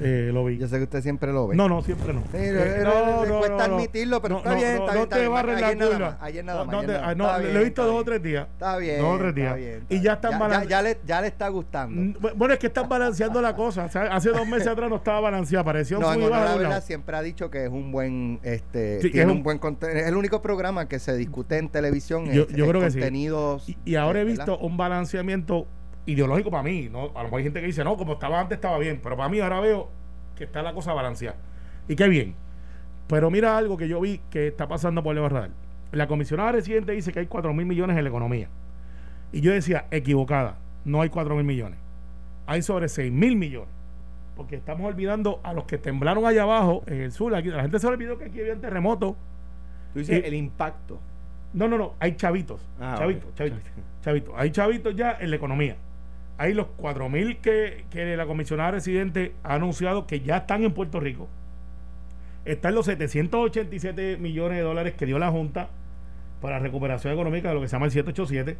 Eh, 0.00 0.30
lo 0.32 0.44
vi. 0.44 0.58
Yo 0.58 0.68
sé 0.68 0.78
que 0.78 0.84
usted 0.84 1.02
siempre 1.02 1.32
lo 1.32 1.48
ve. 1.48 1.56
No, 1.56 1.68
no, 1.68 1.82
siempre 1.82 2.12
no. 2.12 2.20
Sí, 2.30 2.36
Eh, 2.38 2.52
le- 2.52 2.84
le- 2.84 3.26
le 3.32 3.38
cuesta 3.38 3.64
admitirlo, 3.64 4.22
pero 4.22 4.38
está 4.38 4.54
bien, 4.54 4.68
está 4.68 4.78
no 4.86 4.92
bien, 4.92 5.02
está 5.02 5.16
te 5.16 5.28
barres 5.28 5.60
la 5.60 5.66
Ayer 5.68 5.78
nada 5.78 5.92
curva. 5.92 6.10
más, 6.10 6.16
ayer 6.20 6.44
nada 6.44 6.58
No, 6.58 6.64
más, 6.66 6.74
no 6.74 7.14
no, 7.14 7.38
bien, 7.42 7.56
he 7.56 7.64
visto 7.64 7.84
dos 7.86 8.00
o 8.00 8.04
tres 8.04 8.22
días. 8.22 8.46
Está 8.52 8.76
bien. 8.76 9.00
Dos 9.00 9.16
o 9.16 9.18
tres 9.18 9.34
días. 9.34 9.58
Y 9.88 10.00
ya 10.00 10.12
están 10.14 10.30
ya, 10.32 10.38
balance- 10.38 10.68
ya, 10.68 10.82
le, 10.82 10.98
ya 11.04 11.20
le 11.20 11.26
está 11.28 11.48
gustando. 11.48 12.00
Mm, 12.00 12.36
Bueno, 12.36 12.54
es 12.54 12.60
que 12.60 12.66
están 12.68 12.88
balanceando 12.88 13.40
la 13.42 13.54
cosa. 13.54 13.84
O 13.84 13.88
sea, 13.88 14.02
hace 14.04 14.30
dos 14.30 14.46
meses 14.46 14.68
atrás 14.68 14.88
no 14.88 14.96
estaba 14.96 15.20
balanceada. 15.20 15.64
Parecía 15.64 15.98
un 15.98 16.02
No, 16.04 16.08
en 16.12 16.14
sub 16.14 16.22
y 16.22 16.26
honor 16.26 16.40
baja 16.40 16.68
la 16.68 16.80
siempre 16.80 17.16
ha 17.16 17.22
dicho 17.22 17.50
que 17.50 17.64
es 17.64 17.70
un 17.70 17.92
buen, 17.92 18.40
este, 18.42 18.98
es 18.98 19.26
un, 19.26 19.42
buen 19.42 19.58
contenido. 19.58 19.98
Es 20.00 20.06
el 20.06 20.16
único 20.16 20.42
programa 20.42 20.88
que 20.88 20.98
se 20.98 21.16
discute 21.16 21.58
en 21.58 21.68
televisión. 21.68 22.26
Yo- 22.30 22.46
creo 22.46 22.80
que 22.80 22.90
sí. 22.90 23.76
Y, 23.84 23.94
ahora 23.96 24.20
he 24.20 24.24
visto 24.24 24.58
un 24.58 24.76
balanceamiento 24.76 25.66
ideológico 26.06 26.50
para 26.50 26.62
mí. 26.62 26.88
¿no? 26.90 27.10
A 27.14 27.18
lo 27.18 27.24
mejor 27.24 27.38
hay 27.38 27.44
gente 27.44 27.60
que 27.60 27.66
dice, 27.66 27.84
no, 27.84 27.96
como 27.96 28.14
estaba 28.14 28.40
antes 28.40 28.56
estaba 28.56 28.78
bien. 28.78 29.00
Pero 29.02 29.16
para 29.16 29.28
mí 29.28 29.40
ahora 29.40 29.60
veo 29.60 29.88
que 30.36 30.44
está 30.44 30.62
la 30.62 30.72
cosa 30.72 30.92
balanceada. 30.92 31.36
Y 31.88 31.96
qué 31.96 32.08
bien. 32.08 32.34
Pero 33.08 33.30
mira 33.30 33.56
algo 33.58 33.76
que 33.76 33.88
yo 33.88 34.00
vi 34.00 34.20
que 34.30 34.48
está 34.48 34.68
pasando 34.68 35.02
por 35.02 35.16
el 35.16 35.28
radar. 35.28 35.50
La 35.90 36.06
comisionada 36.06 36.52
residente 36.52 36.92
dice 36.92 37.12
que 37.12 37.18
hay 37.20 37.26
4 37.26 37.52
mil 37.52 37.66
millones 37.66 37.96
en 37.98 38.04
la 38.04 38.08
economía. 38.08 38.48
Y 39.32 39.40
yo 39.40 39.52
decía, 39.52 39.86
equivocada, 39.90 40.56
no 40.84 41.02
hay 41.02 41.08
4 41.10 41.34
mil 41.36 41.44
millones. 41.44 41.78
Hay 42.46 42.62
sobre 42.62 42.88
6 42.88 43.12
mil 43.12 43.36
millones. 43.36 43.68
Porque 44.36 44.56
estamos 44.56 44.86
olvidando 44.86 45.40
a 45.42 45.52
los 45.52 45.64
que 45.64 45.76
temblaron 45.76 46.24
allá 46.24 46.44
abajo, 46.44 46.82
en 46.86 47.02
el 47.02 47.12
sur. 47.12 47.34
Aquí, 47.34 47.48
la 47.48 47.60
gente 47.62 47.78
se 47.78 47.86
olvidó 47.86 48.16
que 48.16 48.24
aquí 48.26 48.40
había 48.40 48.54
un 48.54 48.60
terremoto. 48.62 49.14
Tú 49.92 49.98
dices 49.98 50.22
y- 50.22 50.26
el 50.26 50.34
impacto. 50.34 50.98
No, 51.52 51.68
no, 51.68 51.76
no, 51.76 51.92
hay 52.00 52.16
chavitos. 52.16 52.66
Ah, 52.80 52.94
chavitos, 52.96 53.34
chavitos, 53.34 53.60
chavitos. 54.02 54.34
Hay 54.38 54.50
chavitos 54.50 54.96
ya 54.96 55.18
en 55.20 55.28
la 55.28 55.36
economía. 55.36 55.76
Hay 56.42 56.54
los 56.54 56.66
4 56.76 57.08
mil 57.08 57.36
que, 57.38 57.84
que 57.88 58.16
la 58.16 58.26
comisionada 58.26 58.72
residente 58.72 59.32
ha 59.44 59.54
anunciado 59.54 60.08
que 60.08 60.22
ya 60.22 60.38
están 60.38 60.64
en 60.64 60.72
Puerto 60.72 60.98
Rico. 60.98 61.28
Están 62.44 62.74
los 62.74 62.86
787 62.86 64.16
millones 64.16 64.58
de 64.58 64.64
dólares 64.64 64.94
que 64.94 65.06
dio 65.06 65.20
la 65.20 65.30
Junta 65.30 65.68
para 66.40 66.58
recuperación 66.58 67.12
económica 67.12 67.48
de 67.50 67.54
lo 67.54 67.60
que 67.60 67.68
se 67.68 67.76
llama 67.76 67.86
el 67.86 67.92
787. 67.92 68.58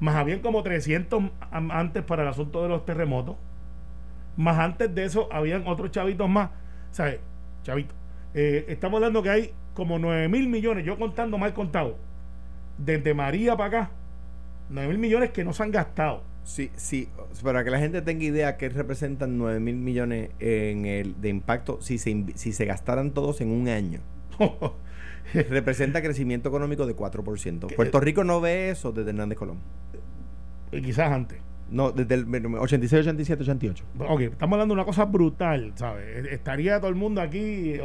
Más 0.00 0.16
habían 0.16 0.40
como 0.40 0.64
300 0.64 1.22
am- 1.52 1.70
antes 1.70 2.02
para 2.02 2.22
el 2.22 2.28
asunto 2.28 2.64
de 2.64 2.68
los 2.68 2.84
terremotos. 2.84 3.36
Más 4.36 4.58
antes 4.58 4.92
de 4.92 5.04
eso 5.04 5.28
habían 5.30 5.68
otros 5.68 5.92
chavitos 5.92 6.28
más. 6.28 6.50
¿Sabes? 6.90 7.20
Chavitos. 7.62 7.94
Eh, 8.34 8.64
estamos 8.70 8.96
hablando 8.98 9.22
que 9.22 9.30
hay 9.30 9.54
como 9.74 10.00
9 10.00 10.26
mil 10.28 10.48
millones, 10.48 10.84
yo 10.84 10.98
contando 10.98 11.38
mal 11.38 11.54
contado, 11.54 11.96
desde 12.76 13.14
María 13.14 13.56
para 13.56 13.82
acá, 13.82 13.90
9 14.68 14.88
mil 14.88 14.98
millones 14.98 15.30
que 15.30 15.44
no 15.44 15.52
se 15.52 15.62
han 15.62 15.70
gastado. 15.70 16.28
Sí, 16.44 16.70
sí, 16.74 17.08
para 17.42 17.64
que 17.64 17.70
la 17.70 17.78
gente 17.78 18.02
tenga 18.02 18.24
idea 18.24 18.56
que 18.56 18.68
representan 18.68 19.38
9 19.38 19.60
mil 19.60 19.76
millones 19.76 20.30
en 20.40 20.86
el 20.86 21.20
de 21.20 21.28
impacto 21.28 21.80
si 21.80 21.98
se, 21.98 22.24
si 22.34 22.52
se 22.52 22.64
gastaran 22.64 23.12
todos 23.12 23.40
en 23.40 23.50
un 23.50 23.68
año. 23.68 24.00
representa 25.34 26.02
crecimiento 26.02 26.48
económico 26.48 26.86
de 26.86 26.96
4%. 26.96 27.74
Puerto 27.74 28.00
Rico 28.00 28.24
no 28.24 28.40
ve 28.40 28.70
eso 28.70 28.92
desde 28.92 29.10
Hernández 29.10 29.38
Colón. 29.38 29.58
Y 30.72 30.82
quizás 30.82 31.10
antes. 31.12 31.38
No, 31.70 31.92
desde 31.92 32.14
el 32.14 32.26
86, 32.26 33.02
87, 33.02 33.42
88. 33.44 33.84
Ok, 34.08 34.20
estamos 34.22 34.54
hablando 34.54 34.74
de 34.74 34.80
una 34.80 34.84
cosa 34.84 35.04
brutal, 35.04 35.72
¿sabes? 35.76 36.26
E, 36.26 36.34
estaría 36.34 36.80
todo 36.80 36.90
el 36.90 36.96
mundo 36.96 37.20
aquí, 37.20 37.76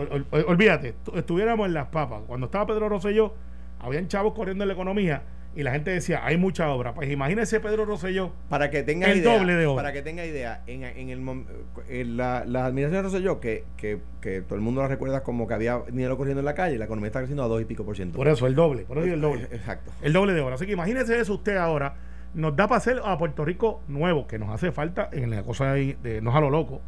olvídate, 0.47 0.95
estuviéramos 1.13 1.67
en 1.67 1.75
las 1.75 1.87
papas. 1.87 2.23
Cuando 2.25 2.47
estaba 2.47 2.65
Pedro 2.65 2.89
Rosselló, 2.89 3.35
habían 3.79 4.07
chavos 4.07 4.33
corriendo 4.33 4.63
en 4.63 4.69
la 4.69 4.73
economía 4.73 5.21
y 5.55 5.63
la 5.63 5.71
gente 5.71 5.91
decía, 5.91 6.25
hay 6.25 6.37
mucha 6.37 6.69
obra. 6.69 6.93
Pues 6.93 7.09
imagínese 7.09 7.61
Pedro 7.61 7.85
Rosselló. 7.85 8.33
Para 8.49 8.69
que 8.69 8.83
tenga 8.83 9.09
el 9.09 9.19
idea, 9.19 9.37
doble 9.37 9.55
de 9.55 9.65
obra. 9.65 9.83
Para 9.83 9.93
que 9.93 10.01
tenga 10.01 10.25
idea, 10.25 10.61
en, 10.67 10.83
el, 10.83 11.45
en 11.87 12.17
la, 12.17 12.43
la, 12.45 12.65
administración 12.65 12.91
de 12.91 13.01
Rosselló, 13.01 13.39
que, 13.39 13.63
que, 13.77 14.01
que, 14.19 14.41
todo 14.41 14.55
el 14.55 14.61
mundo 14.61 14.81
la 14.81 14.89
recuerda 14.89 15.23
como 15.23 15.47
que 15.47 15.53
había 15.53 15.79
dinero 15.87 16.17
corriendo 16.17 16.41
en 16.41 16.45
la 16.45 16.55
calle, 16.55 16.77
la 16.77 16.85
economía 16.85 17.07
está 17.07 17.19
creciendo 17.19 17.43
a 17.43 17.47
dos 17.47 17.61
y 17.61 17.65
pico 17.65 17.85
por 17.85 17.95
ciento. 17.95 18.17
Por 18.17 18.27
eso, 18.27 18.47
el 18.47 18.55
doble. 18.55 18.83
Por 18.83 18.97
eso 18.97 19.13
el 19.13 19.21
doble. 19.21 19.43
Exacto. 19.43 19.93
El 20.01 20.11
doble 20.11 20.33
de 20.33 20.41
obra. 20.41 20.55
Así 20.55 20.65
que 20.65 20.73
imagínese 20.73 21.17
eso 21.19 21.35
usted 21.35 21.55
ahora. 21.55 21.95
Nos 22.33 22.53
da 22.57 22.67
para 22.67 22.79
hacer 22.79 22.99
a 23.01 23.17
Puerto 23.17 23.45
Rico 23.45 23.81
nuevo, 23.87 24.27
que 24.27 24.37
nos 24.37 24.49
hace 24.49 24.73
falta 24.73 25.07
en 25.13 25.29
la 25.29 25.43
cosa 25.43 25.71
de, 25.71 25.95
de 26.03 26.21
no 26.21 26.35
a 26.35 26.41
lo 26.41 26.49
loco. 26.49 26.81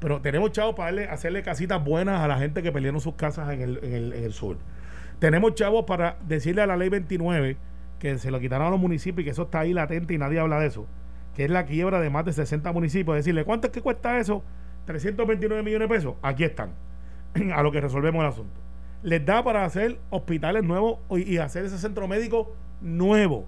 Pero 0.00 0.20
tenemos 0.20 0.50
chavos 0.50 0.74
para 0.74 0.86
darle, 0.86 1.04
hacerle 1.04 1.44
casitas 1.44 1.84
buenas 1.84 2.20
a 2.20 2.26
la 2.26 2.38
gente 2.38 2.60
que 2.60 2.72
perdieron 2.72 3.00
sus 3.00 3.14
casas 3.14 3.52
en 3.52 3.60
el, 3.60 3.78
en 3.84 3.92
el, 3.92 4.12
en 4.14 4.24
el 4.24 4.32
sur. 4.32 4.56
Tenemos 5.20 5.54
chavos 5.54 5.84
para 5.84 6.16
decirle 6.26 6.62
a 6.62 6.66
la 6.66 6.76
ley 6.76 6.88
29 6.88 7.56
que 8.00 8.18
se 8.18 8.30
lo 8.32 8.40
quitaron 8.40 8.66
a 8.66 8.70
los 8.70 8.80
municipios 8.80 9.20
y 9.20 9.24
que 9.24 9.30
eso 9.30 9.42
está 9.42 9.60
ahí 9.60 9.72
latente 9.72 10.14
y 10.14 10.18
nadie 10.18 10.40
habla 10.40 10.58
de 10.58 10.66
eso, 10.66 10.86
que 11.36 11.44
es 11.44 11.50
la 11.50 11.66
quiebra 11.66 12.00
de 12.00 12.10
más 12.10 12.24
de 12.24 12.32
60 12.32 12.72
municipios. 12.72 13.14
Decirle, 13.14 13.44
¿cuánto 13.44 13.68
es 13.68 13.72
que 13.72 13.82
cuesta 13.82 14.18
eso? 14.18 14.42
329 14.86 15.62
millones 15.62 15.88
de 15.88 15.94
pesos. 15.94 16.14
Aquí 16.22 16.42
están, 16.42 16.70
a 17.54 17.62
lo 17.62 17.70
que 17.70 17.80
resolvemos 17.80 18.22
el 18.22 18.28
asunto. 18.28 18.58
Les 19.02 19.24
da 19.24 19.44
para 19.44 19.64
hacer 19.64 19.98
hospitales 20.08 20.64
nuevos 20.64 20.98
y 21.10 21.36
hacer 21.38 21.64
ese 21.64 21.78
centro 21.78 22.08
médico 22.08 22.54
nuevo. 22.80 23.46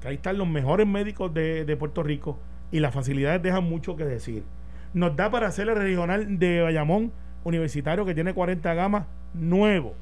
Que 0.00 0.08
ahí 0.08 0.14
están 0.16 0.38
los 0.38 0.48
mejores 0.48 0.86
médicos 0.86 1.32
de, 1.32 1.64
de 1.64 1.76
Puerto 1.76 2.02
Rico 2.02 2.38
y 2.70 2.80
las 2.80 2.94
facilidades 2.94 3.42
dejan 3.42 3.64
mucho 3.64 3.96
que 3.96 4.04
decir. 4.04 4.44
Nos 4.92 5.16
da 5.16 5.30
para 5.30 5.48
hacer 5.48 5.68
el 5.68 5.76
regional 5.76 6.38
de 6.38 6.62
Bayamón 6.62 7.12
universitario 7.44 8.04
que 8.04 8.14
tiene 8.14 8.34
40 8.34 8.74
gamas 8.74 9.06
nuevo. 9.32 9.94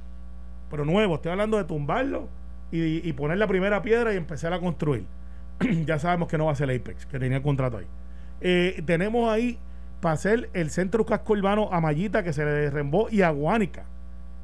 Pero 0.71 0.85
nuevo, 0.85 1.17
estoy 1.17 1.31
hablando 1.33 1.59
de 1.59 1.65
tumbarlo 1.65 2.29
y, 2.71 3.13
poner 3.13 3.39
la 3.39 3.47
primera 3.47 3.83
piedra 3.83 4.13
y 4.13 4.17
empezar 4.17 4.53
a 4.53 4.61
construir. 4.61 5.07
ya 5.85 5.99
sabemos 5.99 6.29
que 6.29 6.39
no 6.39 6.47
va 6.47 6.53
a 6.53 6.57
ser 6.57 6.71
el 6.71 6.81
Apex, 6.81 7.07
que 7.07 7.19
tenía 7.19 7.37
el 7.39 7.43
contrato 7.43 7.79
ahí. 7.79 7.87
Eh, 8.41 8.83
tenemos 8.85 9.31
ahí 9.31 9.59
para 10.01 10.15
hacer 10.15 10.51
el 10.53 10.71
centro 10.71 11.07
casco 11.07 11.33
urbano 11.33 11.71
a 11.73 11.95
que 12.23 12.33
se 12.33 12.45
le 12.45 12.51
derrembó, 12.51 13.09
y 13.11 13.23
a 13.23 13.31
Guánica, 13.31 13.85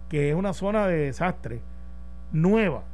que 0.09 0.31
es 0.31 0.35
una 0.35 0.53
zona 0.53 0.87
de 0.87 0.97
desastre 1.07 1.61
nueva. 2.33 2.85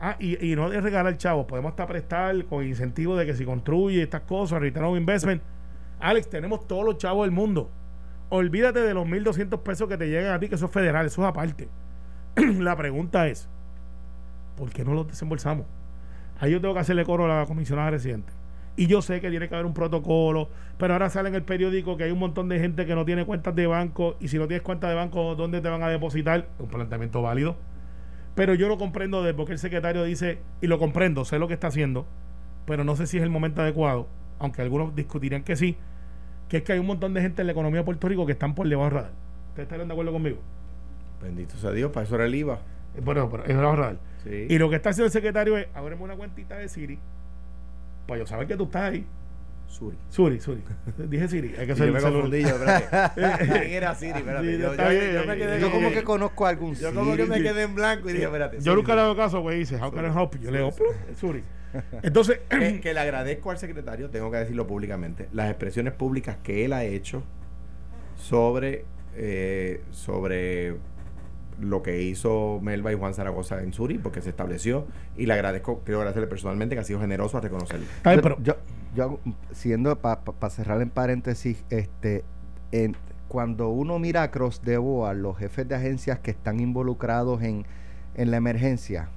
Ah, 0.00 0.16
y, 0.20 0.54
no 0.54 0.70
de 0.70 0.80
regalar 0.80 1.16
chavos, 1.16 1.46
podemos 1.46 1.70
hasta 1.70 1.86
prestar 1.86 2.44
con 2.44 2.64
incentivo 2.64 3.16
de 3.16 3.26
que 3.26 3.34
si 3.34 3.44
construye 3.44 4.02
estas 4.02 4.22
cosas, 4.22 4.60
return 4.60 4.86
on 4.86 4.96
investment. 4.96 5.42
Alex, 6.00 6.30
tenemos 6.30 6.66
todos 6.68 6.84
los 6.84 6.98
chavos 6.98 7.26
del 7.26 7.32
mundo. 7.32 7.70
Olvídate 8.28 8.80
de 8.80 8.94
los 8.94 9.06
1.200 9.06 9.62
pesos 9.62 9.88
que 9.88 9.96
te 9.96 10.08
llegan 10.08 10.32
a 10.32 10.38
ti, 10.38 10.48
que 10.48 10.54
eso 10.54 10.66
es 10.66 10.72
federal, 10.72 11.06
eso 11.06 11.22
es 11.22 11.28
aparte. 11.28 11.68
la 12.36 12.76
pregunta 12.76 13.26
es, 13.26 13.48
¿por 14.58 14.70
qué 14.70 14.84
no 14.84 14.92
lo 14.92 15.04
desembolsamos? 15.04 15.66
Ahí 16.40 16.52
yo 16.52 16.60
tengo 16.60 16.74
que 16.74 16.80
hacerle 16.80 17.04
coro 17.04 17.24
a 17.24 17.38
la 17.40 17.46
comisionada 17.46 17.90
residente. 17.90 18.32
Y 18.76 18.86
yo 18.86 19.02
sé 19.02 19.20
que 19.20 19.30
tiene 19.30 19.48
que 19.48 19.54
haber 19.54 19.66
un 19.66 19.74
protocolo, 19.74 20.50
pero 20.76 20.92
ahora 20.92 21.10
sale 21.10 21.28
en 21.28 21.34
el 21.34 21.42
periódico 21.42 21.96
que 21.96 22.04
hay 22.04 22.10
un 22.10 22.18
montón 22.18 22.48
de 22.48 22.60
gente 22.60 22.86
que 22.86 22.94
no 22.94 23.04
tiene 23.04 23.24
cuentas 23.24 23.54
de 23.54 23.66
banco 23.66 24.16
y 24.20 24.28
si 24.28 24.38
no 24.38 24.46
tienes 24.46 24.62
cuenta 24.62 24.88
de 24.88 24.94
banco, 24.94 25.34
¿dónde 25.34 25.60
te 25.60 25.68
van 25.68 25.82
a 25.82 25.88
depositar? 25.88 26.48
Un 26.58 26.68
planteamiento 26.68 27.22
válido. 27.22 27.56
Pero 28.36 28.54
yo 28.54 28.68
lo 28.68 28.78
comprendo 28.78 29.22
de 29.24 29.34
porque 29.34 29.52
el 29.52 29.58
secretario 29.58 30.04
dice, 30.04 30.38
y 30.60 30.68
lo 30.68 30.78
comprendo, 30.78 31.24
sé 31.24 31.40
lo 31.40 31.48
que 31.48 31.54
está 31.54 31.68
haciendo, 31.68 32.06
pero 32.66 32.84
no 32.84 32.94
sé 32.94 33.08
si 33.08 33.16
es 33.16 33.24
el 33.24 33.30
momento 33.30 33.62
adecuado, 33.62 34.06
aunque 34.38 34.62
algunos 34.62 34.94
discutirían 34.94 35.42
que 35.42 35.56
sí, 35.56 35.76
que 36.48 36.58
es 36.58 36.62
que 36.62 36.72
hay 36.72 36.78
un 36.78 36.86
montón 36.86 37.14
de 37.14 37.20
gente 37.20 37.42
en 37.42 37.46
la 37.46 37.52
economía 37.52 37.80
de 37.80 37.84
Puerto 37.84 38.06
Rico 38.06 38.26
que 38.26 38.32
están 38.32 38.54
por 38.54 38.68
debajo 38.68 38.90
del 38.90 38.94
radar. 38.94 39.12
¿Ustedes 39.48 39.66
estarían 39.66 39.88
de 39.88 39.92
acuerdo 39.92 40.12
conmigo? 40.12 40.38
Bendito 41.20 41.56
sea 41.56 41.72
Dios, 41.72 41.90
para 41.90 42.06
eso 42.06 42.14
era 42.14 42.26
el 42.26 42.34
IVA. 42.36 42.60
Bueno, 43.02 43.28
pero 43.28 43.44
es 43.44 43.56
Y 44.48 44.58
lo 44.58 44.68
que 44.70 44.76
está 44.76 44.90
haciendo 44.90 45.06
el 45.06 45.12
secretario 45.12 45.56
es, 45.56 45.68
ábreme 45.74 46.02
una 46.02 46.16
cuentita 46.16 46.56
de 46.56 46.68
Siri, 46.68 46.98
para 48.06 48.20
yo 48.20 48.26
saber 48.26 48.46
que 48.46 48.56
tú 48.56 48.64
estás 48.64 48.92
ahí. 48.92 49.06
Suri. 49.68 49.98
Suri, 50.08 50.40
Suri. 50.40 50.62
Dije 50.96 51.28
Siri. 51.28 51.54
Hay 51.58 51.66
que 51.66 51.74
yo 51.74 51.92
me 51.92 52.00
confundí, 52.00 52.42
yo, 52.42 52.56
¿Quién 53.14 53.22
era 53.72 53.94
Siri? 53.94 54.18
Espérate. 54.18 54.58
yo, 54.58 54.74
yo, 54.74 55.26
me 55.26 55.36
quedé, 55.36 55.60
yo 55.60 55.70
como 55.70 55.90
que 55.90 56.02
conozco 56.02 56.46
a 56.46 56.48
algún 56.48 56.74
Yo 56.74 56.94
como 56.94 57.14
que 57.16 57.26
me 57.26 57.42
quedé 57.42 57.62
en 57.62 57.74
blanco 57.74 58.08
y 58.08 58.14
dije, 58.14 58.24
espérate. 58.24 58.60
Yo 58.60 58.74
nunca 58.74 58.94
le 58.94 59.02
hago 59.02 59.14
caso, 59.14 59.40
güey, 59.40 59.58
dice, 59.58 59.76
how 59.76 59.92
can 59.92 60.06
I 60.06 60.18
help? 60.18 60.34
Yo 60.40 60.50
le 60.50 60.58
digo, 60.58 60.72
Suri. 61.16 61.44
Entonces... 62.02 62.40
que, 62.48 62.80
que 62.82 62.94
le 62.94 63.00
agradezco 63.00 63.50
al 63.50 63.58
secretario, 63.58 64.08
tengo 64.10 64.30
que 64.30 64.38
decirlo 64.38 64.66
públicamente, 64.66 65.28
las 65.32 65.50
expresiones 65.50 65.92
públicas 65.92 66.38
que 66.42 66.64
él 66.64 66.72
ha 66.72 66.84
hecho 66.84 67.22
sobre, 68.16 68.84
eh, 69.16 69.82
sobre 69.90 70.76
lo 71.60 71.82
que 71.82 72.02
hizo 72.02 72.60
Melba 72.62 72.92
y 72.92 72.94
Juan 72.94 73.14
Zaragoza 73.14 73.62
en 73.62 73.72
Suri, 73.72 73.98
porque 73.98 74.22
se 74.22 74.30
estableció, 74.30 74.86
y 75.16 75.26
le 75.26 75.34
agradezco, 75.34 75.82
quiero 75.84 75.98
agradecerle 75.98 76.28
personalmente 76.28 76.74
que 76.74 76.80
ha 76.80 76.84
sido 76.84 77.00
generoso 77.00 77.38
a 77.38 77.40
reconocerlo. 77.40 77.86
yo, 78.42 78.56
yo, 78.94 79.20
siendo, 79.52 79.96
para 79.98 80.50
cerrar 80.50 80.80
en 80.82 80.90
paréntesis, 80.90 81.64
este, 81.70 82.24
en, 82.72 82.96
cuando 83.28 83.68
uno 83.68 83.98
mira 83.98 84.22
a 84.22 84.30
Cross 84.30 84.62
de 84.62 84.78
Boa, 84.78 85.14
los 85.14 85.36
jefes 85.36 85.68
de 85.68 85.74
agencias 85.74 86.18
que 86.20 86.30
están 86.30 86.60
involucrados 86.60 87.42
en, 87.42 87.66
en 88.14 88.30
la 88.30 88.36
emergencia, 88.36 89.10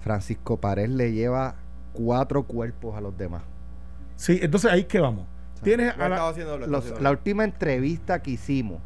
Francisco 0.00 0.58
Párez 0.58 0.88
le 0.88 1.12
lleva 1.12 1.56
cuatro 1.92 2.44
cuerpos 2.44 2.96
a 2.96 3.00
los 3.00 3.16
demás. 3.16 3.42
Sí, 4.16 4.38
entonces 4.42 4.70
ahí 4.70 4.84
que 4.84 5.00
vamos. 5.00 5.26
Tienes 5.62 5.94
la 5.96 7.10
última 7.10 7.44
entrevista 7.44 8.22
que 8.22 8.32
hicimos 8.32 8.80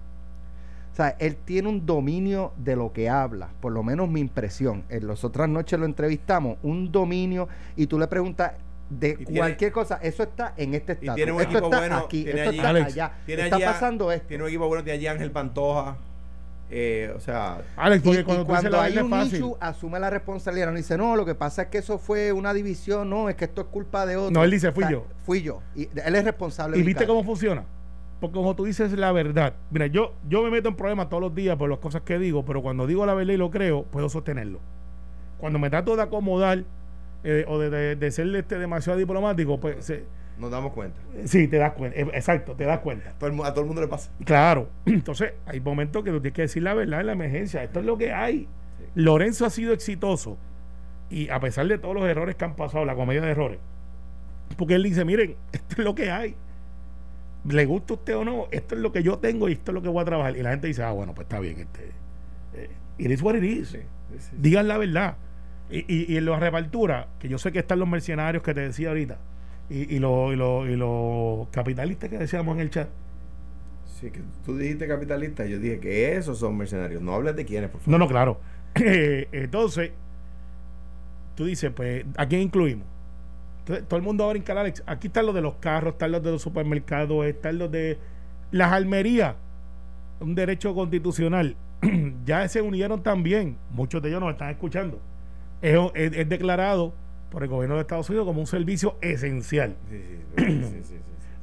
o 0.94 0.96
sea, 0.96 1.16
él 1.18 1.34
tiene 1.34 1.68
un 1.68 1.84
dominio 1.84 2.52
de 2.56 2.76
lo 2.76 2.92
que 2.92 3.08
habla, 3.08 3.48
por 3.60 3.72
lo 3.72 3.82
menos 3.82 4.08
mi 4.08 4.20
impresión. 4.20 4.84
En 4.88 5.08
las 5.08 5.24
otras 5.24 5.48
noches 5.48 5.76
lo 5.76 5.86
entrevistamos, 5.86 6.56
un 6.62 6.92
dominio, 6.92 7.48
y 7.74 7.88
tú 7.88 7.98
le 7.98 8.06
preguntas 8.06 8.52
de 8.88 9.16
cualquier 9.24 9.72
cosa, 9.72 9.98
eso 10.00 10.22
está 10.22 10.54
en 10.56 10.72
este 10.72 10.92
estado. 10.92 11.16
Tiene 11.16 11.32
un 11.32 11.40
equipo 11.40 11.68
bueno, 11.68 11.96
aquí, 11.96 12.24
esto 12.28 12.50
está 12.50 12.68
allá. 12.68 13.12
está 13.26 13.58
pasando 13.58 14.12
esto. 14.12 14.28
Tiene 14.28 14.44
un 14.44 14.48
equipo 14.50 14.68
bueno, 14.68 14.84
tiene 14.84 14.98
allí 14.98 15.08
Ángel 15.08 15.32
Pantoja. 15.32 15.96
Eh, 16.70 17.12
o 17.16 17.18
sea, 17.18 17.62
Alex, 17.74 18.04
porque 18.04 18.22
cuando, 18.44 18.80
hay 18.80 18.96
un 18.96 19.20
issue, 19.20 19.56
asume 19.58 19.98
la 19.98 20.10
responsabilidad. 20.10 20.70
No 20.70 20.76
dice, 20.76 20.96
no, 20.96 21.16
lo 21.16 21.26
que 21.26 21.34
pasa 21.34 21.62
es 21.62 21.68
que 21.70 21.78
eso 21.78 21.98
fue 21.98 22.30
una 22.30 22.54
división, 22.54 23.10
no, 23.10 23.28
es 23.28 23.34
que 23.34 23.46
esto 23.46 23.62
es 23.62 23.66
culpa 23.66 24.06
de 24.06 24.16
otro. 24.16 24.30
No, 24.30 24.44
él 24.44 24.50
dice, 24.52 24.70
fui 24.70 24.84
yo. 24.88 25.08
Fui 25.24 25.42
yo. 25.42 25.60
Y 25.74 25.88
él 26.04 26.14
es 26.14 26.24
responsable. 26.24 26.78
¿Y 26.78 26.84
viste 26.84 27.04
cómo 27.04 27.24
funciona? 27.24 27.64
Porque 28.20 28.34
como 28.34 28.54
tú 28.56 28.64
dices 28.64 28.92
la 28.92 29.12
verdad, 29.12 29.54
mira, 29.70 29.86
yo, 29.86 30.14
yo 30.28 30.42
me 30.42 30.50
meto 30.50 30.68
en 30.68 30.76
problemas 30.76 31.08
todos 31.08 31.22
los 31.22 31.34
días 31.34 31.56
por 31.56 31.68
las 31.68 31.78
cosas 31.78 32.02
que 32.02 32.18
digo, 32.18 32.44
pero 32.44 32.62
cuando 32.62 32.86
digo 32.86 33.04
la 33.06 33.14
verdad 33.14 33.34
y 33.34 33.36
lo 33.36 33.50
creo, 33.50 33.84
puedo 33.84 34.08
sostenerlo. 34.08 34.60
Cuando 35.38 35.58
me 35.58 35.68
trato 35.68 35.96
de 35.96 36.02
acomodar 36.02 36.64
eh, 37.24 37.44
o 37.48 37.58
de, 37.58 37.96
de, 37.96 38.10
ser 38.10 38.34
este, 38.34 38.58
demasiado 38.58 38.98
diplomático, 38.98 39.58
pues... 39.58 39.92
Nos 40.38 40.50
damos 40.50 40.72
cuenta. 40.72 40.98
Sí, 41.26 41.46
te 41.48 41.58
das 41.58 41.72
cuenta. 41.74 41.98
Eh, 41.98 42.06
exacto, 42.14 42.54
te 42.54 42.64
das 42.64 42.80
cuenta. 42.80 43.10
a 43.10 43.18
todo 43.18 43.60
el 43.60 43.66
mundo 43.66 43.80
le 43.80 43.88
pasa. 43.88 44.10
Claro. 44.24 44.68
Entonces, 44.86 45.34
hay 45.46 45.60
momentos 45.60 46.02
que 46.02 46.10
tú 46.10 46.20
tienes 46.20 46.34
que 46.34 46.42
decir 46.42 46.62
la 46.62 46.74
verdad 46.74 47.00
en 47.00 47.06
la 47.06 47.12
emergencia. 47.12 47.62
Esto 47.62 47.80
es 47.80 47.86
lo 47.86 47.98
que 47.98 48.12
hay. 48.12 48.48
Lorenzo 48.94 49.46
ha 49.46 49.50
sido 49.50 49.72
exitoso. 49.72 50.38
Y 51.10 51.28
a 51.28 51.38
pesar 51.40 51.66
de 51.66 51.78
todos 51.78 51.94
los 51.94 52.04
errores 52.04 52.34
que 52.36 52.44
han 52.44 52.56
pasado, 52.56 52.84
la 52.84 52.94
comedia 52.94 53.20
de 53.20 53.30
errores. 53.30 53.58
Porque 54.56 54.74
él 54.74 54.82
dice, 54.82 55.04
miren, 55.04 55.36
esto 55.52 55.76
es 55.78 55.84
lo 55.84 55.94
que 55.94 56.10
hay 56.10 56.34
le 57.48 57.66
gusta 57.66 57.94
a 57.94 57.96
usted 57.96 58.16
o 58.16 58.24
no, 58.24 58.46
esto 58.50 58.74
es 58.74 58.80
lo 58.80 58.92
que 58.92 59.02
yo 59.02 59.18
tengo 59.18 59.48
y 59.48 59.52
esto 59.52 59.70
es 59.70 59.74
lo 59.74 59.82
que 59.82 59.88
voy 59.88 60.02
a 60.02 60.04
trabajar. 60.04 60.36
Y 60.36 60.42
la 60.42 60.50
gente 60.50 60.66
dice, 60.66 60.82
ah, 60.82 60.92
bueno, 60.92 61.14
pues 61.14 61.26
está 61.26 61.40
bien. 61.40 61.60
Este, 61.60 61.90
eh, 62.54 62.70
it 62.98 63.10
is 63.10 63.22
what 63.22 63.34
it 63.34 63.44
is. 63.44 63.76
Digan 64.32 64.68
la 64.68 64.78
verdad. 64.78 65.16
Y, 65.70 66.12
y, 66.12 66.16
en 66.16 66.26
la 66.26 66.38
repartura, 66.38 67.08
que 67.18 67.28
yo 67.28 67.38
sé 67.38 67.50
que 67.50 67.58
están 67.58 67.78
los 67.78 67.88
mercenarios 67.88 68.42
que 68.42 68.54
te 68.54 68.60
decía 68.60 68.88
ahorita, 68.88 69.18
y, 69.70 69.94
y 69.94 69.98
los 69.98 70.34
y 70.34 70.76
lo, 70.76 71.48
capitalistas 71.50 72.10
que 72.10 72.18
decíamos 72.18 72.54
en 72.56 72.60
el 72.60 72.70
chat. 72.70 72.88
Sí, 73.86 74.10
que 74.10 74.20
tú 74.44 74.56
dijiste 74.56 74.86
capitalistas, 74.86 75.48
yo 75.48 75.58
dije 75.58 75.80
que 75.80 76.16
esos 76.16 76.38
son 76.38 76.56
mercenarios. 76.56 77.02
No 77.02 77.14
hables 77.14 77.34
de 77.34 77.44
quiénes, 77.44 77.70
por 77.70 77.80
favor. 77.80 77.92
No, 77.92 77.98
no, 77.98 78.08
claro. 78.08 78.40
Entonces, 78.74 79.92
tú 81.34 81.46
dices, 81.46 81.72
pues, 81.74 82.04
¿a 82.16 82.26
quién 82.26 82.42
incluimos? 82.42 82.86
Todo 83.64 83.96
el 83.96 84.02
mundo 84.02 84.24
va 84.24 84.30
a 84.30 84.32
brincar, 84.32 84.58
Alex. 84.58 84.82
Aquí 84.86 85.06
están 85.06 85.26
los 85.26 85.34
de 85.34 85.40
los 85.40 85.54
carros, 85.54 85.94
están 85.94 86.12
los 86.12 86.22
de 86.22 86.32
los 86.32 86.42
supermercados, 86.42 87.24
están 87.26 87.58
los 87.58 87.70
de 87.70 87.98
las 88.50 88.72
almerías. 88.72 89.34
Un 90.20 90.34
derecho 90.34 90.74
constitucional. 90.74 91.56
ya 92.24 92.46
se 92.48 92.62
unieron 92.62 93.02
también. 93.02 93.56
Muchos 93.70 94.02
de 94.02 94.08
ellos 94.10 94.20
nos 94.20 94.32
están 94.32 94.50
escuchando. 94.50 95.00
Es, 95.62 96.28
declarado 96.28 96.94
por 97.30 97.42
el 97.42 97.48
gobierno 97.48 97.76
de 97.76 97.82
Estados 97.82 98.08
Unidos 98.10 98.26
como 98.26 98.40
un 98.40 98.46
servicio 98.46 98.96
esencial. 99.00 99.76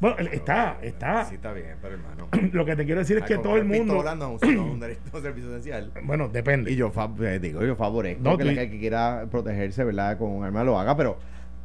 Bueno, 0.02 0.18
él 0.18 0.30
está, 0.32 0.80
está. 0.82 1.26
Sí, 1.26 1.36
está 1.36 1.54
bien, 1.54 1.76
pero 1.80 1.94
hermano. 1.94 2.28
Lo 2.54 2.66
que 2.66 2.76
te 2.76 2.86
quiero 2.86 3.02
decir 3.02 3.18
es 3.18 3.24
que 3.24 3.36
Ah, 3.36 3.42
todo 3.44 3.56
el 3.56 3.66
mundo. 3.66 3.94
pistola 3.94 4.16
no 4.16 4.32
un, 4.32 4.40
no 4.42 4.48
es 4.50 4.58
un 4.58 4.80
derecho 4.80 5.02
a 5.14 5.18
un 5.18 5.22
servicio 5.22 5.50
esencial. 5.52 5.92
Bueno, 6.02 6.28
depende. 6.28 6.72
Y 6.72 6.76
yo 6.76 6.92
eh, 7.22 7.38
digo, 7.40 7.64
yo 7.64 7.76
favorezco 7.76 8.24
No, 8.24 8.36
que 8.36 8.50
el 8.50 8.56
que 8.56 8.80
quiera 8.80 9.28
protegerse, 9.30 9.84
¿verdad? 9.84 10.18
Con 10.18 10.32
un 10.32 10.44
arma 10.44 10.64
lo 10.64 10.80
haga, 10.80 10.98
pero 10.98 11.20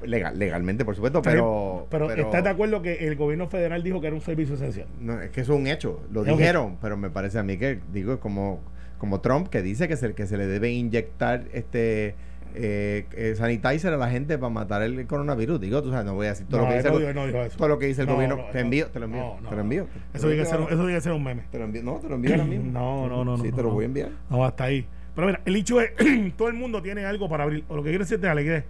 legal, 0.05 0.39
legalmente, 0.39 0.85
por 0.85 0.95
supuesto, 0.95 1.23
bien, 1.23 1.35
pero, 1.35 1.87
pero, 1.91 2.11
¿estás 2.11 2.45
de 2.45 2.51
acuerdo 2.51 2.83
que 2.83 3.07
el 3.07 3.17
gobierno 3.17 3.49
federal 3.49 3.83
dijo 3.83 4.01
que 4.01 4.09
era 4.09 4.17
un 4.17 4.23
servicio 4.23 4.55
esencial? 4.55 4.87
No, 5.01 5.21
es 5.21 5.31
que 5.31 5.41
eso 5.41 5.55
es 5.55 5.59
un 5.61 5.67
hecho, 5.67 6.01
lo 6.13 6.25
dijeron, 6.25 6.77
pero 6.81 6.97
me 6.97 7.11
parece 7.11 7.39
a 7.39 7.43
mí 7.43 7.57
que, 7.57 7.81
digo, 7.93 8.13
es 8.15 8.19
como, 8.19 8.61
como 8.99 9.21
Trump 9.21 9.49
que 9.49 9.63
dice 9.63 9.89
que 9.89 9.97
se, 9.97 10.15
que 10.15 10.27
se 10.27 10.37
le 10.37 10.47
debe 10.47 10.71
inyectar 10.71 11.45
este 11.53 12.15
eh, 12.59 13.05
eh, 13.13 13.35
sanitizer 13.37 13.93
a 13.93 13.97
la 13.99 14.09
gente 14.09 14.39
para 14.39 14.49
matar 14.49 14.83
el 14.83 15.07
coronavirus. 15.07 15.61
Digo, 15.61 15.83
tú 15.83 15.91
sabes, 15.91 16.07
no 16.07 16.15
voy 16.15 16.27
a 16.27 16.31
decir 16.31 16.47
todo 16.47 16.61
No, 16.63 16.67
lo 16.67 16.71
que 16.71 16.77
dice 16.79 16.91
no 16.91 16.97
el, 16.99 17.15
no 17.35 17.49
todo 17.57 17.69
lo 17.69 17.79
que 17.79 17.87
dice 17.87 18.01
el 18.03 18.07
No, 18.07 18.15
gobierno. 18.15 18.37
no, 18.39 18.45
te 18.51 18.61
envío, 18.61 18.87
te 18.89 18.99
lo 18.99 19.05
envío, 19.05 19.37
te 19.47 19.55
lo 19.55 19.61
envío. 19.61 19.87
Eso 20.15 20.27
tiene 20.29 20.43
que 20.43 20.49
ser, 20.49 20.61
un- 20.61 20.69
eso 20.73 20.87
que 20.87 21.01
ser 21.03 21.13
un 21.13 21.23
meme. 21.25 21.43
Te 21.51 21.59
lo 21.59 21.65
envío, 21.65 21.83
no, 21.83 21.97
te 21.97 22.09
lo 22.09 22.15
envío 22.15 22.33
ahora 22.33 22.45
mismo. 22.45 22.71
No, 22.77 23.09
no, 23.09 23.25
no, 23.25 23.37
Sí, 23.39 23.53
te 23.53 23.63
lo 23.63 23.71
voy 23.71 23.85
a 23.85 23.87
enviar. 23.87 24.11
No, 24.31 24.45
hasta 24.45 24.65
ahí. 24.65 24.87
Pero 25.15 25.27
mira, 25.27 25.41
el 25.45 25.57
hecho 25.57 25.81
es, 25.83 25.91
todo 26.37 26.49
el 26.49 26.55
mundo 26.55 26.81
tiene 26.81 27.05
algo 27.05 27.29
para 27.29 27.45
abrir. 27.45 27.65
O 27.69 27.77
lo 27.77 27.83
que 27.83 27.91
quiero 27.91 28.05
decirte, 28.05 28.27
Ale, 28.29 28.45
que 28.45 28.65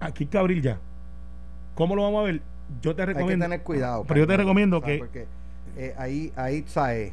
aquí 0.00 0.24
hay 0.24 0.28
que 0.28 0.38
abrir 0.38 0.62
ya. 0.62 0.78
¿Cómo 1.74 1.94
lo 1.96 2.02
vamos 2.02 2.20
a 2.20 2.24
ver? 2.24 2.42
Yo 2.82 2.94
te 2.94 3.02
Hay 3.02 3.08
que 3.08 3.14
recomiendo. 3.14 3.44
tener 3.44 3.62
cuidado. 3.62 4.04
Pero 4.06 4.20
yo 4.20 4.26
te 4.26 4.36
recomiendo 4.36 4.80
que- 4.80 4.98
Porque 4.98 5.26
eh, 5.76 5.94
ahí, 5.98 6.32
ahí, 6.36 6.64
¿sabes? 6.66 7.12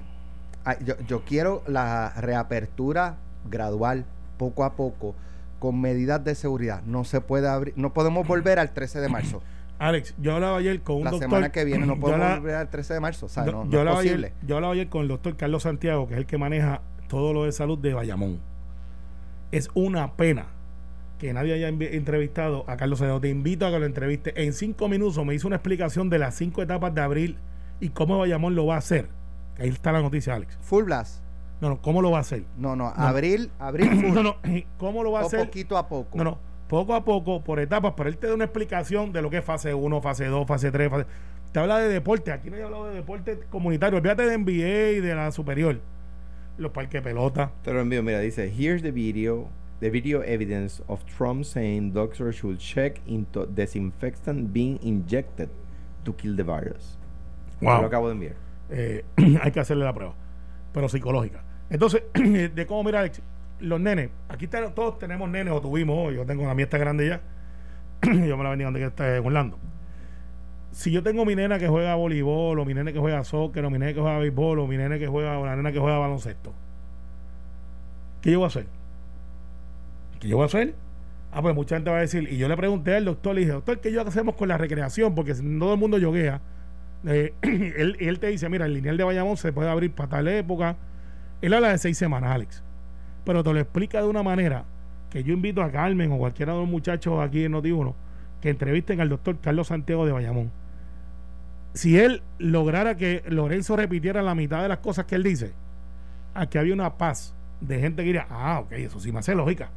Yo, 0.84 0.96
yo 1.08 1.22
quiero 1.24 1.64
la 1.68 2.14
reapertura 2.18 3.16
gradual, 3.50 4.06
poco 4.38 4.64
a 4.66 4.74
poco, 4.74 5.16
con 5.60 5.80
medidas 5.80 6.24
de 6.24 6.36
seguridad. 6.36 6.82
No 6.86 7.04
se 7.06 7.22
puede 7.22 7.48
abrir, 7.48 7.74
no 7.78 7.94
podemos 7.94 8.28
volver 8.28 8.60
al 8.60 8.72
13 8.74 9.00
de 9.00 9.08
marzo. 9.10 9.42
Alex, 9.80 10.16
yo 10.20 10.34
hablaba 10.36 10.58
ayer 10.58 10.82
con 10.82 10.98
un 10.98 11.04
La 11.06 11.12
doctor. 11.12 11.30
semana 11.30 11.52
que 11.52 11.64
viene 11.64 11.86
no 11.86 11.96
podemos 12.00 12.22
hablaba- 12.22 12.40
volver 12.40 12.56
al 12.56 12.70
13 12.70 12.96
de 12.96 13.00
marzo. 13.00 13.28
O 13.28 13.30
sea, 13.30 13.46
no, 13.46 13.64
no 13.64 13.72
yo 13.72 13.82
es 13.84 13.90
posible. 13.96 14.28
ayer, 14.36 14.48
yo 14.48 14.56
hablaba 14.56 14.74
ayer 14.74 14.90
con 14.90 15.04
el 15.04 15.08
doctor 15.08 15.38
Carlos 15.38 15.64
Santiago, 15.64 16.08
que 16.08 16.16
es 16.16 16.20
el 16.20 16.26
que 16.26 16.38
maneja 16.38 16.82
todo 17.08 17.32
lo 17.34 17.46
de 17.46 17.52
salud 17.54 17.78
de 17.80 17.94
Bayamón. 17.94 18.40
Es 19.52 19.70
una 19.74 20.14
pena 20.14 20.48
que 21.18 21.34
nadie 21.34 21.54
haya 21.54 21.68
entrevistado 21.68 22.64
a 22.68 22.78
Carlos 22.78 23.00
Santiago. 23.00 23.22
Te 23.22 23.30
invito 23.30 23.66
a 23.66 23.72
que 23.72 23.80
lo 23.80 23.86
entreviste. 23.86 24.34
En 24.44 24.54
cinco 24.54 24.88
minutos 24.88 25.24
me 25.26 25.34
hizo 25.34 25.48
una 25.48 25.58
explicación 25.58 26.10
de 26.10 26.20
las 26.20 26.36
cinco 26.36 26.62
etapas 26.62 26.94
de 26.94 27.02
abril 27.02 27.38
y 27.80 27.90
cómo 27.90 28.20
Bayamón 28.20 28.56
lo 28.56 28.66
va 28.66 28.76
a 28.76 28.80
hacer. 28.80 29.10
Ahí 29.60 29.70
está 29.70 29.92
la 29.92 30.02
noticia, 30.02 30.36
Alex. 30.36 30.58
Full 30.62 30.86
blast. 30.86 31.24
No, 31.60 31.70
no, 31.70 31.82
¿cómo 31.82 32.02
lo 32.02 32.12
va 32.12 32.20
a 32.20 32.22
hacer? 32.22 32.44
No, 32.58 32.76
no, 32.76 32.88
abril, 32.88 33.52
abril 33.58 33.90
full. 34.02 34.14
No, 34.14 34.24
no, 34.24 34.38
¿cómo 34.78 35.04
lo 35.04 35.12
va 35.12 35.22
a 35.22 35.24
hacer? 35.24 35.46
poquito 35.46 35.78
a 35.78 35.88
poco. 35.88 36.18
No, 36.18 36.24
no, 36.24 36.40
poco 36.68 36.94
a 36.94 37.04
poco, 37.04 37.44
por 37.44 37.60
etapas, 37.60 37.94
pero 37.98 38.10
él 38.10 38.18
te 38.18 38.28
da 38.28 38.36
una 38.36 38.44
explicación 38.46 39.12
de 39.12 39.22
lo 39.22 39.30
que 39.30 39.38
es 39.38 39.46
fase 39.46 39.74
1, 39.74 40.02
fase 40.02 40.26
2, 40.26 40.48
fase 40.48 40.72
3, 40.72 40.90
fase... 40.90 41.06
Te 41.52 41.60
habla 41.60 41.80
de 41.80 41.88
deporte, 41.88 42.32
aquí 42.32 42.50
no 42.50 42.58
he 42.58 42.64
hablado 42.64 42.88
de 42.88 42.96
deporte 42.96 43.40
comunitario, 43.50 43.98
olvídate 43.98 44.24
de 44.24 44.38
NBA 44.38 44.98
y 44.98 45.00
de 45.00 45.16
la 45.16 45.32
superior. 45.32 45.80
Los 46.58 46.72
parques 46.72 47.02
de 47.02 47.10
pelota. 47.10 47.52
Te 47.64 47.74
lo 47.74 47.80
envío, 47.80 48.04
mira, 48.04 48.20
dice, 48.20 48.54
here's 48.56 48.82
the 48.82 48.92
video, 48.92 49.48
the 49.80 49.90
video 49.90 50.22
evidence 50.22 50.82
of 50.88 51.06
Trump 51.06 51.46
saying 51.46 51.92
doctors 51.94 52.36
should 52.36 52.60
check 52.60 53.00
into 53.08 53.46
disinfectant 53.46 54.52
being 54.52 54.80
injected 54.82 55.50
to 56.04 56.14
kill 56.14 56.36
the 56.36 56.44
virus. 56.44 56.98
Te 57.60 57.66
lo 57.66 57.88
acabo 57.88 58.08
de 58.08 58.14
enviar. 58.14 58.36
Eh, 58.70 59.04
hay 59.42 59.52
que 59.52 59.60
hacerle 59.60 59.86
la 59.86 59.94
prueba, 59.94 60.14
pero 60.74 60.90
psicológica. 60.90 61.44
Entonces, 61.70 62.04
de 62.14 62.66
cómo 62.68 62.84
mira 62.84 63.00
Alex, 63.00 63.22
los 63.60 63.80
nenes, 63.80 64.10
aquí 64.30 64.48
todos 64.48 65.00
tenemos 65.00 65.30
nenes 65.30 65.54
o 65.54 65.62
tuvimos, 65.62 66.14
yo 66.14 66.26
tengo 66.26 66.54
mía 66.54 66.66
está 66.66 66.78
grande 66.78 67.08
ya, 67.08 67.22
yo 68.04 68.38
me 68.38 68.44
la 68.44 68.52
venía 68.52 68.66
donde 68.66 68.80
que 68.80 68.86
está 68.88 69.22
Orlando. 69.22 69.58
Si 70.72 70.92
yo 70.92 71.02
tengo 71.02 71.26
mi 71.26 71.36
nena 71.36 71.58
que 71.58 71.68
juega 71.68 71.96
voleibol, 71.96 72.60
o 72.60 72.66
mi 72.66 72.74
nene 72.74 72.94
que 72.94 73.00
juega 73.00 73.24
soccer, 73.24 73.66
o 73.66 73.70
mi 73.72 73.80
nene 73.80 73.94
que 73.96 74.02
juega 74.02 74.20
béisbol, 74.20 74.60
o 74.60 74.68
mi 74.68 74.78
nene 74.78 75.00
que 75.00 75.08
juega, 75.08 75.40
o 75.40 75.46
la 75.46 75.56
nena 75.56 75.72
que 75.72 75.80
juega 75.80 75.98
baloncesto, 75.98 76.54
¿qué 78.22 78.32
yo 78.32 78.40
voy 78.40 78.46
a 78.46 78.48
hacer? 78.48 78.77
¿Qué 80.20 80.28
yo 80.28 80.38
voy 80.38 80.44
a 80.44 80.46
hacer? 80.48 80.76
Ah, 81.32 81.42
pues 81.42 81.54
mucha 81.56 81.76
gente 81.76 81.90
va 81.92 81.98
a 81.98 82.02
decir, 82.02 82.28
y 82.32 82.38
yo 82.38 82.48
le 82.48 82.58
pregunté 82.58 82.96
al 82.96 83.06
doctor, 83.06 83.36
le 83.36 83.42
dije, 83.42 83.54
doctor, 83.54 83.80
¿qué 83.80 83.92
yo 83.92 84.02
hacemos 84.02 84.36
con 84.36 84.48
la 84.48 84.58
recreación? 84.58 85.14
Porque 85.14 85.36
si 85.36 85.44
todo 85.60 85.74
el 85.74 85.80
mundo 85.80 85.98
yoguea. 85.98 86.42
Eh, 87.06 87.34
él, 87.42 87.98
él 88.00 88.20
te 88.20 88.28
dice, 88.28 88.50
mira, 88.50 88.66
el 88.66 88.74
lineal 88.74 88.98
de 88.98 89.04
Bayamón 89.04 89.38
se 89.38 89.54
puede 89.54 89.70
abrir 89.70 89.92
para 89.92 90.10
tal 90.10 90.28
época. 90.28 90.78
Él 91.42 91.54
habla 91.54 91.70
de 91.70 91.78
seis 91.78 91.98
semanas, 91.98 92.32
Alex. 92.32 92.64
Pero 93.26 93.44
te 93.44 93.54
lo 93.54 93.60
explica 93.60 94.02
de 94.02 94.08
una 94.08 94.24
manera 94.24 94.66
que 95.10 95.24
yo 95.24 95.34
invito 95.34 95.62
a 95.62 95.72
Carmen 95.72 96.12
o 96.12 96.18
cualquiera 96.18 96.54
de 96.54 96.60
los 96.60 96.68
muchachos 96.68 97.20
aquí 97.20 97.44
en 97.44 97.54
Noti1 97.54 97.94
que 98.42 98.50
entrevisten 98.50 99.02
al 99.02 99.10
doctor 99.10 99.40
Carlos 99.40 99.68
Santiago 99.68 100.06
de 100.06 100.12
Bayamón. 100.12 100.52
Si 101.74 101.98
él 102.00 102.24
lograra 102.40 102.98
que 102.98 103.24
Lorenzo 103.28 103.76
repitiera 103.76 104.22
la 104.22 104.36
mitad 104.36 104.62
de 104.62 104.70
las 104.70 104.80
cosas 104.80 105.06
que 105.06 105.16
él 105.16 105.24
dice, 105.24 105.54
aquí 106.34 106.58
había 106.58 106.74
una 106.74 106.98
paz 106.98 107.36
de 107.62 107.80
gente 107.80 108.02
que 108.02 108.08
diría, 108.08 108.28
ah, 108.30 108.60
ok, 108.60 108.72
eso 108.74 109.00
sí 109.00 109.12
me 109.12 109.20
hace 109.20 109.36
lógica. 109.36 109.70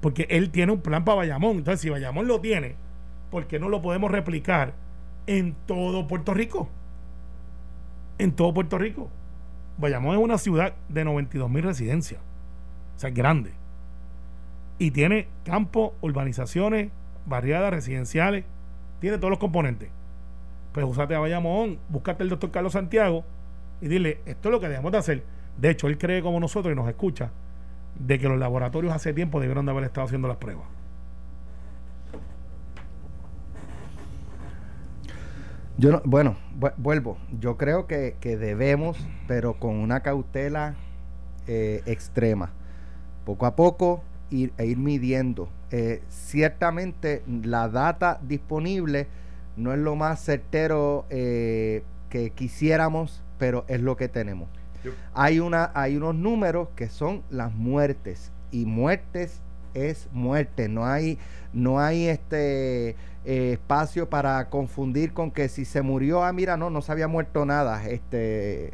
Porque 0.00 0.26
él 0.30 0.50
tiene 0.50 0.72
un 0.72 0.80
plan 0.80 1.04
para 1.04 1.16
Bayamón. 1.16 1.58
Entonces, 1.58 1.80
si 1.80 1.90
Bayamón 1.90 2.26
lo 2.26 2.40
tiene, 2.40 2.76
¿por 3.30 3.46
qué 3.46 3.58
no 3.58 3.68
lo 3.68 3.82
podemos 3.82 4.10
replicar 4.10 4.74
en 5.26 5.54
todo 5.66 6.06
Puerto 6.06 6.34
Rico? 6.34 6.68
En 8.18 8.32
todo 8.32 8.54
Puerto 8.54 8.78
Rico. 8.78 9.08
Bayamón 9.78 10.16
es 10.16 10.22
una 10.22 10.38
ciudad 10.38 10.74
de 10.88 11.04
92 11.04 11.50
mil 11.50 11.62
residencias. 11.62 12.20
O 12.96 12.98
sea, 12.98 13.08
es 13.10 13.14
grande. 13.14 13.52
Y 14.78 14.90
tiene 14.90 15.28
campos, 15.44 15.92
urbanizaciones, 16.00 16.90
barriadas 17.26 17.70
residenciales. 17.70 18.44
Tiene 19.00 19.18
todos 19.18 19.30
los 19.30 19.38
componentes. 19.38 19.90
Pues 20.72 20.86
usate 20.86 21.14
a 21.14 21.18
Bayamón, 21.18 21.78
búscate 21.88 22.22
el 22.22 22.28
doctor 22.28 22.50
Carlos 22.50 22.74
Santiago 22.74 23.24
y 23.80 23.88
dile, 23.88 24.20
esto 24.24 24.48
es 24.48 24.52
lo 24.52 24.60
que 24.60 24.68
debemos 24.68 24.92
de 24.92 24.98
hacer. 24.98 25.24
De 25.58 25.70
hecho, 25.70 25.88
él 25.88 25.98
cree 25.98 26.22
como 26.22 26.38
nosotros 26.38 26.72
y 26.72 26.76
nos 26.76 26.88
escucha 26.88 27.30
de 27.98 28.18
que 28.18 28.28
los 28.28 28.38
laboratorios 28.38 28.92
hace 28.94 29.12
tiempo 29.12 29.40
debieron 29.40 29.66
de 29.66 29.72
haber 29.72 29.84
estado 29.84 30.06
haciendo 30.06 30.28
las 30.28 30.36
pruebas. 30.38 30.64
Yo 35.78 35.92
no, 35.92 36.02
bueno, 36.04 36.36
vu- 36.58 36.72
vuelvo. 36.76 37.16
Yo 37.38 37.56
creo 37.56 37.86
que, 37.86 38.16
que 38.20 38.36
debemos, 38.36 38.98
pero 39.26 39.54
con 39.54 39.76
una 39.76 40.00
cautela 40.00 40.74
eh, 41.46 41.82
extrema. 41.86 42.50
Poco 43.24 43.46
a 43.46 43.56
poco 43.56 44.02
ir, 44.30 44.52
e 44.58 44.66
ir 44.66 44.76
midiendo. 44.78 45.48
Eh, 45.70 46.02
ciertamente 46.08 47.22
la 47.42 47.68
data 47.68 48.18
disponible 48.22 49.06
no 49.56 49.72
es 49.72 49.78
lo 49.78 49.96
más 49.96 50.22
certero 50.22 51.06
eh, 51.10 51.82
que 52.10 52.30
quisiéramos, 52.30 53.22
pero 53.38 53.64
es 53.68 53.80
lo 53.80 53.96
que 53.96 54.08
tenemos. 54.08 54.48
Hay, 55.14 55.40
una, 55.40 55.70
hay 55.74 55.96
unos 55.96 56.14
números 56.14 56.68
que 56.76 56.88
son 56.88 57.22
las 57.30 57.52
muertes 57.54 58.32
y 58.50 58.64
muertes 58.66 59.40
es 59.74 60.08
muerte. 60.12 60.68
No 60.68 60.86
hay, 60.86 61.18
no 61.52 61.78
hay 61.80 62.08
este 62.08 62.90
eh, 63.24 63.52
espacio 63.52 64.08
para 64.08 64.48
confundir 64.48 65.12
con 65.12 65.30
que 65.30 65.48
si 65.48 65.64
se 65.64 65.82
murió, 65.82 66.24
ah, 66.24 66.32
mira, 66.32 66.56
no, 66.56 66.70
no 66.70 66.82
se 66.82 66.90
había 66.92 67.08
muerto 67.08 67.44
nada, 67.44 67.86
este, 67.88 68.72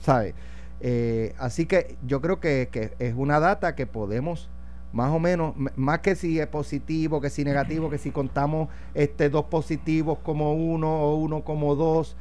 ¿sabe? 0.00 0.34
Eh, 0.80 1.34
así 1.38 1.66
que 1.66 1.96
yo 2.06 2.20
creo 2.20 2.38
que, 2.38 2.68
que 2.70 2.92
es 3.00 3.14
una 3.16 3.40
data 3.40 3.74
que 3.74 3.86
podemos 3.86 4.48
más 4.92 5.10
o 5.10 5.18
menos, 5.18 5.54
más 5.76 5.98
que 6.00 6.14
si 6.14 6.38
es 6.40 6.46
positivo, 6.46 7.20
que 7.20 7.30
si 7.30 7.44
negativo, 7.44 7.90
que 7.90 7.98
si 7.98 8.10
contamos 8.10 8.68
este 8.94 9.28
dos 9.28 9.44
positivos 9.46 10.18
como 10.20 10.54
uno 10.54 10.88
o 11.02 11.16
uno 11.16 11.42
como 11.42 11.74
dos. 11.74 12.16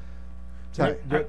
¿sabe? 0.72 1.00
Yo- 1.10 1.20
Yo- 1.20 1.26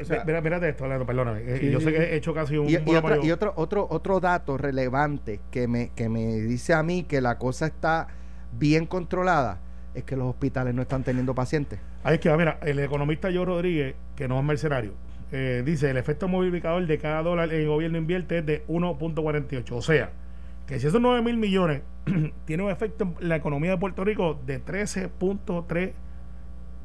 o 0.00 0.04
sea- 0.04 0.24
mira, 0.24 0.40
mírate 0.40 0.68
esto, 0.68 0.86
Leandro, 0.86 1.06
perdóname. 1.06 1.40
Eh, 1.42 1.58
Sí, 1.60 1.70
yo 1.70 1.80
sé 1.80 1.92
que 1.92 1.98
he 1.98 2.16
hecho 2.16 2.32
casi 2.34 2.56
un. 2.56 2.68
y, 2.68 2.76
otro, 2.76 3.24
y 3.24 3.30
otro, 3.30 3.52
otro, 3.56 3.86
otro 3.90 4.20
dato 4.20 4.56
relevante 4.56 5.40
que 5.50 5.68
me, 5.68 5.90
que 5.94 6.08
me 6.08 6.26
dice 6.40 6.74
a 6.74 6.82
mí 6.82 7.02
que 7.04 7.20
la 7.20 7.38
cosa 7.38 7.66
está 7.66 8.08
bien 8.58 8.86
controlada 8.86 9.58
es 9.94 10.04
que 10.04 10.16
los 10.16 10.26
hospitales 10.28 10.74
no 10.74 10.82
están 10.82 11.02
teniendo 11.04 11.34
pacientes. 11.34 11.78
Ahí 12.04 12.14
es 12.14 12.20
que, 12.20 12.34
mira, 12.36 12.58
el 12.62 12.78
economista 12.78 13.28
Joe 13.32 13.44
Rodríguez, 13.44 13.94
que 14.16 14.26
no 14.28 14.38
es 14.38 14.44
mercenario, 14.44 14.92
eh, 15.30 15.62
dice: 15.64 15.90
el 15.90 15.96
efecto 15.98 16.28
multiplicador 16.28 16.86
de 16.86 16.98
cada 16.98 17.22
dólar 17.22 17.52
el 17.52 17.66
gobierno 17.66 17.98
invierte 17.98 18.38
es 18.38 18.46
de 18.46 18.64
1.48. 18.68 19.72
O 19.76 19.82
sea, 19.82 20.10
que 20.66 20.78
si 20.80 20.86
esos 20.86 21.00
9 21.00 21.22
mil 21.22 21.36
millones 21.36 21.82
tiene 22.46 22.62
un 22.62 22.70
efecto 22.70 23.04
en 23.20 23.28
la 23.28 23.36
economía 23.36 23.72
de 23.72 23.78
Puerto 23.78 24.04
Rico 24.04 24.38
de 24.46 24.64
13.3 24.64 25.92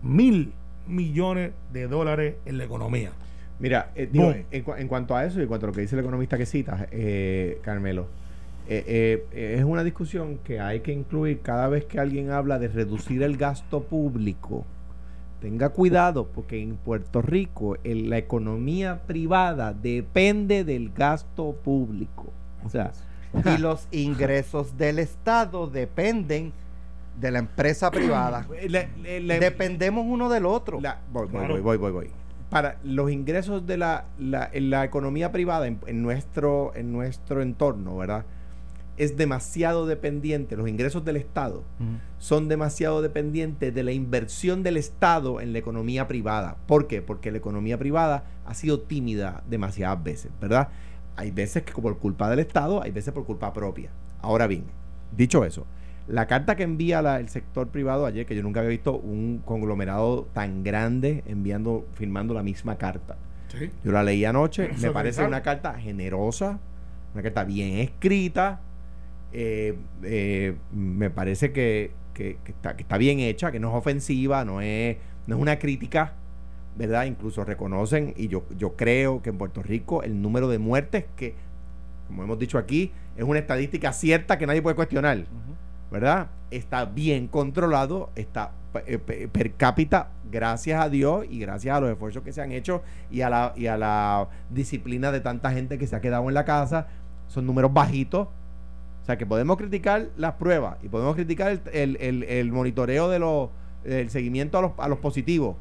mil 0.04 0.54
millones 0.88 1.52
de 1.72 1.88
dólares 1.88 2.36
en 2.46 2.58
la 2.58 2.64
economía. 2.66 3.12
Mira, 3.60 3.92
eh, 3.96 4.08
digo, 4.12 4.34
en, 4.52 4.66
cua- 4.66 4.80
en 4.80 4.88
cuanto 4.88 5.16
a 5.16 5.26
eso 5.26 5.40
y 5.40 5.44
en 5.44 5.48
cuanto 5.48 5.66
a 5.66 5.70
lo 5.70 5.74
que 5.74 5.82
dice 5.82 5.96
el 5.96 6.02
economista 6.02 6.38
que 6.38 6.46
citas, 6.46 6.88
eh, 6.92 7.60
Carmelo, 7.64 8.08
eh, 8.70 8.84
eh, 8.86 9.26
eh, 9.32 9.56
es 9.60 9.64
una 9.64 9.84
discusión 9.84 10.40
que 10.44 10.60
hay 10.60 10.82
que 10.82 10.92
incluir 10.92 11.40
cada 11.42 11.68
vez 11.68 11.86
que 11.86 12.00
alguien 12.00 12.30
habla 12.32 12.60
de 12.60 12.68
reducir 12.68 13.24
el 13.24 13.38
gasto 13.38 13.84
público. 13.84 14.66
Tenga 15.42 15.70
cuidado 15.70 16.28
porque 16.28 16.62
en 16.62 16.76
Puerto 16.78 17.22
Rico 17.22 17.78
el- 17.84 18.10
la 18.10 18.18
economía 18.18 19.02
privada 19.08 19.74
depende 19.74 20.64
del 20.64 20.92
gasto 20.92 21.54
público. 21.64 22.26
O 22.66 22.70
sea, 22.70 22.92
Y 23.56 23.58
los 23.60 23.88
ingresos 23.92 24.78
del 24.78 25.00
Estado 25.00 25.68
dependen 25.68 26.54
de 27.20 27.32
la 27.32 27.40
empresa 27.40 27.92
privada. 27.92 28.48
Le- 28.68 28.90
le- 29.22 29.40
Dependemos 29.40 30.06
uno 30.08 30.30
del 30.30 30.46
otro. 30.46 30.80
la- 30.80 31.00
voy, 31.12 31.24
voy, 31.28 31.32
Claro. 31.32 31.54
voy, 31.56 31.62
voy, 31.62 31.78
voy, 31.78 31.92
voy. 31.92 32.10
Para 32.50 32.78
los 32.84 33.12
ingresos 33.12 33.66
de 33.68 33.78
la, 33.78 34.06
la, 34.18 34.50
en 34.54 34.70
la 34.70 34.86
economía 34.86 35.32
privada 35.34 35.68
en, 35.68 35.80
en 35.86 36.02
nuestro, 36.02 36.72
en 36.76 36.94
nuestro 36.94 37.42
entorno, 37.42 37.98
¿verdad? 37.98 38.24
Es 38.96 39.16
demasiado 39.18 39.86
dependiente, 39.86 40.56
los 40.56 40.68
ingresos 40.68 41.06
del 41.06 41.18
Estado 41.18 41.62
son 42.18 42.48
demasiado 42.48 43.02
dependientes 43.04 43.76
de 43.76 43.84
la 43.84 43.92
inversión 43.92 44.64
del 44.64 44.76
Estado 44.78 45.40
en 45.40 45.54
la 45.54 45.60
economía 45.60 46.08
privada. 46.08 46.56
¿Por 46.66 46.88
qué? 46.88 47.04
Porque 47.04 47.30
la 47.32 47.38
economía 47.38 47.78
privada 47.78 48.24
ha 48.46 48.54
sido 48.56 48.80
tímida 48.80 49.44
demasiadas 49.48 50.02
veces, 50.04 50.32
¿verdad? 50.42 50.70
Hay 51.16 51.30
veces 51.32 51.62
que 51.64 51.74
por 51.80 52.00
culpa 52.00 52.28
del 52.30 52.40
Estado, 52.40 52.82
hay 52.82 52.90
veces 52.92 53.14
por 53.14 53.26
culpa 53.26 53.54
propia. 53.54 53.92
Ahora 54.22 54.48
bien, 54.48 54.64
dicho 55.16 55.44
eso, 55.46 55.68
la 56.08 56.26
carta 56.28 56.56
que 56.56 56.64
envía 56.64 57.02
la- 57.02 57.20
el 57.20 57.30
sector 57.30 57.68
privado 57.70 58.06
ayer, 58.06 58.26
que 58.26 58.36
yo 58.36 58.44
nunca 58.44 58.60
había 58.62 58.70
visto 58.70 58.98
un 58.98 59.42
conglomerado 59.46 60.28
tan 60.34 60.64
grande 60.64 61.24
enviando, 61.28 61.86
firmando 61.94 62.34
la 62.34 62.44
misma 62.44 62.78
carta. 62.78 63.18
Sí. 63.50 63.70
Yo 63.84 63.92
la 63.92 64.04
leí 64.04 64.24
anoche, 64.26 64.70
me 64.82 64.92
parece 64.92 65.22
una 65.28 65.42
carta 65.42 65.74
generosa, 65.80 66.60
una 67.14 67.24
carta 67.24 67.44
bien 67.44 67.78
escrita, 67.78 68.62
eh, 69.34 69.78
eh, 70.04 70.56
me 70.74 71.10
parece 71.10 71.52
que, 71.52 71.92
que- 72.14 72.38
que 72.44 72.52
está, 72.52 72.76
que 72.76 72.84
está 72.84 72.98
bien 72.98 73.20
hecha, 73.20 73.52
que 73.52 73.60
no 73.60 73.70
es 73.70 73.76
ofensiva, 73.76 74.46
no 74.46 74.62
es, 74.62 74.98
no 75.28 75.36
es 75.36 75.42
una 75.42 75.60
crítica, 75.60 76.14
¿verdad? 76.78 77.06
Incluso 77.06 77.44
reconocen, 77.44 78.14
y 78.18 78.28
yo, 78.28 78.46
yo 78.58 78.76
creo 78.76 79.22
que 79.22 79.30
en 79.30 79.38
Puerto 79.38 79.62
Rico 79.64 80.04
el 80.04 80.22
número 80.22 80.48
de 80.48 80.58
muertes 80.60 81.06
que, 81.16 81.36
como 82.08 82.24
hemos 82.24 82.40
dicho 82.40 82.58
aquí, 82.58 82.92
es 83.18 83.24
una 83.24 83.40
estadística 83.40 83.92
cierta 83.94 84.38
que 84.38 84.48
nadie 84.48 84.62
puede 84.62 84.76
cuestionar. 84.76 85.18
Ujú. 85.20 85.56
¿Verdad? 85.92 86.28
Está 86.52 86.86
bien 86.86 87.28
controlado, 87.28 88.10
está 88.16 88.52
eh, 88.86 88.98
pe- 89.00 89.28
per 89.28 89.54
cápita, 89.54 90.10
gracias 90.32 90.82
a 90.82 90.90
Dios 90.90 91.26
y 91.30 91.40
gracias 91.40 91.76
a 91.76 91.80
los 91.80 91.90
esfuerzos 91.90 92.24
que 92.24 92.32
se 92.34 92.42
han 92.42 92.52
hecho 92.52 92.82
y 93.12 93.22
a 93.22 93.30
la, 93.30 93.54
y 93.56 93.68
a 93.68 93.78
la 93.78 94.28
disciplina 94.50 95.12
de 95.12 95.20
tanta 95.20 95.52
gente 95.52 95.78
que 95.78 95.88
se 95.88 95.96
ha 95.96 96.02
quedado 96.02 96.28
en 96.28 96.34
la 96.34 96.46
casa. 96.46 96.88
Son 97.28 97.46
números 97.46 97.74
bajitos. 97.74 98.28
O 99.02 99.06
sea 99.06 99.18
que 99.18 99.26
podemos 99.26 99.58
criticar 99.58 100.08
las 100.18 100.34
pruebas 100.34 100.78
y 100.84 100.90
podemos 100.90 101.16
criticar 101.16 101.52
el, 101.52 101.62
el- 101.74 101.98
el- 102.02 102.24
el 102.24 102.52
monitoreo 102.52 103.10
de 103.10 103.20
los 103.20 103.50
el 103.86 104.10
seguimiento 104.10 104.58
a 104.58 104.62
los, 104.62 104.72
a 104.78 104.88
los 104.90 105.00
positivos. 105.00 105.56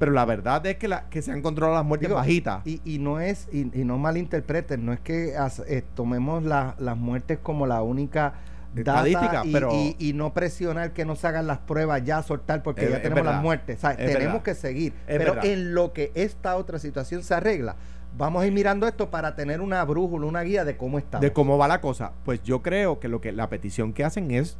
Pero 0.00 0.12
la 0.12 0.24
verdad 0.24 0.64
es 0.66 0.76
que, 0.76 0.88
la, 0.88 1.08
que 1.08 1.22
se 1.22 1.30
han 1.32 1.42
controlado 1.42 1.76
las 1.76 1.84
muertes 1.84 2.08
Digo, 2.08 2.18
bajitas. 2.18 2.64
Y, 2.66 2.80
y 2.84 2.98
no 2.98 3.20
es, 3.20 3.48
y, 3.52 3.60
y 3.80 3.84
no 3.84 3.98
malinterpreten, 3.98 4.84
no 4.84 4.92
es 4.92 5.00
que 5.00 5.36
as- 5.36 5.62
eh, 5.68 5.84
tomemos 5.94 6.42
la- 6.44 6.74
las 6.78 6.96
muertes 6.96 7.38
como 7.40 7.66
la 7.66 7.82
única 7.82 8.34
Estadística, 8.76 9.42
y, 9.44 9.52
pero- 9.52 9.72
y- 9.72 9.96
y 9.98 10.12
no 10.12 10.32
presionar 10.34 10.92
que 10.92 11.04
no 11.04 11.16
se 11.16 11.26
hagan 11.26 11.46
las 11.46 11.58
pruebas 11.58 12.04
ya, 12.04 12.22
soltar, 12.22 12.62
porque 12.62 12.84
Es- 12.84 12.90
ya 12.90 13.02
tenemos 13.02 13.24
las 13.24 13.42
muertes. 13.42 13.78
O 13.78 13.80
sea, 13.80 13.96
tenemos 13.96 14.18
verdad. 14.24 14.42
que 14.42 14.54
seguir. 14.54 14.92
Es 15.06 15.18
pero 15.18 15.34
verdad. 15.34 15.50
en 15.50 15.74
lo 15.74 15.92
que 15.92 16.12
esta 16.14 16.56
otra 16.56 16.78
situación 16.78 17.22
se 17.22 17.34
arregla, 17.34 17.76
vamos 18.16 18.42
a 18.42 18.46
ir 18.46 18.52
mirando 18.52 18.86
esto 18.86 19.10
para 19.10 19.34
tener 19.36 19.60
una 19.60 19.84
brújula, 19.84 20.26
una 20.26 20.42
guía 20.42 20.64
de 20.64 20.76
cómo 20.76 20.98
estamos. 20.98 21.22
de 21.22 21.32
cómo 21.32 21.56
va 21.58 21.66
la 21.68 21.80
cosa. 21.80 22.12
Pues 22.24 22.42
yo 22.42 22.62
creo 22.62 23.00
que 23.00 23.08
lo 23.08 23.20
que 23.20 23.32
la 23.32 23.48
petición 23.48 23.92
que 23.92 24.04
hacen 24.04 24.30
es, 24.30 24.58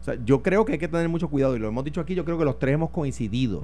o 0.00 0.04
sea, 0.04 0.14
yo 0.24 0.42
creo 0.42 0.64
que 0.64 0.72
hay 0.72 0.78
que 0.78 0.88
tener 0.88 1.08
mucho 1.08 1.28
cuidado 1.28 1.56
y 1.56 1.58
lo 1.58 1.68
hemos 1.68 1.84
dicho 1.84 2.00
aquí, 2.00 2.14
yo 2.14 2.24
creo 2.24 2.38
que 2.38 2.44
los 2.44 2.58
tres 2.58 2.74
hemos 2.74 2.90
coincidido, 2.90 3.62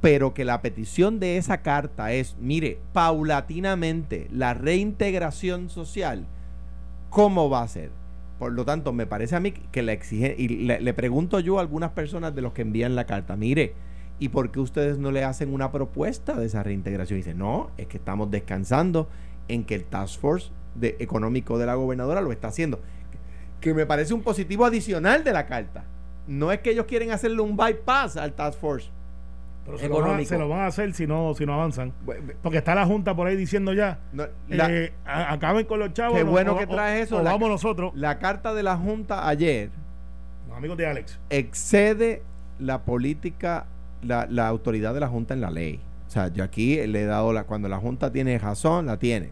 pero 0.00 0.34
que 0.34 0.44
la 0.44 0.60
petición 0.62 1.20
de 1.20 1.36
esa 1.36 1.58
carta 1.62 2.12
es, 2.12 2.36
mire, 2.40 2.78
paulatinamente 2.92 4.26
la 4.32 4.54
reintegración 4.54 5.70
social, 5.70 6.26
¿cómo 7.10 7.48
va 7.48 7.62
a 7.62 7.68
ser? 7.68 7.90
Por 8.42 8.54
lo 8.54 8.64
tanto, 8.64 8.92
me 8.92 9.06
parece 9.06 9.36
a 9.36 9.40
mí 9.40 9.52
que 9.52 9.84
le 9.84 9.92
exige, 9.92 10.34
y 10.36 10.48
le, 10.48 10.80
le 10.80 10.94
pregunto 10.94 11.38
yo 11.38 11.58
a 11.58 11.60
algunas 11.60 11.92
personas 11.92 12.34
de 12.34 12.42
los 12.42 12.52
que 12.52 12.62
envían 12.62 12.96
la 12.96 13.06
carta, 13.06 13.36
mire, 13.36 13.72
¿y 14.18 14.30
por 14.30 14.50
qué 14.50 14.58
ustedes 14.58 14.98
no 14.98 15.12
le 15.12 15.22
hacen 15.22 15.54
una 15.54 15.70
propuesta 15.70 16.34
de 16.34 16.46
esa 16.46 16.64
reintegración? 16.64 17.20
Y 17.20 17.22
dice, 17.22 17.34
no, 17.34 17.70
es 17.78 17.86
que 17.86 17.98
estamos 17.98 18.32
descansando 18.32 19.08
en 19.46 19.62
que 19.62 19.76
el 19.76 19.84
Task 19.84 20.18
Force 20.18 20.50
de, 20.74 20.96
económico 20.98 21.56
de 21.56 21.66
la 21.66 21.76
gobernadora 21.76 22.20
lo 22.20 22.32
está 22.32 22.48
haciendo. 22.48 22.80
Que 23.60 23.74
me 23.74 23.86
parece 23.86 24.12
un 24.12 24.22
positivo 24.22 24.64
adicional 24.64 25.22
de 25.22 25.32
la 25.32 25.46
carta. 25.46 25.84
No 26.26 26.50
es 26.50 26.58
que 26.62 26.72
ellos 26.72 26.86
quieren 26.86 27.12
hacerle 27.12 27.42
un 27.42 27.56
bypass 27.56 28.16
al 28.16 28.32
Task 28.32 28.58
Force. 28.58 28.90
Pero 29.64 29.78
se 29.78 29.88
lo, 29.88 29.94
van 29.94 30.02
a, 30.02 30.06
Económico. 30.06 30.28
se 30.28 30.38
lo 30.38 30.48
van 30.48 30.60
a 30.60 30.66
hacer 30.66 30.92
si 30.92 31.06
no, 31.06 31.34
si 31.34 31.46
no 31.46 31.54
avanzan. 31.54 31.92
Porque 32.42 32.58
está 32.58 32.74
la 32.74 32.84
Junta 32.84 33.14
por 33.14 33.26
ahí 33.28 33.36
diciendo 33.36 33.72
ya, 33.72 34.00
no, 34.12 34.24
la, 34.48 34.68
eh, 34.70 34.92
a- 35.06 35.32
acaben 35.32 35.66
con 35.66 35.78
los 35.78 35.92
chavos. 35.92 36.16
Qué 36.18 36.24
bueno 36.24 36.54
o- 36.54 36.58
que 36.58 36.66
traes 36.66 37.06
eso, 37.06 37.18
o 37.18 37.22
la- 37.22 37.30
vamos 37.32 37.48
nosotros, 37.48 37.92
la 37.94 38.18
carta 38.18 38.54
de 38.54 38.62
la 38.64 38.76
Junta 38.76 39.28
ayer 39.28 39.70
los 40.48 40.56
amigos 40.56 40.76
de 40.76 40.86
Alex. 40.88 41.18
excede 41.30 42.22
la 42.58 42.82
política, 42.82 43.66
la, 44.02 44.26
la 44.28 44.48
autoridad 44.48 44.94
de 44.94 45.00
la 45.00 45.08
Junta 45.08 45.34
en 45.34 45.40
la 45.40 45.50
ley. 45.50 45.80
O 46.08 46.10
sea, 46.10 46.28
yo 46.28 46.42
aquí 46.44 46.84
le 46.86 47.02
he 47.02 47.06
dado 47.06 47.32
la, 47.32 47.44
cuando 47.44 47.68
la 47.68 47.78
Junta 47.78 48.10
tiene 48.12 48.36
razón, 48.38 48.86
la 48.86 48.98
tiene. 48.98 49.30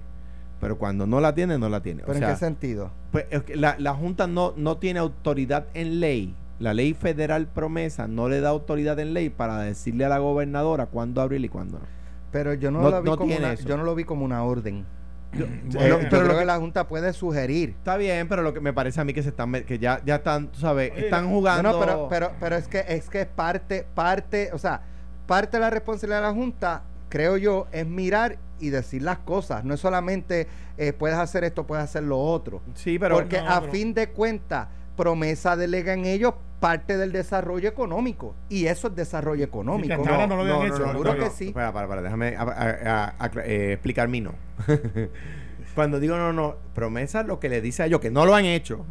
Pero 0.61 0.79
cuando 0.79 1.07
no 1.07 1.21
la 1.21 1.35
tiene, 1.35 1.59
no 1.59 1.69
la 1.69 1.81
tiene. 1.81 2.03
¿Pero 2.07 2.19
o 2.19 2.23
en 2.23 2.29
qué 2.29 2.37
sentido? 2.37 2.91
pues, 3.13 3.27
la, 3.55 3.77
la 3.79 3.95
Junta 3.95 4.27
no, 4.27 4.53
no 4.57 4.77
tiene 4.77 4.99
autoridad 5.01 5.67
en 5.75 6.01
ley. 6.01 6.35
La 6.61 6.75
ley 6.75 6.95
federal 6.95 7.47
promesa 7.49 8.07
no 8.07 8.29
le 8.29 8.41
da 8.41 8.51
autoridad 8.51 8.99
en 9.01 9.15
ley 9.15 9.31
para 9.31 9.59
decirle 9.61 10.05
a 10.05 10.09
la 10.09 10.19
gobernadora 10.19 10.87
cuándo 10.87 11.21
abrir 11.23 11.45
y 11.45 11.49
cuándo 11.49 11.79
no. 11.79 11.85
Pero 12.31 12.55
yo 12.55 12.71
no, 12.71 12.81
No- 12.83 12.91
lo 12.91 13.03
vi 13.03 13.11
no 13.11 13.17
como 13.17 13.37
una, 13.37 13.55
yo 13.55 13.77
no 13.77 13.83
lo 13.83 13.95
vi 13.95 14.05
como 14.05 14.25
una 14.25 14.45
orden. 14.45 14.85
Bueno, 15.33 15.47
Eh, 15.47 15.61
Pero- 15.73 15.99
lo 15.99 16.09
creo 16.09 16.29
que, 16.35 16.39
que- 16.41 16.45
la 16.45 16.57
Junta 16.59 16.87
puede 16.89 17.13
sugerir. 17.13 17.71
Está 17.71 17.97
bien, 17.97 18.29
pero 18.29 18.43
lo 18.43 18.53
que 18.53 18.61
me 18.61 18.73
parece 18.73 19.01
a 19.01 19.05
mí 19.05 19.13
que 19.15 19.23
se 19.23 19.31
están 19.31 19.53
que 19.65 19.79
ya, 19.79 20.01
ya 20.05 20.17
están, 20.17 20.49
tú 20.49 20.59
sabes, 20.61 20.93
están 20.97 21.29
jugando. 21.31 21.63
No, 21.63 21.73
no, 21.73 21.81
pero, 21.81 22.09
pero, 22.11 22.31
pero 22.41 22.57
es 22.57 22.69
que 22.69 22.85
es 22.89 23.09
que 23.09 23.23
es 23.23 23.27
parte, 23.27 23.87
parte, 23.95 24.51
o 24.53 24.59
sea, 24.59 24.83
parte 25.27 25.57
de 25.57 25.61
la 25.63 25.71
responsabilidad 25.71 26.19
de 26.21 26.27
la 26.27 26.35
Junta, 26.35 26.83
creo 27.09 27.37
yo, 27.37 27.69
es 27.73 27.87
mirar 27.87 28.39
y 28.59 28.71
decir 28.71 29.03
las 29.03 29.19
cosas. 29.19 29.65
No 29.65 29.75
es 29.75 29.81
solamente 29.81 30.47
eh, 30.77 30.93
puedes 30.93 31.17
hacer 31.17 31.45
esto, 31.45 31.65
puedes 31.67 31.85
hacer 31.85 32.03
lo 32.03 32.19
otro. 32.19 32.61
sí, 32.75 32.99
pero 32.99 33.15
Porque 33.15 33.41
No, 33.41 33.49
a 33.51 33.61
pero- 33.61 33.73
fin 33.73 33.95
de 33.95 34.09
cuentas, 34.11 34.67
promesa 34.97 35.57
delega 35.57 35.93
en 35.95 36.05
ellos 36.07 36.35
parte 36.61 36.97
del 36.99 37.11
desarrollo 37.13 37.69
económico. 37.69 38.35
Y 38.49 38.67
eso 38.67 38.89
es 38.89 38.95
desarrollo 38.95 39.43
económico. 39.45 39.97
no 40.05 40.27
lo 40.37 40.43
habían 40.43 40.67
hecho. 40.67 40.87
Seguro 40.93 41.17
que 41.19 41.31
sí. 41.31 41.49
Espera, 41.49 41.73
para, 41.73 41.89
para, 41.89 42.03
déjame 42.03 42.37
a- 42.37 42.43
a- 42.43 43.05
a- 43.05 43.19
acla- 43.19 43.45
eh, 43.47 43.73
explicar 43.73 44.09
mi 44.09 44.21
no. 44.21 44.35
Cuando 45.75 46.01
digo 46.01 46.17
no, 46.17 46.33
no, 46.33 46.57
promesa 46.75 47.23
lo 47.23 47.39
que 47.41 47.49
le 47.49 47.61
dice 47.61 47.83
a 47.83 47.87
ellos 47.87 48.01
que 48.01 48.11
no 48.11 48.27
lo 48.27 48.35
han 48.35 48.45
hecho 48.45 48.85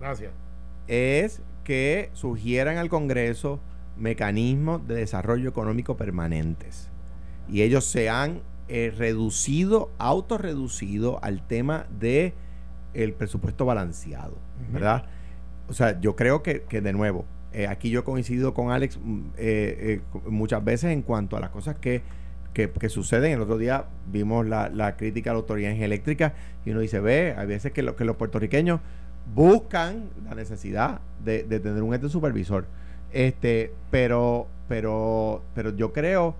Gracias. 0.00 0.30
es 0.86 1.40
que 1.64 2.10
sugieran 2.12 2.76
al 2.76 2.88
Congreso 2.88 3.58
mecanismos 3.96 4.86
de 4.86 4.94
desarrollo 4.96 5.48
económico 5.48 5.96
permanentes. 5.96 6.90
Y 7.48 7.62
ellos 7.62 7.84
se 7.86 8.08
han 8.10 8.42
eh, 8.68 8.92
reducido, 8.96 9.90
autorreducido 9.98 11.18
al 11.24 11.46
tema 11.46 11.86
de 11.98 12.34
el 12.94 13.12
presupuesto 13.14 13.64
balanceado. 13.64 14.36
¿verdad? 14.70 15.06
O 15.68 15.72
sea, 15.74 16.00
yo 16.00 16.16
creo 16.16 16.42
que, 16.42 16.62
que 16.62 16.80
de 16.80 16.92
nuevo, 16.92 17.24
eh, 17.52 17.66
aquí 17.66 17.90
yo 17.90 18.00
he 18.00 18.04
coincidido 18.04 18.54
con 18.54 18.70
Alex 18.70 18.98
mm, 19.02 19.20
eh, 19.36 20.00
eh, 20.14 20.20
muchas 20.28 20.64
veces 20.64 20.92
en 20.92 21.02
cuanto 21.02 21.36
a 21.36 21.40
las 21.40 21.50
cosas 21.50 21.76
que, 21.76 22.02
que, 22.54 22.88
suceden. 22.88 23.32
El 23.32 23.40
otro 23.42 23.58
día 23.58 23.86
vimos 24.10 24.46
la, 24.46 24.68
la 24.68 24.96
crítica 24.96 25.30
a 25.30 25.34
la 25.34 25.40
Autoridad 25.40 25.72
Eléctrica 25.72 26.34
y 26.64 26.70
uno 26.70 26.80
dice, 26.80 27.00
ve, 27.00 27.34
hay 27.36 27.46
veces 27.46 27.72
que, 27.72 27.82
lo- 27.82 27.96
que 27.96 28.04
los 28.04 28.16
puertorriqueños 28.16 28.80
buscan 29.34 30.08
la 30.24 30.34
necesidad 30.34 31.00
de, 31.24 31.42
de 31.42 31.60
tener 31.60 31.82
un 31.82 31.92
ente 31.94 32.08
supervisor. 32.08 32.66
Este, 33.12 33.72
pero, 33.90 34.46
pero, 34.68 35.42
pero 35.54 35.74
yo 35.76 35.92
creo, 35.92 36.36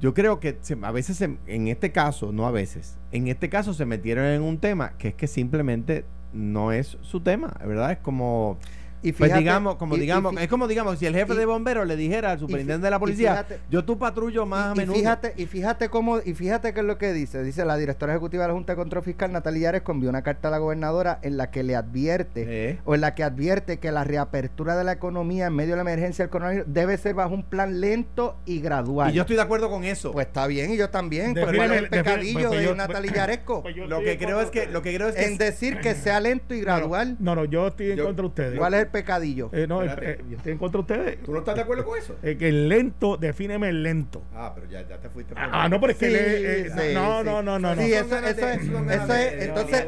yo 0.00 0.12
creo 0.14 0.40
que 0.40 0.58
se- 0.60 0.76
a 0.82 0.90
veces, 0.90 1.16
se- 1.16 1.36
en 1.46 1.68
este 1.68 1.92
caso, 1.92 2.32
no 2.32 2.46
a 2.46 2.50
veces, 2.50 2.98
en 3.12 3.28
este 3.28 3.48
caso 3.48 3.72
se 3.74 3.86
metieron 3.86 4.24
en 4.26 4.42
un 4.42 4.58
tema 4.58 4.92
que 4.98 5.08
es 5.08 5.14
que 5.14 5.26
simplemente 5.26 6.04
no 6.34 6.72
es 6.72 6.98
su 7.02 7.20
tema, 7.20 7.54
¿verdad? 7.64 7.92
Es 7.92 7.98
como, 7.98 8.58
Y 9.04 9.12
pues 9.12 9.28
fíjate- 9.28 9.38
digamos, 9.40 9.76
como 9.76 9.96
y- 9.96 10.00
digamos, 10.00 10.34
es 10.40 10.48
como 10.48 10.66
digamos, 10.66 10.98
si 10.98 11.06
el 11.06 11.14
jefe 11.14 11.34
y- 11.34 11.36
de 11.36 11.46
bomberos 11.46 11.86
le 11.86 11.94
dijera 11.96 12.32
al 12.32 12.38
superintendente 12.38 12.86
de 12.86 12.90
la 12.90 12.98
policía, 12.98 13.30
fíjate- 13.32 13.60
yo 13.70 13.84
tu 13.84 13.98
patrullo 13.98 14.46
más 14.46 14.72
a 14.72 14.74
menudo. 14.74 14.96
fíjate, 14.96 15.34
y 15.36 15.46
fíjate 15.46 15.88
cómo, 15.90 16.18
y 16.24 16.32
fíjate 16.34 16.72
qué 16.72 16.80
es 16.80 16.86
lo 16.86 16.98
que 16.98 17.12
dice. 17.12 17.42
Dice 17.44 17.64
la 17.64 17.76
directora 17.76 18.12
ejecutiva 18.14 18.44
de 18.44 18.48
la 18.48 18.54
Junta 18.54 18.72
de 18.72 18.76
Control 18.76 19.04
Fiscal, 19.04 19.30
Natalia 19.30 19.60
Yares, 19.62 19.82
envió 19.86 20.08
una 20.10 20.22
carta 20.22 20.48
a 20.48 20.50
la 20.50 20.58
gobernadora 20.58 21.18
en 21.22 21.36
la 21.36 21.50
que 21.50 21.62
le 21.62 21.76
advierte, 21.76 22.44
Eh, 22.48 22.78
o 22.84 22.94
en 22.94 23.02
la 23.02 23.14
que 23.14 23.22
advierte 23.24 23.78
que 23.78 23.92
la 23.92 24.04
reapertura 24.04 24.76
de 24.76 24.84
la 24.84 24.92
economía 24.92 25.46
en 25.46 25.54
medio 25.54 25.72
de 25.76 25.76
la 25.76 25.82
emergencia 25.82 26.24
del 26.24 26.30
coronavirus 26.30 26.66
debe 26.72 26.96
ser 26.96 27.14
bajo 27.14 27.34
un 27.34 27.42
plan 27.44 27.80
lento 27.80 28.36
y 28.46 28.60
gradual. 28.60 29.10
y 29.10 29.14
yo 29.14 29.20
estoy 29.22 29.36
de 29.36 29.42
acuerdo 29.42 29.68
con 29.70 29.84
eso. 29.84 30.12
Pues 30.12 30.26
está 30.28 30.46
bien, 30.46 30.72
y 30.72 30.76
yo 30.76 30.88
también. 30.90 31.34
Pues, 31.34 31.44
¿Cuál 31.54 31.72
es 31.72 31.78
el 31.82 31.88
pecadillo 31.88 32.48
pues 32.48 32.60
de 32.60 32.64
yo- 32.66 32.74
Natalia 32.74 33.10
pues- 33.10 33.20
Yaresco? 33.20 33.62
pues 33.62 33.76
lo 33.76 34.00
que 34.00 34.12
en 34.12 34.18
creo 34.18 34.40
es 34.40 34.50
que, 34.50 34.66
lo 34.66 34.80
que 34.80 34.94
creo 34.94 35.08
es 35.08 35.14
que 35.14 35.26
en 35.26 35.36
decir 35.38 35.78
que 35.80 35.94
sea 35.94 36.20
lento 36.20 36.54
y 36.54 36.60
gradual. 36.62 37.16
No, 37.18 37.34
no, 37.34 37.44
yo 37.44 37.66
estoy 37.68 37.90
en 37.90 37.96
Yo- 37.98 38.04
contra 38.06 38.22
de 38.22 38.28
ustedes. 38.28 38.58
¿Cuál 38.58 38.74
es 38.74 38.80
el 38.80 38.88
pecadillo? 38.94 39.50
Eh, 39.52 39.66
no, 39.68 39.82
Espérate. 39.82 40.22
eh, 40.22 40.24
yo 40.30 40.36
estoy 40.36 40.52
en 40.52 40.58
contra 40.58 40.78
de 40.78 40.82
ustedes. 40.82 41.22
¿Tú 41.24 41.32
no 41.32 41.38
estás 41.40 41.56
de 41.56 41.60
acuerdo 41.62 41.84
con 41.84 41.98
eso? 41.98 42.16
Eh, 42.22 42.36
que 42.38 42.48
el 42.48 42.68
lento, 42.68 43.16
defíneme 43.16 43.68
el 43.68 43.82
lento. 43.82 44.22
Ah, 44.34 44.52
pero 44.54 44.68
ya, 44.68 44.86
ya 44.88 44.98
te 44.98 45.08
fuiste. 45.10 45.34
por- 45.34 45.42
Ah, 45.42 45.68
no, 45.68 45.80
pero 45.80 45.92
es 45.92 45.98
que 45.98 46.06
Sí, 46.06 46.12
le- 46.12 46.60
eh, 46.60 46.64
sí, 46.70 46.94
no, 46.94 47.18
sí. 47.20 47.24
no, 47.26 47.42
no, 47.42 47.58
no, 47.58 47.74
no. 47.74 47.82
Sí, 47.82 47.92
eso, 47.92 48.16
eso 48.18 48.48
es, 48.48 48.62
eso 48.62 48.78
entonces, 48.78 49.34
entonces, 49.40 49.84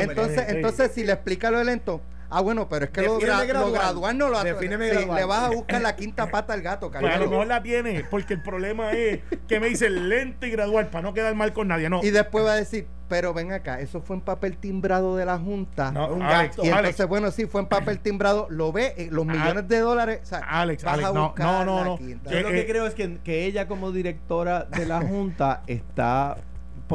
entonces, 0.00 0.44
entonces, 0.48 0.90
si 0.92 1.04
le 1.04 1.12
explica 1.12 1.50
lo 1.50 1.58
de 1.58 1.64
lento, 1.64 2.00
Ah, 2.36 2.40
bueno, 2.40 2.68
pero 2.68 2.86
es 2.86 2.90
que 2.90 3.02
lo, 3.02 3.18
gra- 3.20 3.38
lo 3.40 3.46
gradual. 3.46 3.72
gradual 3.72 4.18
no 4.18 4.28
lo 4.28 4.42
Defíneme 4.42 4.90
sí. 4.90 5.06
Le 5.14 5.24
vas 5.24 5.44
a 5.44 5.50
buscar 5.50 5.80
la 5.80 5.94
quinta 5.94 6.30
pata 6.30 6.52
al 6.52 6.62
gato, 6.62 6.90
Pues 6.90 7.04
a 7.14 7.18
lo 7.18 7.30
mejor 7.30 7.46
la 7.46 7.62
tiene, 7.62 8.04
porque 8.10 8.34
el 8.34 8.42
problema 8.42 8.90
es 8.92 9.20
que 9.46 9.60
me 9.60 9.68
dice 9.68 9.88
lento 9.90 10.46
y 10.46 10.50
gradual 10.50 10.88
para 10.88 11.02
no 11.02 11.14
quedar 11.14 11.34
mal 11.34 11.52
con 11.52 11.68
nadie. 11.68 11.88
No, 11.88 12.02
Y 12.02 12.10
después 12.10 12.44
va 12.44 12.52
a 12.52 12.56
decir, 12.56 12.86
pero 13.08 13.32
ven 13.34 13.52
acá, 13.52 13.80
eso 13.80 14.00
fue 14.00 14.16
en 14.16 14.22
papel 14.22 14.56
timbrado 14.56 15.16
de 15.16 15.24
la 15.26 15.38
Junta. 15.38 15.92
no 15.92 16.08
un 16.08 16.22
Alex, 16.22 16.56
gasto. 16.56 16.64
y 16.64 16.68
Alex, 16.70 16.78
entonces, 16.88 17.06
bueno, 17.06 17.30
sí, 17.30 17.46
fue 17.46 17.60
en 17.60 17.66
papel 17.68 18.00
timbrado, 18.00 18.46
lo 18.50 18.72
ve, 18.72 18.94
eh, 18.96 19.08
los 19.10 19.26
Ah, 19.28 19.32
millones 19.32 19.68
de 19.68 19.78
dólares. 19.78 20.20
o 20.22 20.26
sea, 20.26 20.38
Alex, 20.38 20.82
vas 20.84 20.94
Alex, 20.94 21.08
a 21.08 21.12
no, 21.12 21.24
buscar 21.28 21.46
no, 21.46 21.64
no, 21.64 21.78
la 21.78 21.84
no. 21.84 21.98
quinta. 21.98 22.30
Yo 22.30 22.38
Eh, 22.38 22.42
lo 22.42 22.48
que 22.48 22.60
eh, 22.60 22.66
creo 22.66 22.86
es 22.86 22.94
que, 22.94 23.18
que 23.22 23.44
ella 23.44 23.68
como 23.68 23.92
directora 23.92 24.64
de 24.64 24.86
la 24.86 25.00
Junta 25.02 25.62
está 25.66 26.36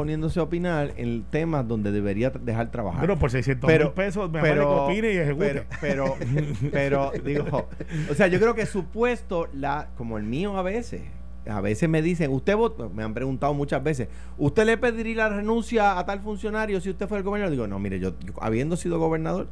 poniéndose 0.00 0.40
a 0.40 0.44
opinar 0.44 0.94
en 0.96 1.24
temas 1.24 1.68
donde 1.68 1.92
debería 1.92 2.30
dejar 2.30 2.70
trabajar. 2.70 3.00
Bueno, 3.00 3.18
por 3.18 3.30
600 3.30 3.68
Pero- 3.68 3.84
mil 3.86 3.92
pesos, 3.94 4.30
mejor 4.30 4.48
pero, 4.48 4.62
que 4.62 4.74
opine 4.92 5.12
y 5.12 5.16
ejecute. 5.18 5.64
pero, 5.80 6.16
pero, 6.16 6.16
pero, 6.72 7.12
digo, 7.22 7.68
o 8.10 8.14
sea, 8.14 8.28
yo 8.28 8.38
creo 8.40 8.54
que 8.54 8.64
su 8.64 8.84
puesto, 8.86 9.46
la, 9.52 9.88
como 9.98 10.16
el 10.16 10.24
mío 10.24 10.56
a 10.56 10.62
veces, 10.62 11.02
a 11.46 11.60
veces 11.60 11.86
me 11.88 12.00
dicen, 12.00 12.30
usted 12.32 12.56
votó, 12.56 12.88
me 12.88 13.02
han 13.02 13.12
preguntado 13.12 13.52
muchas 13.52 13.82
veces, 13.84 14.08
¿usted 14.38 14.64
le 14.64 14.78
pediría 14.78 15.16
la 15.16 15.36
renuncia 15.36 15.98
a 15.98 16.06
tal 16.06 16.20
funcionario 16.20 16.80
si 16.80 16.88
usted 16.88 17.06
fue 17.06 17.18
el 17.18 17.24
gobernador? 17.24 17.50
Digo, 17.52 17.66
no, 17.66 17.78
mire, 17.78 18.00
yo, 18.00 18.14
yo, 18.24 18.32
habiendo 18.40 18.76
sido 18.76 18.98
gobernador, 18.98 19.48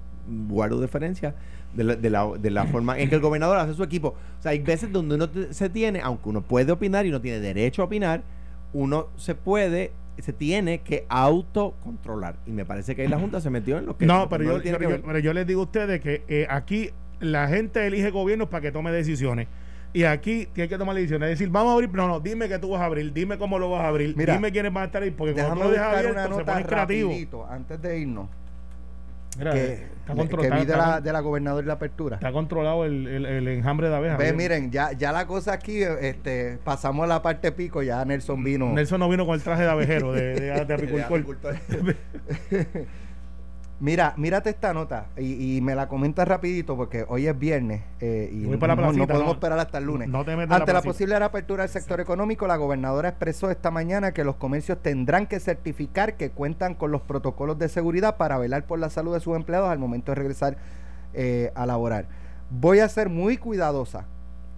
guardo 0.49 0.81
diferencia 0.81 1.35
de 1.75 1.85
la, 1.85 1.97
de, 1.97 2.09
la, 2.11 2.27
de 2.41 2.51
la 2.51 2.65
forma 2.65 2.99
en 2.99 3.11
que 3.11 3.15
el 3.17 3.21
gobernador 3.21 3.59
hace 3.59 3.75
su 3.75 3.83
equipo. 3.83 4.15
O 4.39 4.43
sea, 4.43 4.53
hay 4.53 4.61
veces 4.61 4.91
donde 4.93 5.15
uno 5.17 5.29
te- 5.29 5.53
se 5.53 5.69
tiene, 5.69 6.01
aunque 6.03 6.31
uno 6.31 6.41
puede 6.41 6.73
opinar 6.73 7.05
y 7.05 7.11
uno 7.11 7.21
tiene 7.21 7.39
derecho 7.41 7.83
a 7.83 7.85
opinar, 7.87 8.23
uno 8.75 9.09
se 9.17 9.35
puede, 9.35 9.93
se 10.23 10.33
tiene 10.33 10.81
que 10.81 11.07
autocontrolar. 11.09 12.37
Y 12.47 12.51
me 12.51 12.65
parece 12.65 12.95
que 12.97 13.03
ahí 13.03 13.09
la 13.09 13.19
Junta 13.19 13.41
se 13.41 13.51
metió 13.51 13.79
en 13.79 13.87
lo 13.87 13.97
que 13.97 14.07
no, 14.07 14.29
pero, 14.29 14.45
yo, 14.45 14.61
pero 14.63 14.91
yo- 14.91 15.03
pero 15.03 15.19
yo 15.19 15.33
les 15.33 15.47
digo 15.47 15.61
a 15.61 15.65
ustedes 15.65 16.01
que 16.01 16.23
eh, 16.29 16.47
aquí 16.51 16.91
la 17.21 17.49
gente 17.49 17.87
elige 17.87 18.11
gobiernos 18.11 18.49
para 18.49 18.61
que 18.63 18.73
tome 18.73 18.91
decisiones. 18.93 19.49
Y 19.95 20.05
aquí 20.05 20.47
tiene 20.53 20.69
que 20.69 20.77
tomar 20.77 20.95
decisiones. 20.95 21.31
Es 21.31 21.39
decir, 21.39 21.51
vamos 21.51 21.71
a 21.71 21.75
abrir, 21.75 21.91
no, 21.95 22.07
no, 22.09 22.21
dime 22.21 22.47
que 22.49 22.59
tú 22.59 22.71
vas 22.71 22.83
a 22.83 22.85
abrir, 22.85 23.13
dime 23.13 23.39
cómo 23.39 23.59
lo 23.59 23.71
vas 23.71 23.83
a 23.83 23.89
abrir, 23.89 24.15
Mira, 24.17 24.35
dime 24.35 24.53
quiénes 24.53 24.73
van 24.73 24.83
a 24.83 24.87
estar 24.87 25.03
ahí, 25.03 25.11
porque 25.11 25.33
cuando 25.33 25.55
tú 25.55 25.61
lo 25.63 25.71
dejas 25.71 25.87
abierto 25.97 26.11
una 26.13 26.37
se 26.59 26.65
creativo. 26.67 27.47
antes 27.51 27.81
de 27.83 27.99
irnos. 27.99 28.29
Mira, 29.39 29.53
que, 29.53 29.73
está, 29.75 30.15
que 30.15 30.51
vi 30.51 30.59
está- 30.61 30.65
de 30.65 30.77
la, 30.77 31.01
de 31.01 31.13
la 31.13 31.21
gobernadora 31.21 31.65
y 31.65 31.69
la 31.69 31.75
apertura. 31.75 32.17
está 32.17 32.33
controlado 32.33 32.85
el, 32.85 33.07
el- 33.07 33.25
el 33.27 33.49
enjambre 33.49 33.89
de 33.89 33.95
abejas. 33.97 34.19
Ve, 34.19 34.33
miren, 34.33 34.71
ya, 34.73 34.93
ya 34.93 35.13
la 35.13 35.27
cosa 35.27 35.53
aquí, 35.53 35.83
este, 35.83 36.59
pasamos 36.65 37.05
a 37.05 37.07
la 37.07 37.23
parte 37.23 37.53
pico, 37.53 37.83
ya 37.83 38.05
Nelson 38.05 38.43
vino. 38.43 38.73
Nelson 38.73 38.99
no 39.01 39.09
vino 39.09 39.25
con 39.27 39.35
el 39.37 39.43
traje 39.43 39.63
de 39.63 39.71
abejero, 39.71 40.13
de, 40.13 40.35
de- 40.35 40.65
de 40.65 40.75
apicultor. 40.75 41.57
Mira, 43.81 44.13
mírate 44.17 44.51
esta 44.51 44.75
nota 44.75 45.07
y, 45.17 45.57
y 45.57 45.61
me 45.61 45.77
la 45.77 45.87
comenta 45.87 46.25
rapidito 46.25 46.77
porque 46.77 47.05
hoy 47.09 47.29
es 47.29 47.39
viernes 47.39 47.83
eh, 48.01 48.29
y 48.33 48.45
Voy 48.45 48.57
para 48.57 48.75
la 48.75 48.91
no, 48.91 49.07
podemos 49.07 49.27
no. 49.27 49.33
esperar 49.35 49.59
hasta 49.61 49.79
el 49.79 49.85
lunes. 49.85 50.09
No 50.09 50.25
te 50.25 50.33
Ante 50.33 50.49
la 50.49 50.65
placita. 50.65 50.83
posible 50.83 51.17
reapertura 51.19 51.63
del 51.63 51.71
sector 51.71 52.01
económico, 52.01 52.49
la 52.49 52.57
gobernadora 52.57 53.11
expresó 53.11 53.53
esta 53.53 53.71
mañana 53.71 54.13
que 54.13 54.25
los 54.25 54.35
comercios 54.35 54.79
tendrán 54.83 55.29
que 55.29 55.39
certificar 55.39 56.17
que 56.17 56.31
cuentan 56.31 56.75
con 56.75 56.91
los 56.91 57.03
protocolos 57.03 57.57
de 57.59 57.69
seguridad 57.69 58.17
para 58.17 58.37
velar 58.37 58.65
por 58.65 58.81
la 58.81 58.91
salud 58.91 59.15
de 59.15 59.21
sus 59.21 59.37
empleados 59.37 59.71
al 59.71 59.79
momento 59.79 60.11
de 60.11 60.17
regresar 60.17 60.57
eh, 61.15 61.53
a 61.55 61.65
laborar. 61.65 62.07
Voy 62.51 62.81
a 62.81 62.89
ser 62.89 63.09
muy 63.11 63.37
cuidadosa 63.37 64.07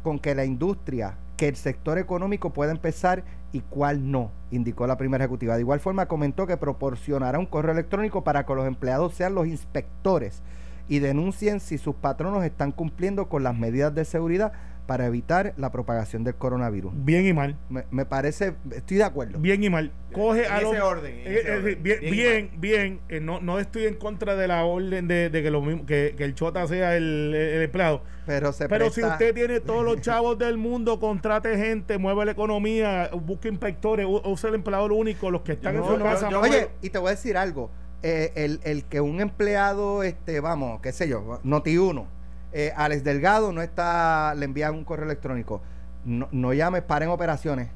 con 0.02 0.18
que 0.18 0.34
la 0.34 0.46
industria, 0.46 1.16
que 1.40 1.48
el 1.48 1.56
sector 1.56 1.96
económico 1.96 2.50
pueda 2.50 2.70
empezar 2.70 3.24
y 3.50 3.60
cuál 3.60 4.10
no, 4.10 4.30
indicó 4.50 4.86
la 4.86 4.98
primera 4.98 5.24
ejecutiva. 5.24 5.54
De 5.54 5.62
igual 5.62 5.80
forma 5.80 6.04
comentó 6.04 6.46
que 6.46 6.58
proporcionará 6.58 7.38
un 7.38 7.46
correo 7.46 7.72
electrónico 7.72 8.22
para 8.22 8.44
que 8.44 8.54
los 8.54 8.66
empleados 8.66 9.14
sean 9.14 9.34
los 9.34 9.46
inspectores 9.46 10.42
y 10.86 10.98
denuncien 10.98 11.60
si 11.60 11.78
sus 11.78 11.94
patronos 11.94 12.44
están 12.44 12.72
cumpliendo 12.72 13.30
con 13.30 13.42
las 13.42 13.56
medidas 13.56 13.94
de 13.94 14.04
seguridad 14.04 14.52
para 14.90 15.06
evitar 15.06 15.54
la 15.56 15.70
propagación 15.70 16.24
del 16.24 16.34
coronavirus. 16.34 16.92
Bien 16.96 17.24
y 17.24 17.32
mal. 17.32 17.56
Me, 17.68 17.84
me 17.92 18.04
parece, 18.06 18.54
estoy 18.74 18.96
de 18.96 19.04
acuerdo. 19.04 19.38
Bien 19.38 19.62
y 19.62 19.70
mal. 19.70 19.92
Coge 20.12 20.46
En 20.46 20.50
a 20.52 20.60
los. 20.62 20.72
ese 20.72 20.80
orden, 20.82 21.14
en 21.14 21.26
eh, 21.32 21.38
ese 21.38 21.52
orden. 21.52 21.78
bien, 21.80 22.00
Bien 22.00 22.50
bien, 22.58 23.00
eh, 23.08 23.20
no, 23.20 23.40
no 23.40 23.60
estoy 23.60 23.84
en 23.84 23.94
contra 23.94 24.34
de 24.34 24.48
la 24.48 24.64
orden 24.64 25.06
de, 25.06 25.30
de 25.30 25.42
que, 25.44 25.50
lo 25.52 25.62
mismo, 25.62 25.86
que, 25.86 26.16
que 26.18 26.24
el 26.24 26.34
chota 26.34 26.66
sea 26.66 26.96
el, 26.96 27.32
el 27.32 27.62
empleado. 27.62 28.02
Pero 28.26 28.52
se 28.52 28.68
Pero 28.68 28.90
si 28.90 29.04
usted 29.04 29.32
tiene 29.32 29.60
todos 29.60 29.84
los 29.84 30.00
chavos 30.02 30.36
del 30.38 30.58
mundo, 30.58 30.98
contrate 30.98 31.56
gente, 31.56 31.96
mueve 31.96 32.24
la 32.24 32.32
economía, 32.32 33.10
busque 33.14 33.46
inspectores, 33.46 34.04
use 34.24 34.48
el 34.48 34.56
empleador 34.56 34.90
único, 34.90 35.30
los 35.30 35.42
que 35.42 35.52
están 35.52 35.76
No, 35.76 35.84
en 35.84 35.88
su 35.92 35.98
no, 35.98 36.04
casa. 36.04 36.28
yo- 36.30 36.40
Oye, 36.40 36.68
y 36.82 36.90
te 36.90 36.98
voy 36.98 37.06
a 37.06 37.10
decir 37.12 37.36
algo. 37.36 37.70
eh, 38.02 38.32
el, 38.34 38.58
el 38.64 38.86
que 38.86 39.00
un 39.00 39.20
empleado, 39.20 40.02
este, 40.02 40.40
vamos, 40.40 40.80
qué 40.80 40.90
sé 40.90 41.06
yo, 41.08 41.38
Noti 41.44 41.78
1, 41.78 42.06
eh, 42.52 42.72
Alex 42.76 43.04
Delgado 43.04 43.52
no 43.52 43.62
está, 43.62 44.34
le 44.34 44.44
envían 44.44 44.74
un 44.74 44.84
correo 44.84 45.06
electrónico. 45.06 45.62
No, 46.04 46.28
no 46.32 46.52
llames, 46.52 46.82
paren 46.82 47.08
operaciones. 47.08 47.68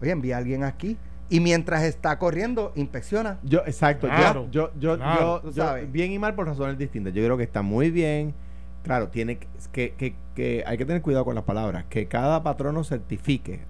Oye, 0.00 0.10
envía 0.10 0.36
a 0.36 0.38
alguien 0.38 0.64
aquí. 0.64 0.98
Y 1.28 1.40
mientras 1.40 1.82
está 1.84 2.18
corriendo, 2.18 2.72
inspecciona. 2.74 3.38
Yo, 3.42 3.60
exacto. 3.60 4.06
Claro, 4.06 4.48
yo, 4.50 4.70
yo, 4.78 4.96
claro. 4.96 5.50
yo, 5.50 5.64
bien 5.88 6.12
y 6.12 6.18
mal 6.18 6.34
por 6.34 6.46
razones 6.46 6.76
distintas. 6.76 7.14
Yo 7.14 7.24
creo 7.24 7.36
que 7.36 7.44
está 7.44 7.62
muy 7.62 7.90
bien. 7.90 8.34
Claro, 8.82 9.08
tiene 9.08 9.38
que, 9.72 9.94
que, 9.94 10.14
que 10.34 10.64
hay 10.66 10.76
que 10.76 10.84
tener 10.84 11.00
cuidado 11.00 11.24
con 11.24 11.34
las 11.34 11.44
palabras. 11.44 11.84
Que 11.88 12.06
cada 12.06 12.42
patrono 12.42 12.84
certifique. 12.84 13.60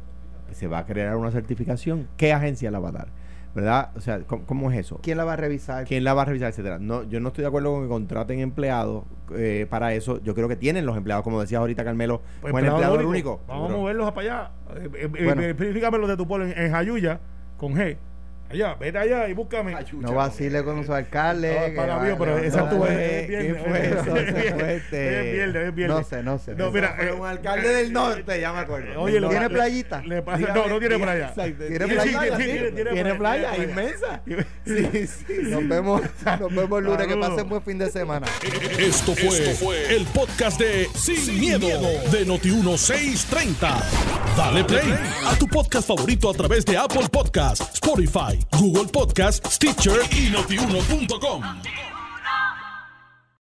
Se 0.53 0.67
va 0.67 0.79
a 0.79 0.87
crear 0.87 1.17
una 1.17 1.31
certificación. 1.31 2.09
¿Qué 2.17 2.33
agencia 2.33 2.71
la 2.71 2.79
va 2.79 2.89
a 2.89 2.93
dar? 2.93 3.09
¿Verdad? 3.55 3.91
O 3.97 4.01
sea, 4.01 4.21
¿cómo, 4.21 4.45
cómo 4.47 4.71
es 4.71 4.79
eso? 4.79 4.99
¿Quién 5.03 5.19
la 5.19 5.25
va 5.25 5.35
a 5.35 5.37
revisar? 5.37 5.85
¿Quién 5.85 6.05
la 6.05 6.15
va 6.15 6.23
a 6.23 6.25
revisar, 6.25 6.49
etcétera? 6.49 6.79
No, 6.79 7.03
yo 7.05 7.21
no 7.21 7.29
estoy 7.29 7.43
de 7.43 7.49
acuerdo 7.49 7.73
con 7.73 7.83
que 7.83 7.89
contraten 7.89 8.41
empleados 8.41 9.05
eh, 9.37 9.67
para 9.69 9.93
eso. 9.93 10.23
Yo 10.23 10.35
creo 10.35 10.49
que 10.49 10.57
tienen 10.57 10.87
los 10.87 10.97
empleados, 10.97 11.23
como 11.23 11.41
decía 11.41 11.59
ahorita 11.59 11.85
Carmelo, 11.85 12.23
Pues, 12.41 12.53
buen 12.53 12.65
empleador 12.65 13.05
único. 13.05 13.41
Vamos 13.47 13.71
a 13.71 13.77
moverlos 13.77 14.13
para 14.13 14.21
allá. 14.21 14.51
Eh, 14.77 14.91
eh, 14.95 15.11
eh, 15.19 15.25
Bueno. 15.81 15.99
los 15.99 16.09
de 16.09 16.17
tu 16.17 16.27
pueblo 16.27 16.47
en, 16.47 16.59
en 16.59 16.73
Jayuya, 16.73 17.21
con 17.59 17.75
G. 17.75 17.97
Allá, 18.53 18.75
vete 18.75 18.99
allá 18.99 19.29
y 19.29 19.33
búscame. 19.33 19.75
No 19.95 20.15
vacile 20.15 20.63
con 20.63 20.85
su 20.85 20.93
alcalde. 20.93 21.71
No, 21.71 21.77
para 21.77 21.97
va- 21.97 22.03
mí, 22.05 22.15
pero 22.19 22.37
que 22.41 22.47
esa 22.47 22.71
es 22.71 22.71
viernes. 25.75 25.89
No 25.89 26.05
sé, 26.05 26.23
no 26.23 26.39
sé. 26.39 26.55
No, 26.55 26.71
mira, 26.71 26.97
eh, 27.01 27.13
un 27.13 27.27
alcalde 27.27 27.69
del 27.69 27.93
norte, 27.93 28.41
ya 28.41 28.53
me 28.53 28.61
acuerdo. 28.61 29.01
Oye, 29.01 29.21
lo- 29.21 29.29
¿Tiene 29.31 29.49
playita? 29.49 30.03
no, 30.03 30.67
no 30.69 30.79
tiene 30.79 30.99
playa. 30.99 31.33
¿Tiene 31.35 31.87
playa? 31.89 32.37
tiene- 32.37 33.15
playa, 33.15 33.57
inmensa. 33.57 34.21
Sí, 34.65 35.07
sí. 35.07 35.25
Nos 35.51 35.67
vemos, 35.69 36.01
nos 36.41 36.55
vemos 36.55 36.79
el 36.79 36.85
lunes. 36.85 37.07
Que 37.07 37.17
pasen 37.17 37.49
buen 37.49 37.63
fin 37.63 37.79
de 37.79 37.91
semana. 37.91 38.27
Esto 38.79 39.15
fue, 39.15 39.95
el 39.97 40.05
podcast 40.07 40.59
de 40.61 40.89
Sin, 40.95 41.39
miedo, 41.41 41.67
de 42.11 42.27
Noti1630. 42.27 43.83
Dale 44.37 44.65
play 44.65 44.95
a 45.27 45.35
tu 45.37 45.47
podcast 45.49 45.87
favorito 45.89 46.31
a 46.31 46.35
través 46.35 46.65
de 46.65 46.77
Apple 46.77 47.09
Podcasts, 47.11 47.71
Spotify, 47.75 48.39
Google 48.51 48.87
Podcasts, 48.87 49.55
Stitcher 49.55 50.01
y 50.11 50.31
notiuno.com. 50.31 51.92